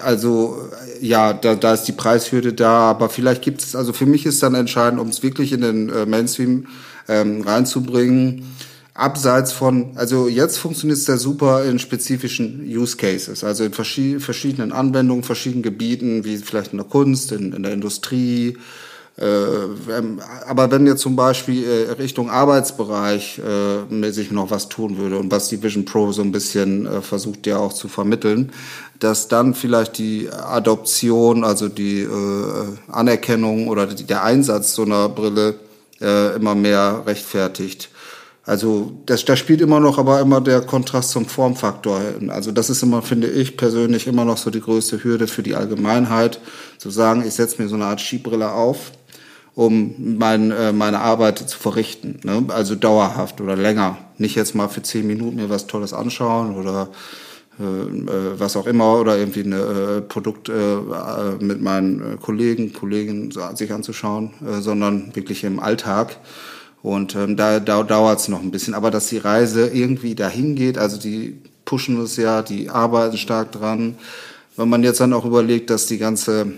also 0.02 0.68
ja, 1.00 1.32
da, 1.32 1.54
da 1.54 1.74
ist 1.74 1.84
die 1.84 1.92
Preishürde 1.92 2.52
da, 2.52 2.90
aber 2.90 3.08
vielleicht 3.08 3.42
gibt 3.42 3.62
es, 3.62 3.76
also 3.76 3.92
für 3.92 4.06
mich 4.06 4.26
ist 4.26 4.42
dann 4.42 4.54
entscheidend, 4.54 5.00
um 5.00 5.08
es 5.08 5.22
wirklich 5.22 5.52
in 5.52 5.60
den 5.60 5.88
äh, 5.88 6.06
Mainstream 6.06 6.66
ähm, 7.08 7.42
reinzubringen, 7.42 8.44
abseits 8.94 9.52
von, 9.52 9.96
also 9.96 10.28
jetzt 10.28 10.58
funktioniert 10.58 10.98
es 10.98 11.04
sehr 11.04 11.18
super 11.18 11.64
in 11.64 11.78
spezifischen 11.78 12.64
Use 12.66 12.96
Cases, 12.96 13.44
also 13.44 13.64
in 13.64 13.72
verschi 13.72 14.18
verschiedenen 14.20 14.72
Anwendungen, 14.72 15.22
verschiedenen 15.22 15.62
Gebieten, 15.62 16.24
wie 16.24 16.36
vielleicht 16.38 16.72
in 16.72 16.78
der 16.78 16.86
Kunst, 16.86 17.32
in, 17.32 17.52
in 17.52 17.62
der 17.62 17.72
Industrie, 17.72 18.56
äh, 19.18 20.46
aber 20.46 20.70
wenn 20.70 20.86
jetzt 20.86 21.02
zum 21.02 21.16
Beispiel 21.16 21.64
äh, 21.64 21.92
Richtung 21.92 22.30
Arbeitsbereich 22.30 23.40
äh, 23.40 24.10
sich 24.12 24.30
noch 24.30 24.52
was 24.52 24.68
tun 24.68 24.96
würde 24.96 25.18
und 25.18 25.32
was 25.32 25.48
die 25.48 25.60
Vision 25.60 25.84
Pro 25.84 26.12
so 26.12 26.22
ein 26.22 26.30
bisschen 26.30 26.86
äh, 26.86 27.02
versucht 27.02 27.44
ja 27.48 27.58
auch 27.58 27.72
zu 27.72 27.88
vermitteln, 27.88 28.52
dass 28.98 29.28
dann 29.28 29.54
vielleicht 29.54 29.98
die 29.98 30.28
Adoption, 30.30 31.44
also 31.44 31.68
die 31.68 32.00
äh, 32.00 32.66
Anerkennung 32.90 33.68
oder 33.68 33.86
die, 33.86 34.04
der 34.04 34.24
Einsatz 34.24 34.74
so 34.74 34.82
einer 34.82 35.08
Brille 35.08 35.54
äh, 36.00 36.34
immer 36.36 36.54
mehr 36.54 37.02
rechtfertigt. 37.06 37.90
Also 38.44 38.92
das, 39.04 39.24
da 39.24 39.36
spielt 39.36 39.60
immer 39.60 39.78
noch 39.78 39.98
aber 39.98 40.20
immer 40.20 40.40
der 40.40 40.62
Kontrast 40.62 41.10
zum 41.10 41.26
Formfaktor 41.26 42.00
hin. 42.00 42.30
Also 42.30 42.50
das 42.50 42.70
ist 42.70 42.82
immer, 42.82 43.02
finde 43.02 43.28
ich 43.28 43.56
persönlich, 43.56 44.06
immer 44.06 44.24
noch 44.24 44.38
so 44.38 44.50
die 44.50 44.62
größte 44.62 45.04
Hürde 45.04 45.26
für 45.26 45.42
die 45.42 45.54
Allgemeinheit, 45.54 46.40
zu 46.78 46.88
sagen, 46.90 47.22
ich 47.26 47.34
setze 47.34 47.60
mir 47.62 47.68
so 47.68 47.74
eine 47.74 47.84
Art 47.84 48.00
Skibrille 48.00 48.50
auf 48.50 48.92
um 49.58 50.16
mein, 50.18 50.52
äh, 50.52 50.72
meine 50.72 51.00
Arbeit 51.00 51.40
zu 51.40 51.58
verrichten. 51.58 52.20
Ne? 52.22 52.44
Also 52.46 52.76
dauerhaft 52.76 53.40
oder 53.40 53.56
länger. 53.56 53.98
Nicht 54.16 54.36
jetzt 54.36 54.54
mal 54.54 54.68
für 54.68 54.82
zehn 54.82 55.04
Minuten 55.04 55.34
mir 55.34 55.50
was 55.50 55.66
Tolles 55.66 55.92
anschauen 55.92 56.54
oder 56.54 56.90
was 57.58 58.56
auch 58.56 58.66
immer 58.66 59.00
oder 59.00 59.18
irgendwie 59.18 59.40
ein 59.40 59.52
äh, 59.52 60.00
Produkt 60.00 60.48
äh, 60.48 60.52
äh, 60.52 61.36
mit 61.40 61.60
meinen 61.60 62.14
äh, 62.14 62.16
Kollegen, 62.16 62.72
Kollegen 62.72 63.32
sich 63.54 63.72
anzuschauen, 63.72 64.30
äh, 64.46 64.60
sondern 64.60 65.14
wirklich 65.16 65.42
im 65.44 65.58
Alltag. 65.58 66.18
Und 66.82 67.16
ähm, 67.16 67.36
da, 67.36 67.58
da 67.58 67.82
dauert 67.82 68.20
es 68.20 68.28
noch 68.28 68.40
ein 68.40 68.52
bisschen. 68.52 68.74
Aber 68.74 68.90
dass 68.90 69.08
die 69.08 69.18
Reise 69.18 69.66
irgendwie 69.68 70.14
dahin 70.14 70.54
geht, 70.54 70.78
also 70.78 70.98
die 70.98 71.38
pushen 71.64 72.00
es 72.00 72.16
ja, 72.16 72.42
die 72.42 72.70
arbeiten 72.70 73.18
stark 73.18 73.52
dran. 73.52 73.96
Wenn 74.56 74.68
man 74.68 74.82
jetzt 74.84 75.00
dann 75.00 75.12
auch 75.12 75.24
überlegt, 75.24 75.70
dass 75.70 75.86
die 75.86 75.98
ganze 75.98 76.52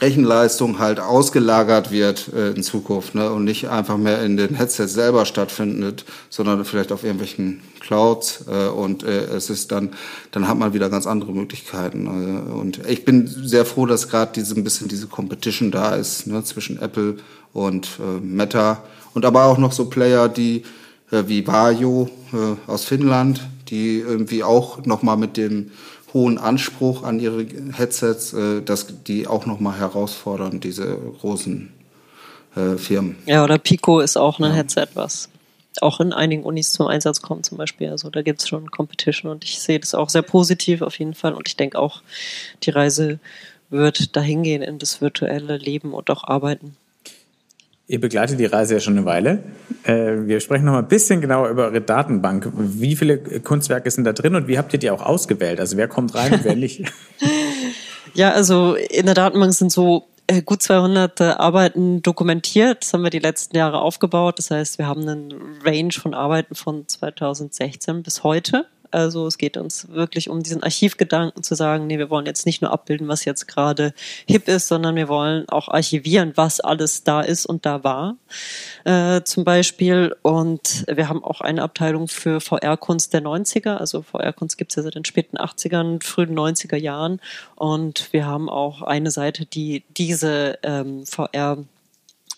Rechenleistung 0.00 0.78
halt 0.78 1.00
ausgelagert 1.00 1.90
wird 1.90 2.30
äh, 2.34 2.50
in 2.50 2.62
Zukunft 2.62 3.14
ne, 3.14 3.30
und 3.30 3.44
nicht 3.44 3.68
einfach 3.68 3.96
mehr 3.96 4.22
in 4.22 4.36
den 4.36 4.54
Headsets 4.54 4.92
selber 4.92 5.24
stattfindet, 5.24 6.04
sondern 6.28 6.64
vielleicht 6.64 6.92
auf 6.92 7.02
irgendwelchen 7.02 7.62
Clouds 7.80 8.44
äh, 8.48 8.68
und 8.68 9.02
äh, 9.02 9.24
es 9.24 9.50
ist 9.50 9.72
dann, 9.72 9.90
dann 10.32 10.48
hat 10.48 10.58
man 10.58 10.74
wieder 10.74 10.90
ganz 10.90 11.06
andere 11.06 11.32
Möglichkeiten. 11.32 12.06
Äh, 12.06 12.52
und 12.52 12.86
ich 12.86 13.04
bin 13.04 13.26
sehr 13.26 13.64
froh, 13.64 13.86
dass 13.86 14.08
gerade 14.08 14.32
diese 14.34 14.54
ein 14.54 14.64
bisschen 14.64 14.88
diese 14.88 15.06
Competition 15.06 15.70
da 15.70 15.94
ist 15.94 16.26
ne, 16.26 16.44
zwischen 16.44 16.80
Apple 16.80 17.16
und 17.52 17.88
äh, 17.98 18.20
Meta 18.20 18.84
und 19.14 19.24
aber 19.24 19.44
auch 19.44 19.58
noch 19.58 19.72
so 19.72 19.86
Player, 19.86 20.28
die 20.28 20.62
äh, 21.10 21.24
wie 21.26 21.46
Vajo 21.46 22.08
äh, 22.32 22.70
aus 22.70 22.84
Finnland, 22.84 23.40
die 23.68 23.98
irgendwie 23.98 24.44
auch 24.44 24.84
nochmal 24.84 25.16
mit 25.16 25.36
dem 25.36 25.70
hohen 26.12 26.38
Anspruch 26.38 27.02
an 27.02 27.20
ihre 27.20 27.46
Headsets, 27.72 28.32
äh, 28.32 28.62
dass 28.62 29.02
die 29.04 29.26
auch 29.26 29.46
nochmal 29.46 29.78
herausfordern, 29.78 30.60
diese 30.60 30.96
großen 31.20 31.72
äh, 32.56 32.76
Firmen. 32.76 33.16
Ja, 33.26 33.44
oder 33.44 33.58
Pico 33.58 34.00
ist 34.00 34.16
auch 34.16 34.38
ein 34.38 34.50
ja. 34.50 34.52
Headset, 34.52 34.88
was 34.94 35.28
auch 35.80 36.00
in 36.00 36.12
einigen 36.12 36.42
Unis 36.42 36.72
zum 36.72 36.88
Einsatz 36.88 37.22
kommt 37.22 37.46
zum 37.46 37.58
Beispiel. 37.58 37.90
Also 37.90 38.10
da 38.10 38.22
gibt 38.22 38.40
es 38.40 38.48
schon 38.48 38.70
Competition 38.70 39.30
und 39.30 39.44
ich 39.44 39.60
sehe 39.60 39.78
das 39.78 39.94
auch 39.94 40.08
sehr 40.08 40.22
positiv 40.22 40.82
auf 40.82 40.98
jeden 40.98 41.14
Fall 41.14 41.34
und 41.34 41.48
ich 41.48 41.56
denke 41.56 41.78
auch, 41.78 42.02
die 42.62 42.70
Reise 42.70 43.18
wird 43.70 44.16
dahin 44.16 44.42
gehen 44.42 44.62
in 44.62 44.78
das 44.78 45.00
virtuelle 45.00 45.56
Leben 45.56 45.94
und 45.94 46.10
auch 46.10 46.24
Arbeiten. 46.24 46.76
Ihr 47.90 48.00
begleitet 48.00 48.38
die 48.38 48.46
Reise 48.46 48.74
ja 48.74 48.80
schon 48.80 48.96
eine 48.96 49.04
Weile. 49.04 49.42
Äh, 49.82 50.28
wir 50.28 50.38
sprechen 50.38 50.64
noch 50.64 50.74
mal 50.74 50.78
ein 50.78 50.86
bisschen 50.86 51.20
genauer 51.20 51.48
über 51.48 51.64
eure 51.64 51.80
Datenbank. 51.80 52.48
Wie 52.54 52.94
viele 52.94 53.18
Kunstwerke 53.40 53.90
sind 53.90 54.04
da 54.04 54.12
drin 54.12 54.36
und 54.36 54.46
wie 54.46 54.58
habt 54.58 54.72
ihr 54.72 54.78
die 54.78 54.90
auch 54.90 55.02
ausgewählt? 55.02 55.58
Also 55.58 55.76
wer 55.76 55.88
kommt 55.88 56.14
rein 56.14 56.32
und 56.34 56.44
wer 56.44 56.54
nicht? 56.54 56.84
Ja, 58.14 58.32
also 58.32 58.74
in 58.74 59.06
der 59.06 59.14
Datenbank 59.14 59.52
sind 59.54 59.70
so 59.70 60.08
äh, 60.26 60.42
gut 60.42 60.62
200 60.62 61.20
Arbeiten 61.20 62.02
dokumentiert. 62.02 62.82
Das 62.82 62.92
haben 62.92 63.02
wir 63.02 63.10
die 63.10 63.20
letzten 63.20 63.56
Jahre 63.56 63.80
aufgebaut. 63.80 64.38
Das 64.38 64.50
heißt, 64.50 64.78
wir 64.78 64.86
haben 64.86 65.08
einen 65.08 65.32
Range 65.64 65.92
von 65.92 66.12
Arbeiten 66.12 66.56
von 66.56 66.88
2016 66.88 68.02
bis 68.02 68.24
heute. 68.24 68.66
Also 68.90 69.26
es 69.26 69.38
geht 69.38 69.56
uns 69.56 69.88
wirklich 69.88 70.28
um 70.28 70.42
diesen 70.42 70.62
Archivgedanken 70.62 71.42
zu 71.42 71.54
sagen, 71.54 71.86
nee, 71.86 71.98
wir 71.98 72.10
wollen 72.10 72.26
jetzt 72.26 72.46
nicht 72.46 72.62
nur 72.62 72.72
abbilden, 72.72 73.08
was 73.08 73.24
jetzt 73.24 73.46
gerade 73.46 73.94
hip 74.26 74.48
ist, 74.48 74.68
sondern 74.68 74.96
wir 74.96 75.08
wollen 75.08 75.48
auch 75.48 75.68
archivieren, 75.68 76.32
was 76.36 76.60
alles 76.60 77.04
da 77.04 77.20
ist 77.20 77.46
und 77.46 77.66
da 77.66 77.84
war, 77.84 78.16
äh, 78.84 79.22
zum 79.22 79.44
Beispiel. 79.44 80.14
Und 80.22 80.84
wir 80.88 81.08
haben 81.08 81.24
auch 81.24 81.40
eine 81.40 81.62
Abteilung 81.62 82.08
für 82.08 82.40
VR-Kunst 82.40 83.12
der 83.12 83.22
90er. 83.22 83.76
Also 83.76 84.02
VR-Kunst 84.02 84.58
gibt 84.58 84.72
es 84.72 84.76
ja 84.76 84.82
seit 84.82 84.94
den 84.94 85.04
späten 85.04 85.38
80ern, 85.38 86.02
frühen 86.02 86.38
90er 86.38 86.76
Jahren. 86.76 87.20
Und 87.56 88.12
wir 88.12 88.26
haben 88.26 88.48
auch 88.48 88.82
eine 88.82 89.10
Seite, 89.10 89.46
die 89.46 89.84
diese 89.96 90.58
ähm, 90.62 91.04
VR 91.06 91.58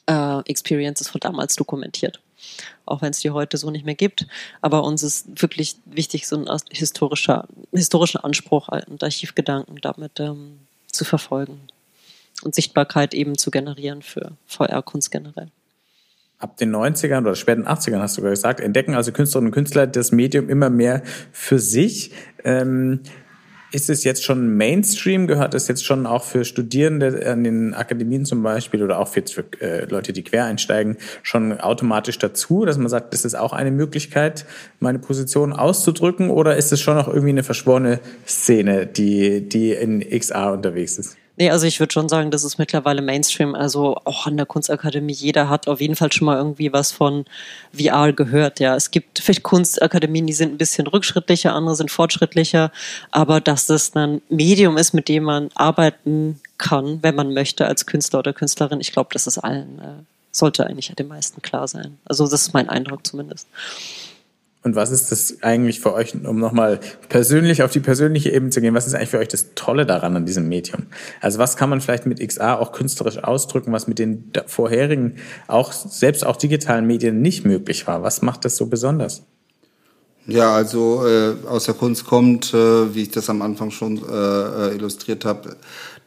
äh, 0.07 0.55
von 0.55 1.21
damals 1.21 1.57
dokumentiert 1.57 2.21
auch 2.87 3.03
wenn 3.03 3.11
es 3.11 3.21
die 3.21 3.31
heute 3.31 3.57
so 3.57 3.71
nicht 3.71 3.85
mehr 3.85 3.95
gibt. 3.95 4.27
Aber 4.61 4.85
uns 4.85 5.03
ist 5.03 5.43
wirklich 5.43 5.77
wichtig, 5.85 6.27
so 6.27 6.37
einen 6.37 6.49
historischer, 6.71 7.47
historischen 7.73 8.19
Anspruch 8.19 8.69
und 8.69 9.03
Archivgedanken 9.03 9.79
damit 9.81 10.21
ähm, 10.21 10.59
zu 10.87 11.05
verfolgen 11.05 11.61
und 12.43 12.55
Sichtbarkeit 12.55 13.15
eben 13.15 13.39
zu 13.39 13.51
generieren 13.51 14.03
für 14.03 14.33
VR-Kunst 14.47 15.11
generell. 15.11 15.49
Ab 16.39 16.57
den 16.57 16.75
90ern 16.75 17.21
oder 17.21 17.37
späten 17.37 17.69
80ern 17.69 18.01
hast 18.01 18.19
du 18.19 18.23
gesagt, 18.23 18.59
entdecken 18.59 18.95
also 18.95 19.13
Künstlerinnen 19.13 19.51
und 19.51 19.55
Künstler 19.55 19.87
das 19.87 20.11
Medium 20.11 20.49
immer 20.49 20.71
mehr 20.71 21.03
für 21.31 21.61
sich. 21.61 22.11
Ähm, 22.43 23.01
ist 23.73 23.91
es 23.91 24.05
jetzt 24.05 24.25
schon 24.25 24.57
Mainstream? 24.57 25.27
Gehört 25.27 25.55
es 25.55 25.67
jetzt 25.67 25.85
schon 25.85 26.07
auch 26.07 26.25
für 26.25 26.45
Studierende 26.45 27.27
an 27.27 27.43
den 27.43 27.75
Akademien 27.75 28.25
zum 28.25 28.43
Beispiel 28.43 28.83
oder 28.83 28.99
auch 28.99 29.09
für, 29.09 29.23
äh, 29.61 29.87
Leute, 29.87 30.13
die 30.13 30.23
quer 30.23 30.45
einsteigen, 30.45 30.99
schon 31.23 31.59
automatisch 31.59 32.19
dazu, 32.19 32.65
dass 32.65 32.79
man 32.79 32.89
sagt, 32.89 33.13
das 33.15 33.25
ist 33.25 33.35
auch 33.35 33.53
eine 33.53 33.71
Möglichkeit, 33.71 34.45
meine 34.79 34.99
Position 34.99 35.53
auszudrücken? 35.53 36.31
Oder 36.31 36.57
ist 36.57 36.73
es 36.73 36.81
schon 36.81 36.97
noch 36.97 37.09
irgendwie 37.09 37.31
eine 37.31 37.43
verschworene 37.43 38.01
Szene, 38.27 38.87
die, 38.87 39.49
die 39.49 39.73
in 39.73 40.01
XR 40.01 40.53
unterwegs 40.53 40.99
ist? 40.99 41.17
Nee, 41.37 41.51
also 41.51 41.67
ich 41.67 41.81
würde 41.81 41.93
schon 41.93 42.11
sagen, 42.11 42.31
das 42.31 42.45
ist 42.45 42.59
mittlerweile 42.59 43.01
Mainstream. 43.01 43.55
Also 43.55 43.97
auch 44.05 44.27
an 44.27 44.37
der 44.37 44.45
Kunstakademie, 44.45 45.15
jeder 45.15 45.49
hat 45.49 45.67
auf 45.67 45.81
jeden 45.81 45.97
Fall 45.97 46.13
schon 46.13 46.27
mal 46.27 46.37
irgendwie 46.37 46.73
was 46.75 46.93
von 46.93 47.25
VR 47.73 48.13
gehört. 48.13 48.61
Ja, 48.61 48.77
es 48.77 48.91
gibt 48.91 49.19
vielleicht 49.19 49.43
Kunstakademien, 49.43 50.27
die 50.27 50.35
sind 50.35 50.53
ein 50.53 50.59
bisschen 50.59 50.87
rückschrittlicher, 50.87 51.55
andere 51.55 51.75
sind 51.75 51.91
fortschrittlicher, 51.91 52.71
aber 53.13 53.41
dass 53.41 53.67
das 53.67 53.97
ein 53.97 54.21
Medium 54.29 54.77
ist, 54.77 54.93
mit 54.93 55.09
dem 55.09 55.25
man 55.25 55.49
arbeiten 55.55 56.39
kann, 56.59 57.03
wenn 57.03 57.15
man 57.15 57.33
möchte 57.33 57.67
als 57.67 57.87
Künstler 57.87 58.19
oder 58.19 58.35
Künstlerin, 58.35 58.81
ich 58.81 58.93
glaube, 58.93 59.11
das 59.13 59.27
ist 59.27 59.39
allen, 59.39 59.79
äh, 59.79 60.03
sollte 60.33 60.67
eigentlich 60.67 60.93
den 60.95 61.09
meisten 61.09 61.41
klar 61.41 61.67
sein. 61.67 61.99
Also 62.05 62.25
das 62.25 62.43
ist 62.43 62.53
mein 62.53 62.69
Eindruck 62.69 63.07
zumindest. 63.07 63.49
Und 64.65 64.77
was 64.77 64.93
ist 64.93 65.11
das 65.11 65.43
eigentlich 65.43 65.81
für 65.81 65.93
euch, 65.93 66.15
um 66.15 66.39
nochmal 66.39 66.79
persönlich 67.09 67.65
auf 67.65 67.73
die 67.73 67.81
persönliche 67.81 68.31
Ebene 68.31 68.51
zu 68.51 68.61
gehen, 68.61 68.75
was 68.75 68.87
ist 68.87 68.95
eigentlich 68.95 69.11
für 69.11 69.19
euch 69.19 69.29
das 69.29 69.55
Tolle 69.57 69.87
daran 69.87 70.15
an 70.15 70.25
diesem 70.25 70.49
Medium? 70.49 70.85
Also 71.21 71.41
was 71.41 71.57
kann 71.57 71.69
man 71.69 71.81
vielleicht 71.81 72.07
mit 72.07 72.27
XA 72.27 72.55
auch 72.55 72.71
künstlerisch 72.71 73.19
ausdrücken, 73.19 73.73
was 73.73 73.89
mit 73.89 73.99
den 73.99 74.31
vorherigen, 74.47 75.17
auch 75.49 75.73
selbst 75.73 76.25
auch 76.25 76.37
digitalen 76.37 76.87
Medien 76.87 77.21
nicht 77.21 77.45
möglich 77.45 77.89
war? 77.89 78.05
Was 78.05 78.23
macht 78.23 78.45
das 78.45 78.57
so 78.57 78.67
besonders? 78.67 79.23
Ja, 80.27 80.55
also 80.55 81.05
äh, 81.05 81.35
aus 81.49 81.65
der 81.65 81.75
Kunst 81.75 82.07
kommt, 82.07 82.55
äh, 82.55 82.95
wie 82.95 83.03
ich 83.03 83.11
das 83.11 83.29
am 83.29 83.43
Anfang 83.43 83.73
schon 83.73 83.99
äh, 83.99 84.13
äh 84.69 84.75
illustriert 84.77 85.25
habe, 85.25 85.57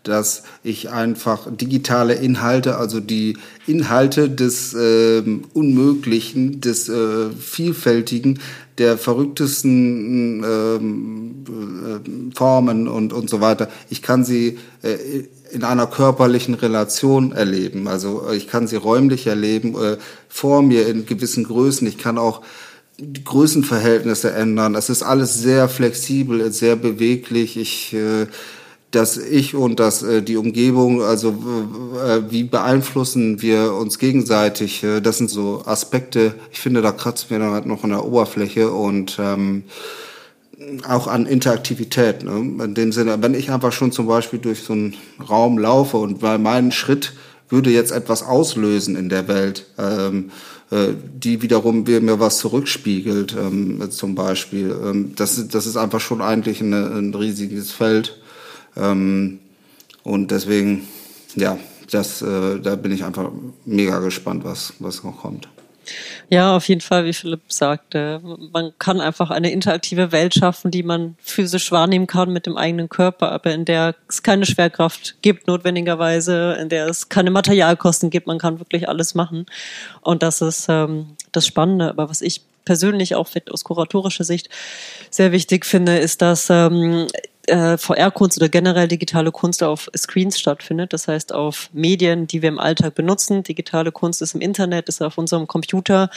dass 0.08 0.44
ich 0.64 0.92
einfach 0.92 1.48
digitale 1.50 2.14
Inhalte, 2.14 2.78
also 2.78 3.00
die 3.00 3.38
Inhalte 3.68 4.30
des 4.30 4.74
äh, 4.74 5.24
Unmöglichen, 5.54 6.62
des 6.62 6.88
äh, 6.90 7.32
Vielfältigen, 7.32 8.40
der 8.78 8.98
verrücktesten 8.98 10.44
ähm, 10.44 11.46
äh, 11.48 12.36
Formen 12.36 12.88
und, 12.88 13.14
und 13.14 13.30
so 13.30 13.42
weiter, 13.42 13.70
ich 13.90 14.02
kann 14.02 14.24
sie 14.24 14.60
äh, 14.84 14.98
in 15.52 15.64
einer 15.64 15.88
körperlichen 15.88 16.56
Relation 16.56 17.32
erleben. 17.32 17.88
Also 17.88 18.30
ich 18.32 18.48
kann 18.48 18.68
sie 18.68 18.76
räumlich 18.76 19.28
erleben, 19.28 19.76
äh, 19.76 19.98
vor 20.28 20.62
mir 20.62 20.88
in 20.88 21.06
gewissen 21.06 21.46
Größen. 21.46 21.88
Ich 21.88 21.98
kann 21.98 22.18
auch 22.18 22.42
die 22.98 23.24
Größenverhältnisse 23.24 24.32
ändern. 24.32 24.76
Es 24.76 24.90
ist 24.90 25.04
alles 25.04 25.36
sehr 25.36 25.68
flexibel, 25.70 26.52
sehr 26.52 26.76
beweglich. 26.76 27.58
Ich 27.58 27.94
äh, 27.94 28.28
dass 28.96 29.18
ich 29.18 29.56
und 29.56 29.80
dass 29.80 30.04
äh, 30.04 30.22
die 30.22 30.38
Umgebung, 30.38 31.02
also 31.02 31.30
äh, 31.30 32.22
wie 32.30 32.44
beeinflussen 32.44 33.42
wir 33.42 33.74
uns 33.74 34.00
gegenseitig, 34.00 34.84
äh, 34.84 35.02
das 35.02 35.18
sind 35.18 35.30
so 35.30 35.64
Aspekte, 35.66 36.34
ich 36.52 36.60
finde, 36.60 36.82
da 36.82 36.92
kratzt 36.92 37.30
mir 37.30 37.40
dann 37.40 37.52
halt 37.52 37.66
noch 37.66 37.84
an 37.84 37.90
der 37.90 38.06
Oberfläche 38.06 38.72
und 38.72 39.18
ähm, 39.20 39.64
auch 40.88 41.08
an 41.08 41.26
Interaktivität. 41.26 42.24
Ne? 42.24 42.64
In 42.64 42.74
dem 42.74 42.92
Sinne, 42.92 43.22
wenn 43.22 43.34
ich 43.34 43.52
einfach 43.52 43.74
schon 43.74 43.92
zum 43.92 44.08
Beispiel 44.08 44.40
durch 44.40 44.62
so 44.62 44.74
einen 44.74 44.96
Raum 45.30 45.58
laufe 45.58 45.98
und 45.98 46.20
bei 46.20 46.38
meinem 46.38 46.72
Schritt 46.72 47.14
würde 47.50 47.70
jetzt 47.70 47.92
etwas 47.92 48.24
auslösen 48.24 48.96
in 48.96 49.10
der 49.10 49.28
Welt, 49.28 49.66
ähm, 49.78 50.32
äh, 50.72 50.94
die 51.14 51.42
wiederum 51.42 51.84
mir 51.84 52.20
was 52.20 52.40
zurückspiegelt, 52.40 53.36
ähm, 53.38 53.92
zum 53.92 54.16
Beispiel. 54.16 54.76
Ähm, 54.84 55.14
das, 55.16 55.48
das 55.48 55.68
ist 55.68 55.78
einfach 55.78 56.00
schon 56.00 56.22
eigentlich 56.22 56.62
eine, 56.62 56.88
ein 56.88 57.14
riesiges 57.14 57.72
Feld. 57.72 58.20
Ähm, 58.76 59.40
und 60.04 60.32
deswegen, 60.32 60.88
ja, 61.36 61.58
das, 61.92 62.22
äh, 62.22 62.60
da 62.60 62.76
bin 62.76 62.92
ich 62.92 63.04
einfach 63.04 63.32
mega 63.66 64.00
gespannt, 64.00 64.44
was, 64.44 64.74
was 64.80 65.04
noch 65.04 65.18
kommt. 65.22 65.48
Ja, 66.30 66.56
auf 66.56 66.68
jeden 66.68 66.82
Fall, 66.82 67.06
wie 67.06 67.14
Philipp 67.14 67.42
sagte. 67.48 68.20
Man 68.52 68.74
kann 68.80 69.00
einfach 69.00 69.30
eine 69.30 69.52
interaktive 69.52 70.12
Welt 70.12 70.34
schaffen, 70.34 70.72
die 70.72 70.84
man 70.84 71.16
physisch 71.20 71.72
wahrnehmen 71.72 72.08
kann 72.08 72.34
mit 72.34 72.48
dem 72.48 72.58
eigenen 72.58 72.90
Körper, 72.90 73.32
aber 73.32 73.54
in 73.54 73.66
der 73.66 73.96
es 74.10 74.24
keine 74.24 74.46
Schwerkraft 74.46 75.18
gibt, 75.22 75.48
notwendigerweise, 75.48 76.58
in 76.60 76.70
der 76.70 76.88
es 76.88 77.10
keine 77.10 77.30
Materialkosten 77.32 78.10
gibt. 78.10 78.28
Man 78.28 78.40
kann 78.40 78.60
wirklich 78.60 78.90
alles 78.90 79.14
machen. 79.14 79.46
Und 80.02 80.24
das 80.24 80.42
ist 80.42 80.66
ähm, 80.70 81.16
das 81.32 81.46
Spannende. 81.46 81.90
Aber 81.90 82.10
was 82.10 82.22
ich 82.22 82.42
persönlich 82.66 83.14
auch 83.14 83.30
aus 83.52 83.64
kuratorischer 83.64 84.24
Sicht 84.24 84.50
sehr 85.12 85.32
wichtig 85.32 85.66
finde, 85.66 85.98
ist, 85.98 86.22
dass 86.24 86.50
ähm, 86.50 87.08
äh, 87.48 87.78
VR-Kunst 87.78 88.38
oder 88.38 88.50
generell 88.50 88.88
digitale 88.88 89.32
Kunst 89.32 89.64
auf 89.64 89.90
Screens 89.96 90.40
stattfindet. 90.40 90.94
Das 90.94 91.08
heißt 91.08 91.34
auf 91.34 91.70
Medien, 91.74 92.28
die 92.28 92.42
wir 92.42 92.50
im 92.50 92.60
Alltag 92.60 92.96
benutzen. 92.96 93.44
Digitale 93.44 93.92
Kunst 93.92 94.22
ist 94.22 94.36
im 94.36 94.42
Internet, 94.42 94.88
ist 94.90 95.02
auf 95.02 95.18
unserem 95.18 95.48
Computer. 95.48 96.10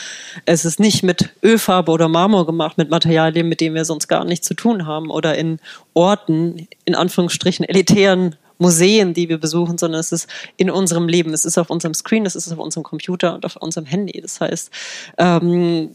Es 0.45 0.65
ist 0.65 0.79
nicht 0.79 1.03
mit 1.03 1.29
Ölfarbe 1.43 1.91
oder 1.91 2.07
Marmor 2.07 2.45
gemacht, 2.45 2.77
mit 2.77 2.89
Materialien, 2.89 3.47
mit 3.47 3.61
denen 3.61 3.75
wir 3.75 3.85
sonst 3.85 4.07
gar 4.07 4.25
nichts 4.25 4.47
zu 4.47 4.53
tun 4.53 4.85
haben 4.85 5.09
oder 5.09 5.37
in 5.37 5.59
Orten, 5.93 6.67
in 6.85 6.95
Anführungsstrichen 6.95 7.65
elitären 7.65 8.35
Museen, 8.59 9.13
die 9.13 9.29
wir 9.29 9.37
besuchen, 9.37 9.77
sondern 9.77 10.01
es 10.01 10.11
ist 10.11 10.29
in 10.57 10.69
unserem 10.69 11.07
Leben. 11.07 11.33
Es 11.33 11.45
ist 11.45 11.57
auf 11.57 11.69
unserem 11.69 11.93
Screen, 11.93 12.25
es 12.25 12.35
ist 12.35 12.51
auf 12.51 12.59
unserem 12.59 12.83
Computer 12.83 13.33
und 13.33 13.45
auf 13.45 13.55
unserem 13.55 13.85
Handy. 13.85 14.19
Das 14.21 14.41
heißt, 14.41 14.69
ähm, 15.17 15.91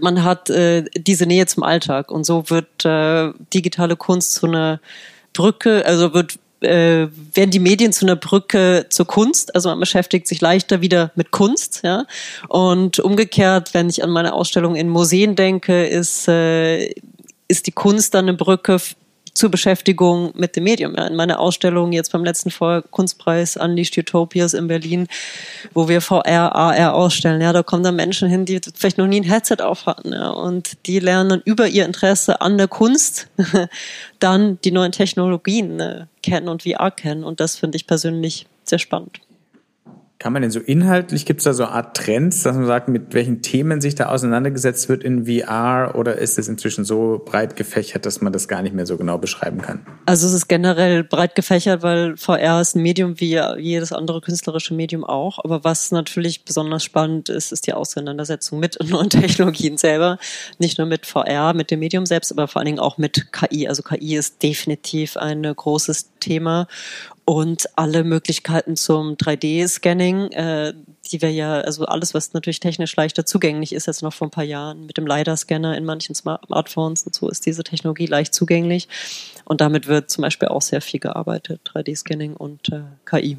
man 0.00 0.24
hat 0.24 0.50
äh, 0.50 0.84
diese 0.96 1.26
Nähe 1.26 1.46
zum 1.46 1.62
Alltag 1.62 2.10
und 2.10 2.24
so 2.24 2.50
wird 2.50 2.84
äh, 2.84 3.32
digitale 3.52 3.96
Kunst 3.96 4.34
zu 4.34 4.46
einer 4.46 4.80
Brücke, 5.32 5.84
also 5.86 6.14
wird 6.14 6.38
äh, 6.60 7.06
werden 7.34 7.50
die 7.50 7.60
Medien 7.60 7.92
zu 7.92 8.04
einer 8.04 8.16
Brücke 8.16 8.86
zur 8.90 9.06
Kunst. 9.06 9.54
Also 9.54 9.68
man 9.68 9.78
beschäftigt 9.78 10.26
sich 10.26 10.40
leichter 10.40 10.80
wieder 10.80 11.12
mit 11.14 11.30
Kunst, 11.30 11.80
ja. 11.84 12.04
Und 12.48 12.98
umgekehrt, 12.98 13.74
wenn 13.74 13.88
ich 13.88 14.02
an 14.02 14.10
meine 14.10 14.32
Ausstellung 14.32 14.74
in 14.74 14.88
Museen 14.88 15.36
denke, 15.36 15.86
ist 15.86 16.26
äh, 16.28 16.92
ist 17.48 17.66
die 17.66 17.72
Kunst 17.72 18.14
dann 18.14 18.26
eine 18.26 18.36
Brücke 18.36 18.78
zur 19.38 19.50
Beschäftigung 19.52 20.32
mit 20.34 20.56
dem 20.56 20.64
Medium. 20.64 20.96
In 20.96 21.14
meiner 21.14 21.38
Ausstellung 21.38 21.92
jetzt 21.92 22.10
beim 22.10 22.24
letzten 22.24 22.50
Kunstpreis 22.90 23.56
Unleashed 23.56 23.96
Utopias 23.96 24.52
in 24.52 24.66
Berlin, 24.66 25.06
wo 25.72 25.88
wir 25.88 26.00
VR, 26.00 26.56
AR 26.56 26.94
ausstellen, 26.94 27.40
ja, 27.40 27.52
da 27.52 27.62
kommen 27.62 27.84
dann 27.84 27.94
Menschen 27.94 28.28
hin, 28.28 28.44
die 28.44 28.60
vielleicht 28.74 28.98
noch 28.98 29.06
nie 29.06 29.20
ein 29.20 29.30
Headset 29.30 29.62
auf 29.62 29.86
hatten, 29.86 30.12
ja, 30.12 30.30
und 30.30 30.86
die 30.86 30.98
lernen 30.98 31.30
dann 31.30 31.42
über 31.44 31.68
ihr 31.68 31.84
Interesse 31.84 32.40
an 32.40 32.58
der 32.58 32.66
Kunst 32.66 33.28
dann 34.18 34.58
die 34.64 34.72
neuen 34.72 34.90
Technologien 34.90 35.76
ne, 35.76 36.08
kennen 36.20 36.48
und 36.48 36.64
VR 36.64 36.90
kennen 36.90 37.22
und 37.22 37.38
das 37.38 37.54
finde 37.54 37.76
ich 37.76 37.86
persönlich 37.86 38.46
sehr 38.64 38.80
spannend. 38.80 39.20
Kann 40.20 40.32
man 40.32 40.42
denn 40.42 40.50
so 40.50 40.58
inhaltlich, 40.58 41.26
gibt 41.26 41.38
es 41.38 41.44
da 41.44 41.52
so 41.52 41.62
eine 41.62 41.72
Art 41.72 41.96
Trends, 41.96 42.42
dass 42.42 42.56
man 42.56 42.66
sagt, 42.66 42.88
mit 42.88 43.14
welchen 43.14 43.40
Themen 43.40 43.80
sich 43.80 43.94
da 43.94 44.06
auseinandergesetzt 44.06 44.88
wird 44.88 45.04
in 45.04 45.26
VR 45.26 45.94
oder 45.94 46.16
ist 46.16 46.40
es 46.40 46.48
inzwischen 46.48 46.84
so 46.84 47.22
breit 47.24 47.54
gefächert, 47.54 48.04
dass 48.04 48.20
man 48.20 48.32
das 48.32 48.48
gar 48.48 48.62
nicht 48.62 48.74
mehr 48.74 48.84
so 48.84 48.96
genau 48.96 49.18
beschreiben 49.18 49.62
kann? 49.62 49.86
Also 50.06 50.26
es 50.26 50.32
ist 50.32 50.48
generell 50.48 51.04
breit 51.04 51.36
gefächert, 51.36 51.82
weil 51.82 52.16
VR 52.16 52.60
ist 52.60 52.74
ein 52.74 52.82
Medium 52.82 53.20
wie 53.20 53.40
jedes 53.58 53.92
andere 53.92 54.20
künstlerische 54.20 54.74
Medium 54.74 55.04
auch. 55.04 55.38
Aber 55.44 55.62
was 55.62 55.92
natürlich 55.92 56.44
besonders 56.44 56.82
spannend 56.82 57.28
ist, 57.28 57.52
ist 57.52 57.68
die 57.68 57.72
Auseinandersetzung 57.72 58.58
mit 58.58 58.76
neuen 58.90 59.10
Technologien 59.10 59.76
selber. 59.76 60.18
Nicht 60.58 60.78
nur 60.78 60.88
mit 60.88 61.06
VR, 61.06 61.54
mit 61.54 61.70
dem 61.70 61.78
Medium 61.78 62.06
selbst, 62.06 62.32
aber 62.32 62.48
vor 62.48 62.58
allen 62.58 62.66
Dingen 62.66 62.80
auch 62.80 62.98
mit 62.98 63.32
KI. 63.32 63.68
Also 63.68 63.84
KI 63.84 64.16
ist 64.16 64.42
definitiv 64.42 65.16
ein 65.16 65.44
großes 65.44 66.10
Thema 66.18 66.66
und 67.28 67.68
alle 67.76 68.04
Möglichkeiten 68.04 68.74
zum 68.74 69.16
3D-Scanning, 69.16 70.32
äh, 70.32 70.72
die 71.12 71.20
wir 71.20 71.30
ja, 71.30 71.60
also 71.60 71.84
alles, 71.84 72.14
was 72.14 72.32
natürlich 72.32 72.58
technisch 72.58 72.96
leichter 72.96 73.26
zugänglich 73.26 73.74
ist, 73.74 73.86
jetzt 73.86 74.02
noch 74.02 74.14
vor 74.14 74.28
ein 74.28 74.30
paar 74.30 74.44
Jahren 74.44 74.86
mit 74.86 74.96
dem 74.96 75.06
LiDAR-Scanner 75.06 75.76
in 75.76 75.84
manchen 75.84 76.14
Smartphones 76.14 77.02
und 77.02 77.14
so 77.14 77.28
ist 77.28 77.44
diese 77.44 77.64
Technologie 77.64 78.06
leicht 78.06 78.32
zugänglich. 78.32 78.88
Und 79.44 79.60
damit 79.60 79.88
wird 79.88 80.08
zum 80.08 80.22
Beispiel 80.22 80.48
auch 80.48 80.62
sehr 80.62 80.80
viel 80.80 81.00
gearbeitet, 81.00 81.60
3D-Scanning 81.70 82.32
und 82.32 82.70
äh, 82.70 82.80
KI. 83.04 83.36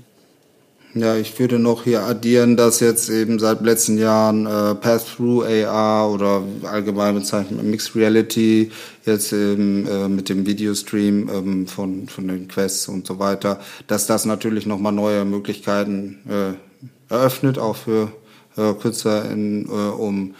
Ja, 0.95 1.15
ich 1.15 1.37
würde 1.37 1.59
noch 1.59 1.83
hier 1.83 2.01
addieren, 2.01 2.57
dass 2.57 2.79
jetzt 2.79 3.09
eben 3.09 3.37
seit 3.37 3.61
letzten 3.61 3.99
Jahren 3.99 4.47
äh, 4.47 4.73
Pass-Through 4.73 5.43
AR 5.43 6.09
oder 6.09 6.41
allgemein 6.63 7.13
bezeichnet 7.13 7.61
Mixed 7.63 7.95
Reality 7.95 8.71
jetzt 9.05 9.31
eben 9.31 9.85
äh, 9.85 10.09
mit 10.09 10.29
dem 10.29 10.47
Videostream 10.47 11.29
ähm, 11.29 11.67
von, 11.67 12.07
von 12.07 12.27
den 12.27 12.47
Quests 12.47 12.87
und 12.87 13.05
so 13.05 13.19
weiter, 13.19 13.59
dass 13.85 14.07
das 14.07 14.25
natürlich 14.25 14.65
nochmal 14.65 14.91
neue 14.91 15.25
Möglichkeiten 15.25 16.21
äh, 16.27 17.13
eröffnet, 17.13 17.59
auch 17.59 17.75
für 17.75 18.11
äh, 18.57 18.73
Künstler, 18.73 19.29
in, 19.29 19.67
äh, 19.67 19.69
um 19.69 20.33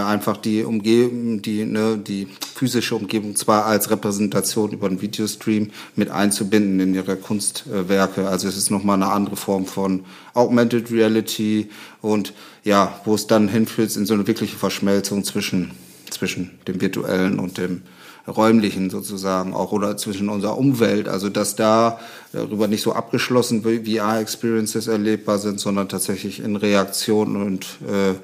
einfach 0.00 0.36
die 0.36 0.64
Umgebung, 0.64 1.42
die, 1.42 1.64
ne, 1.64 1.98
die 1.98 2.28
physische 2.54 2.96
Umgebung 2.96 3.36
zwar 3.36 3.66
als 3.66 3.90
Repräsentation 3.90 4.72
über 4.72 4.86
einen 4.86 5.02
Videostream 5.02 5.70
mit 5.96 6.10
einzubinden 6.10 6.80
in 6.80 6.94
ihre 6.94 7.16
Kunstwerke. 7.16 8.28
Also 8.28 8.48
es 8.48 8.56
ist 8.56 8.70
nochmal 8.70 8.96
eine 8.96 9.12
andere 9.12 9.36
Form 9.36 9.66
von 9.66 10.04
Augmented 10.34 10.90
Reality 10.90 11.68
und 12.00 12.32
ja, 12.64 13.00
wo 13.04 13.14
es 13.14 13.26
dann 13.26 13.48
hinführt 13.48 13.94
in 13.96 14.06
so 14.06 14.14
eine 14.14 14.26
wirkliche 14.26 14.56
Verschmelzung 14.56 15.24
zwischen, 15.24 15.72
zwischen 16.10 16.58
dem 16.66 16.80
virtuellen 16.80 17.38
und 17.38 17.58
dem 17.58 17.82
räumlichen 18.26 18.88
sozusagen 18.88 19.52
auch 19.52 19.72
oder 19.72 19.96
zwischen 19.96 20.28
unserer 20.28 20.56
Umwelt, 20.56 21.08
also 21.08 21.28
dass 21.28 21.56
da 21.56 21.98
darüber 22.32 22.68
nicht 22.68 22.82
so 22.82 22.92
abgeschlossen 22.92 23.62
VR-Experiences 23.62 24.86
erlebbar 24.86 25.38
sind, 25.38 25.58
sondern 25.58 25.88
tatsächlich 25.88 26.40
in 26.40 26.56
Reaktion 26.56 27.36
und 27.36 27.64
äh, 27.88 28.14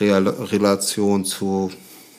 Relation 0.00 1.24
zu 1.24 1.70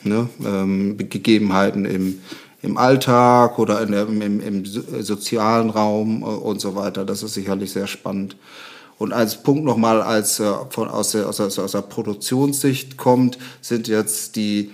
ne, 0.02 0.28
ähm, 0.44 0.96
Gegebenheiten 0.96 1.84
im, 1.84 2.20
im 2.62 2.76
Alltag 2.76 3.58
oder 3.58 3.80
in 3.82 3.92
der, 3.92 4.06
im, 4.06 4.40
im, 4.40 4.64
sozialen 4.64 5.70
Raum 5.70 6.22
äh, 6.22 6.26
und 6.26 6.60
so 6.60 6.74
weiter. 6.74 7.04
Das 7.04 7.22
ist 7.22 7.34
sicherlich 7.34 7.72
sehr 7.72 7.86
spannend. 7.86 8.36
Und 8.98 9.12
als 9.12 9.42
Punkt 9.42 9.64
nochmal, 9.64 10.00
als 10.00 10.40
äh, 10.40 10.50
von, 10.70 10.88
aus, 10.88 11.12
der, 11.12 11.28
aus, 11.28 11.36
der, 11.36 11.46
aus 11.46 11.72
der 11.72 11.82
Produktionssicht 11.82 12.96
kommt, 12.96 13.38
sind 13.60 13.88
jetzt 13.88 14.36
die 14.36 14.70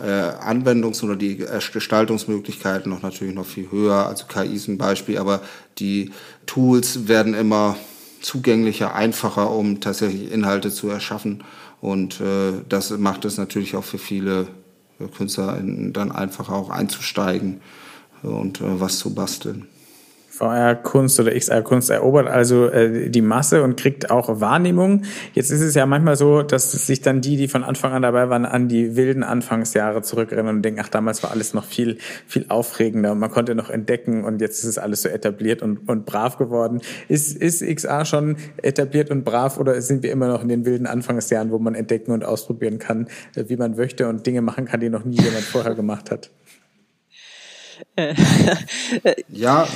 äh, 0.00 0.04
Anwendungs- 0.04 1.02
oder 1.02 1.16
die 1.16 1.36
Gestaltungsmöglichkeiten 1.36 2.90
noch 2.90 3.02
natürlich 3.02 3.34
noch 3.34 3.46
viel 3.46 3.70
höher. 3.70 4.06
Also 4.06 4.26
KI 4.26 4.54
ist 4.54 4.68
ein 4.68 4.78
Beispiel, 4.78 5.18
aber 5.18 5.42
die 5.78 6.12
Tools 6.46 7.08
werden 7.08 7.34
immer 7.34 7.76
zugänglicher, 8.20 8.94
einfacher, 8.94 9.50
um 9.50 9.80
tatsächlich 9.80 10.30
Inhalte 10.30 10.70
zu 10.70 10.88
erschaffen. 10.88 11.42
Und 11.82 12.20
äh, 12.20 12.52
das 12.68 12.96
macht 12.96 13.24
es 13.24 13.36
natürlich 13.38 13.74
auch 13.74 13.82
für 13.82 13.98
viele 13.98 14.46
Künstler 15.16 15.60
dann 15.60 16.12
einfacher 16.12 16.54
auch 16.54 16.70
einzusteigen 16.70 17.60
und 18.22 18.60
äh, 18.60 18.80
was 18.80 18.98
zu 18.98 19.14
basteln. 19.14 19.66
VR-Kunst 20.42 21.20
oder 21.20 21.32
XR-Kunst 21.32 21.90
erobert 21.90 22.26
also 22.26 22.66
äh, 22.66 23.08
die 23.08 23.22
Masse 23.22 23.62
und 23.62 23.76
kriegt 23.76 24.10
auch 24.10 24.40
Wahrnehmung. 24.40 25.02
Jetzt 25.34 25.50
ist 25.50 25.60
es 25.60 25.74
ja 25.74 25.86
manchmal 25.86 26.16
so, 26.16 26.42
dass 26.42 26.72
sich 26.72 27.00
dann 27.00 27.20
die, 27.20 27.36
die 27.36 27.46
von 27.46 27.62
Anfang 27.62 27.92
an 27.92 28.02
dabei 28.02 28.28
waren, 28.28 28.44
an 28.44 28.66
die 28.66 28.96
wilden 28.96 29.22
Anfangsjahre 29.22 30.02
zurückerinnern 30.02 30.56
und 30.56 30.62
denken, 30.62 30.80
ach, 30.82 30.88
damals 30.88 31.22
war 31.22 31.30
alles 31.30 31.54
noch 31.54 31.64
viel, 31.64 31.98
viel 32.26 32.46
aufregender 32.48 33.12
und 33.12 33.20
man 33.20 33.30
konnte 33.30 33.54
noch 33.54 33.70
entdecken 33.70 34.24
und 34.24 34.40
jetzt 34.40 34.58
ist 34.58 34.70
es 34.70 34.78
alles 34.78 35.02
so 35.02 35.08
etabliert 35.08 35.62
und, 35.62 35.88
und 35.88 36.06
brav 36.06 36.38
geworden. 36.38 36.80
Ist, 37.08 37.36
ist 37.36 37.64
XR 37.64 38.04
schon 38.04 38.36
etabliert 38.62 39.10
und 39.10 39.24
brav 39.24 39.58
oder 39.58 39.80
sind 39.80 40.02
wir 40.02 40.10
immer 40.10 40.26
noch 40.26 40.42
in 40.42 40.48
den 40.48 40.64
wilden 40.64 40.86
Anfangsjahren, 40.86 41.52
wo 41.52 41.58
man 41.60 41.76
entdecken 41.76 42.10
und 42.10 42.24
ausprobieren 42.24 42.80
kann, 42.80 43.06
äh, 43.36 43.44
wie 43.46 43.56
man 43.56 43.76
möchte 43.76 44.08
und 44.08 44.26
Dinge 44.26 44.42
machen 44.42 44.64
kann, 44.64 44.80
die 44.80 44.90
noch 44.90 45.04
nie 45.04 45.20
jemand 45.20 45.44
vorher 45.44 45.76
gemacht 45.76 46.10
hat? 46.10 46.30
Äh, 47.96 48.14
ja, 49.28 49.66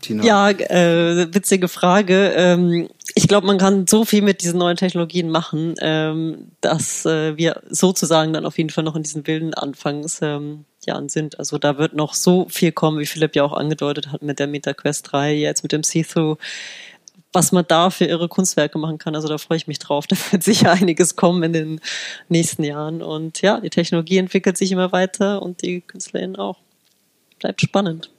Tina. 0.00 0.24
Ja, 0.24 0.50
äh, 0.50 1.34
witzige 1.34 1.68
Frage. 1.68 2.32
Ähm, 2.36 2.88
ich 3.14 3.28
glaube, 3.28 3.46
man 3.46 3.58
kann 3.58 3.86
so 3.86 4.04
viel 4.04 4.22
mit 4.22 4.42
diesen 4.42 4.58
neuen 4.58 4.76
Technologien 4.76 5.30
machen, 5.30 5.74
ähm, 5.80 6.52
dass 6.60 7.06
äh, 7.06 7.36
wir 7.36 7.62
sozusagen 7.68 8.32
dann 8.32 8.46
auf 8.46 8.58
jeden 8.58 8.70
Fall 8.70 8.84
noch 8.84 8.96
in 8.96 9.02
diesen 9.02 9.26
wilden 9.26 9.54
Anfangsjahren 9.54 10.64
ähm, 10.86 11.08
sind. 11.08 11.38
Also 11.38 11.58
da 11.58 11.78
wird 11.78 11.94
noch 11.94 12.14
so 12.14 12.46
viel 12.48 12.72
kommen, 12.72 12.98
wie 12.98 13.06
Philipp 13.06 13.34
ja 13.34 13.42
auch 13.42 13.52
angedeutet 13.52 14.12
hat 14.12 14.22
mit 14.22 14.38
der 14.38 14.46
MetaQuest 14.46 15.12
3, 15.12 15.34
jetzt 15.34 15.62
mit 15.62 15.72
dem 15.72 15.82
See-Through 15.82 16.38
was 17.32 17.52
man 17.52 17.66
da 17.68 17.90
für 17.90 18.06
ihre 18.06 18.28
Kunstwerke 18.28 18.78
machen 18.78 18.96
kann. 18.96 19.14
Also 19.14 19.28
da 19.28 19.36
freue 19.36 19.58
ich 19.58 19.66
mich 19.66 19.78
drauf. 19.78 20.06
Da 20.08 20.16
wird 20.30 20.42
sicher 20.42 20.72
einiges 20.72 21.16
kommen 21.16 21.42
in 21.42 21.52
den 21.52 21.80
nächsten 22.28 22.64
Jahren. 22.64 23.02
Und 23.02 23.42
ja, 23.42 23.60
die 23.60 23.68
Technologie 23.68 24.16
entwickelt 24.16 24.56
sich 24.56 24.72
immer 24.72 24.90
weiter 24.90 25.42
und 25.42 25.62
die 25.62 25.82
KünstlerInnen 25.82 26.36
auch 26.36 26.56
bleibt 27.38 27.60
spannend. 27.60 28.10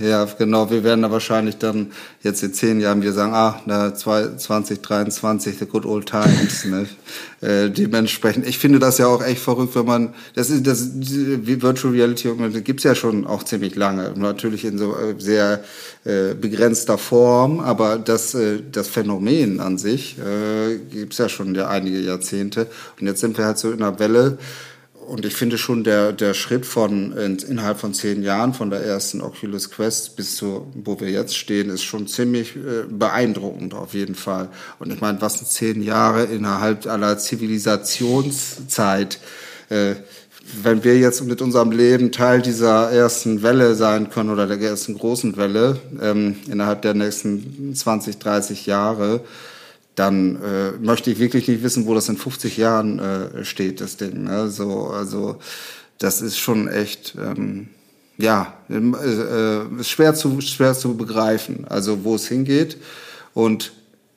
Ja, 0.00 0.24
genau. 0.24 0.70
Wir 0.70 0.82
werden 0.82 1.02
da 1.02 1.10
wahrscheinlich 1.10 1.58
dann 1.58 1.92
jetzt 2.22 2.42
in 2.42 2.54
zehn 2.54 2.80
Jahren 2.80 3.02
wir 3.02 3.12
sagen, 3.12 3.34
ah, 3.34 3.60
na, 3.66 3.94
2023, 3.94 5.58
the 5.58 5.66
good 5.66 5.84
old 5.84 6.06
times. 6.06 6.64
ne? 6.64 6.86
äh, 7.42 7.68
dementsprechend, 7.68 8.46
ich 8.46 8.58
finde 8.58 8.78
das 8.78 8.96
ja 8.96 9.08
auch 9.08 9.22
echt 9.22 9.42
verrückt, 9.42 9.74
wenn 9.74 9.84
man, 9.84 10.14
das 10.34 10.48
ist 10.48 10.66
das 10.66 10.90
Virtual 10.94 11.92
Reality 11.92 12.30
gibt's 12.62 12.84
ja 12.84 12.94
schon 12.94 13.26
auch 13.26 13.42
ziemlich 13.42 13.76
lange, 13.76 14.14
natürlich 14.16 14.64
in 14.64 14.78
so 14.78 14.96
äh, 14.96 15.16
sehr 15.18 15.62
äh, 16.04 16.32
begrenzter 16.34 16.96
Form, 16.96 17.60
aber 17.60 17.98
das, 17.98 18.34
äh, 18.34 18.60
das 18.72 18.88
Phänomen 18.88 19.60
an 19.60 19.76
sich 19.76 20.16
äh, 20.18 20.78
gibt's 20.78 21.18
ja 21.18 21.28
schon 21.28 21.54
ja 21.54 21.68
einige 21.68 22.00
Jahrzehnte. 22.00 22.68
Und 22.98 23.06
jetzt 23.06 23.20
sind 23.20 23.36
wir 23.36 23.44
halt 23.44 23.58
so 23.58 23.70
in 23.70 23.82
einer 23.82 23.98
Welle, 23.98 24.38
und 25.10 25.26
ich 25.26 25.34
finde 25.34 25.58
schon 25.58 25.82
der, 25.82 26.12
der 26.12 26.34
Schritt 26.34 26.64
von 26.64 27.12
innerhalb 27.12 27.80
von 27.80 27.94
zehn 27.94 28.22
Jahren 28.22 28.54
von 28.54 28.70
der 28.70 28.84
ersten 28.84 29.20
Oculus 29.20 29.70
Quest 29.70 30.14
bis 30.14 30.36
zu 30.36 30.68
wo 30.74 31.00
wir 31.00 31.10
jetzt 31.10 31.36
stehen, 31.36 31.68
ist 31.68 31.82
schon 31.82 32.06
ziemlich 32.06 32.54
äh, 32.54 32.84
beeindruckend 32.88 33.74
auf 33.74 33.92
jeden 33.92 34.14
Fall. 34.14 34.50
Und 34.78 34.92
ich 34.92 35.00
meine, 35.00 35.20
was 35.20 35.38
sind 35.38 35.48
zehn 35.48 35.82
Jahre 35.82 36.24
innerhalb 36.24 36.86
aller 36.86 37.18
Zivilisationszeit? 37.18 39.18
Äh, 39.68 39.96
wenn 40.62 40.84
wir 40.84 40.98
jetzt 40.98 41.24
mit 41.24 41.42
unserem 41.42 41.72
Leben 41.72 42.12
Teil 42.12 42.40
dieser 42.40 42.92
ersten 42.92 43.42
Welle 43.42 43.74
sein 43.74 44.10
können 44.10 44.30
oder 44.30 44.46
der 44.46 44.60
ersten 44.60 44.96
großen 44.96 45.36
Welle 45.36 45.80
ähm, 46.00 46.36
innerhalb 46.48 46.82
der 46.82 46.94
nächsten 46.94 47.74
20, 47.74 48.18
30 48.18 48.66
Jahre, 48.66 49.22
dann 50.00 50.36
äh, 50.42 50.70
möchte 50.80 51.10
ich 51.10 51.18
wirklich 51.18 51.46
nicht 51.46 51.62
wissen, 51.62 51.84
wo 51.84 51.92
das 51.94 52.08
in 52.08 52.16
50 52.16 52.56
Jahren 52.56 52.98
äh, 52.98 53.44
steht, 53.44 53.82
das 53.82 53.98
Ding. 53.98 54.24
Ne? 54.24 54.48
So, 54.48 54.86
also 54.86 55.38
das 55.98 56.22
ist 56.22 56.38
schon 56.38 56.68
echt, 56.68 57.14
ähm, 57.20 57.68
ja, 58.16 58.54
äh, 58.70 58.76
äh, 58.78 59.78
ist 59.78 59.90
schwer 59.90 60.14
zu, 60.14 60.40
schwer 60.40 60.72
zu 60.72 60.96
begreifen, 60.96 61.66
also 61.68 62.02
wo 62.02 62.14
es 62.14 62.26
hingeht. 62.26 62.78
Und 63.34 63.72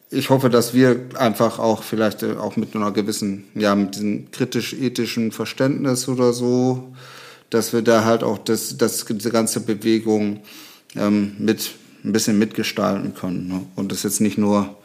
ich 0.10 0.30
hoffe, 0.30 0.50
dass 0.50 0.74
wir 0.74 1.02
einfach 1.16 1.60
auch 1.60 1.84
vielleicht 1.84 2.24
äh, 2.24 2.38
auch 2.38 2.56
mit 2.56 2.78
einer 2.78 2.94
gewissen, 2.94 3.44
ja, 3.54 3.76
mit 3.76 3.96
diesem 3.96 4.32
kritisch-ethischen 4.32 5.34
Verständnis 5.34 6.08
oder 6.08 6.32
so, 6.32 6.94
dass 7.50 7.74
wir 7.74 7.82
da 7.82 8.06
halt 8.06 8.24
auch 8.24 8.38
das, 8.38 8.78
das 8.78 9.04
diese 9.04 9.32
ganze 9.32 9.60
Bewegung 9.60 10.44
ähm, 10.96 11.34
mit 11.40 11.72
ein 12.06 12.14
bisschen 12.14 12.40
mitgestalten 12.40 13.14
können. 13.16 13.50
Ne? 13.50 13.66
Und 13.76 13.92
das 13.92 14.04
jetzt 14.04 14.22
nicht 14.22 14.38
nur 14.38 14.78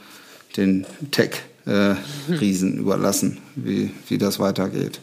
den 0.56 0.86
Tech-Riesen 1.10 2.74
äh, 2.74 2.80
überlassen, 2.80 3.38
wie, 3.54 3.92
wie 4.08 4.18
das 4.18 4.38
weitergeht. 4.38 5.00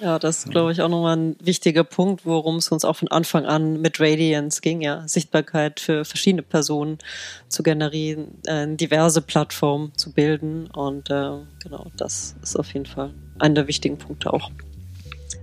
Ja, 0.00 0.18
das 0.18 0.40
ist, 0.40 0.50
glaube 0.50 0.72
ich, 0.72 0.82
auch 0.82 0.88
nochmal 0.88 1.16
ein 1.16 1.36
wichtiger 1.40 1.84
Punkt, 1.84 2.26
worum 2.26 2.56
es 2.56 2.68
uns 2.68 2.84
auch 2.84 2.96
von 2.96 3.08
Anfang 3.08 3.46
an 3.46 3.80
mit 3.80 4.00
Radiance 4.00 4.60
ging, 4.60 4.80
ja. 4.80 5.06
Sichtbarkeit 5.06 5.80
für 5.80 6.04
verschiedene 6.04 6.42
Personen 6.42 6.98
zu 7.48 7.62
generieren, 7.62 8.42
äh, 8.46 8.66
diverse 8.74 9.22
Plattformen 9.22 9.92
zu 9.96 10.12
bilden. 10.12 10.66
Und 10.66 11.10
äh, 11.10 11.38
genau, 11.62 11.90
das 11.96 12.34
ist 12.42 12.58
auf 12.58 12.74
jeden 12.74 12.86
Fall 12.86 13.14
einer 13.38 13.54
der 13.54 13.68
wichtigen 13.68 13.96
Punkte 13.96 14.32
auch 14.32 14.50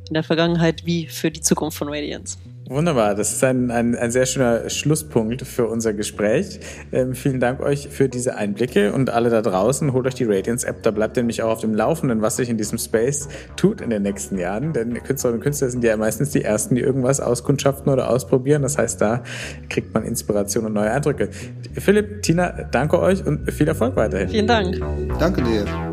in 0.09 0.13
der 0.13 0.23
Vergangenheit 0.23 0.85
wie 0.85 1.07
für 1.07 1.31
die 1.31 1.41
Zukunft 1.41 1.77
von 1.77 1.87
Radiance. 1.87 2.37
Wunderbar, 2.71 3.15
das 3.15 3.33
ist 3.33 3.43
ein, 3.43 3.69
ein, 3.69 3.95
ein 3.95 4.11
sehr 4.11 4.25
schöner 4.25 4.69
Schlusspunkt 4.69 5.41
für 5.41 5.67
unser 5.67 5.93
Gespräch. 5.93 6.61
Ähm, 6.93 7.15
vielen 7.15 7.41
Dank 7.41 7.59
euch 7.59 7.89
für 7.89 8.07
diese 8.07 8.37
Einblicke 8.37 8.93
und 8.93 9.09
alle 9.09 9.29
da 9.29 9.41
draußen, 9.41 9.91
holt 9.91 10.07
euch 10.07 10.13
die 10.13 10.23
Radiance-App, 10.23 10.81
da 10.81 10.91
bleibt 10.91 11.17
ihr 11.17 11.23
nämlich 11.23 11.43
auch 11.43 11.49
auf 11.49 11.59
dem 11.59 11.75
Laufenden, 11.75 12.21
was 12.21 12.37
sich 12.37 12.49
in 12.49 12.57
diesem 12.57 12.77
Space 12.77 13.27
tut 13.57 13.81
in 13.81 13.89
den 13.89 14.03
nächsten 14.03 14.37
Jahren, 14.37 14.71
denn 14.71 14.93
Künstlerinnen 15.03 15.39
und 15.39 15.43
Künstler 15.43 15.69
sind 15.69 15.83
ja 15.83 15.97
meistens 15.97 16.29
die 16.29 16.45
Ersten, 16.45 16.75
die 16.75 16.81
irgendwas 16.81 17.19
auskundschaften 17.19 17.91
oder 17.91 18.09
ausprobieren, 18.09 18.61
das 18.61 18.77
heißt, 18.77 19.01
da 19.01 19.21
kriegt 19.67 19.93
man 19.93 20.05
Inspiration 20.05 20.65
und 20.65 20.71
neue 20.71 20.91
Eindrücke. 20.91 21.27
Philipp, 21.73 22.21
Tina, 22.21 22.69
danke 22.71 23.01
euch 23.01 23.25
und 23.25 23.51
viel 23.51 23.67
Erfolg 23.67 23.97
weiterhin. 23.97 24.29
Vielen 24.29 24.47
Dank. 24.47 24.79
Danke 25.19 25.41
dir. 25.41 25.90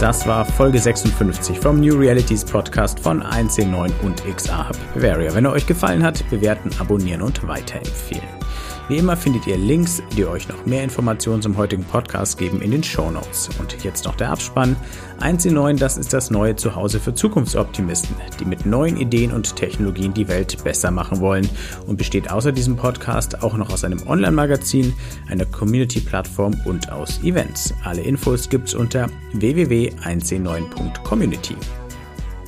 Das 0.00 0.26
war 0.26 0.44
Folge 0.44 0.78
56 0.78 1.60
vom 1.60 1.80
New 1.80 1.96
Realities 1.96 2.44
Podcast 2.44 2.98
von 2.98 3.22
1C9 3.22 3.90
und 4.02 4.24
XA 4.36 4.68
Hub 4.68 4.76
Bavaria. 4.94 5.32
Wenn 5.34 5.44
er 5.44 5.52
euch 5.52 5.66
gefallen 5.66 6.02
hat, 6.02 6.28
bewerten, 6.30 6.70
abonnieren 6.80 7.22
und 7.22 7.46
weiterempfehlen. 7.46 8.43
Wie 8.88 8.98
immer 8.98 9.16
findet 9.16 9.46
ihr 9.46 9.56
Links, 9.56 10.02
die 10.14 10.26
euch 10.26 10.46
noch 10.48 10.66
mehr 10.66 10.84
Informationen 10.84 11.40
zum 11.40 11.56
heutigen 11.56 11.84
Podcast 11.84 12.36
geben, 12.36 12.60
in 12.60 12.70
den 12.70 12.84
Show 12.84 13.10
Notes. 13.10 13.48
Und 13.58 13.82
jetzt 13.82 14.04
noch 14.04 14.14
der 14.14 14.30
Abspann. 14.30 14.76
1C9, 15.20 15.78
das 15.78 15.96
ist 15.96 16.12
das 16.12 16.30
neue 16.30 16.54
Zuhause 16.54 17.00
für 17.00 17.14
Zukunftsoptimisten, 17.14 18.14
die 18.38 18.44
mit 18.44 18.66
neuen 18.66 18.98
Ideen 18.98 19.32
und 19.32 19.56
Technologien 19.56 20.12
die 20.12 20.28
Welt 20.28 20.62
besser 20.64 20.90
machen 20.90 21.20
wollen 21.20 21.48
und 21.86 21.96
besteht 21.96 22.30
außer 22.30 22.52
diesem 22.52 22.76
Podcast 22.76 23.42
auch 23.42 23.56
noch 23.56 23.70
aus 23.70 23.84
einem 23.84 24.06
Online-Magazin, 24.06 24.92
einer 25.30 25.46
Community-Plattform 25.46 26.60
und 26.66 26.92
aus 26.92 27.22
Events. 27.22 27.72
Alle 27.84 28.02
Infos 28.02 28.50
gibt's 28.50 28.74
unter 28.74 29.08
www.1c9.community. 29.32 31.56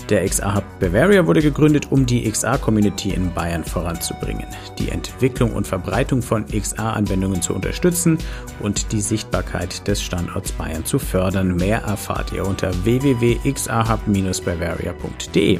Der 0.08 0.24
XA 0.24 0.54
Hub 0.54 0.64
Bavaria 0.78 1.26
wurde 1.26 1.42
gegründet, 1.42 1.90
um 1.90 2.06
die 2.06 2.30
XA-Community 2.30 3.10
in 3.10 3.34
Bayern 3.34 3.64
voranzubringen, 3.64 4.46
die 4.78 4.90
Entwicklung 4.90 5.52
und 5.52 5.66
Verbreitung 5.66 6.22
von 6.22 6.46
XA-Anwendungen 6.46 7.42
zu 7.42 7.54
unterstützen 7.54 8.18
und 8.60 8.92
die 8.92 9.00
Sichtbarkeit 9.00 9.88
des 9.88 10.00
Standorts 10.00 10.52
Bayern 10.52 10.84
zu 10.84 11.00
fördern. 11.00 11.56
Mehr 11.56 11.82
erfahrt 11.82 12.32
ihr 12.32 12.46
unter 12.46 12.70
www.xahub-bavaria.de. 12.84 15.58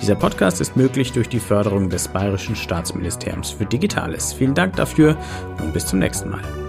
Dieser 0.00 0.14
Podcast 0.14 0.60
ist 0.60 0.76
möglich 0.76 1.10
durch 1.10 1.28
die 1.28 1.40
Förderung 1.40 1.90
des 1.90 2.06
Bayerischen 2.06 2.54
Staatsministeriums 2.54 3.50
für 3.50 3.66
Digitales. 3.66 4.32
Vielen 4.32 4.54
Dank 4.54 4.76
dafür 4.76 5.16
und 5.60 5.72
bis 5.72 5.86
zum 5.86 5.98
nächsten 5.98 6.30
Mal. 6.30 6.67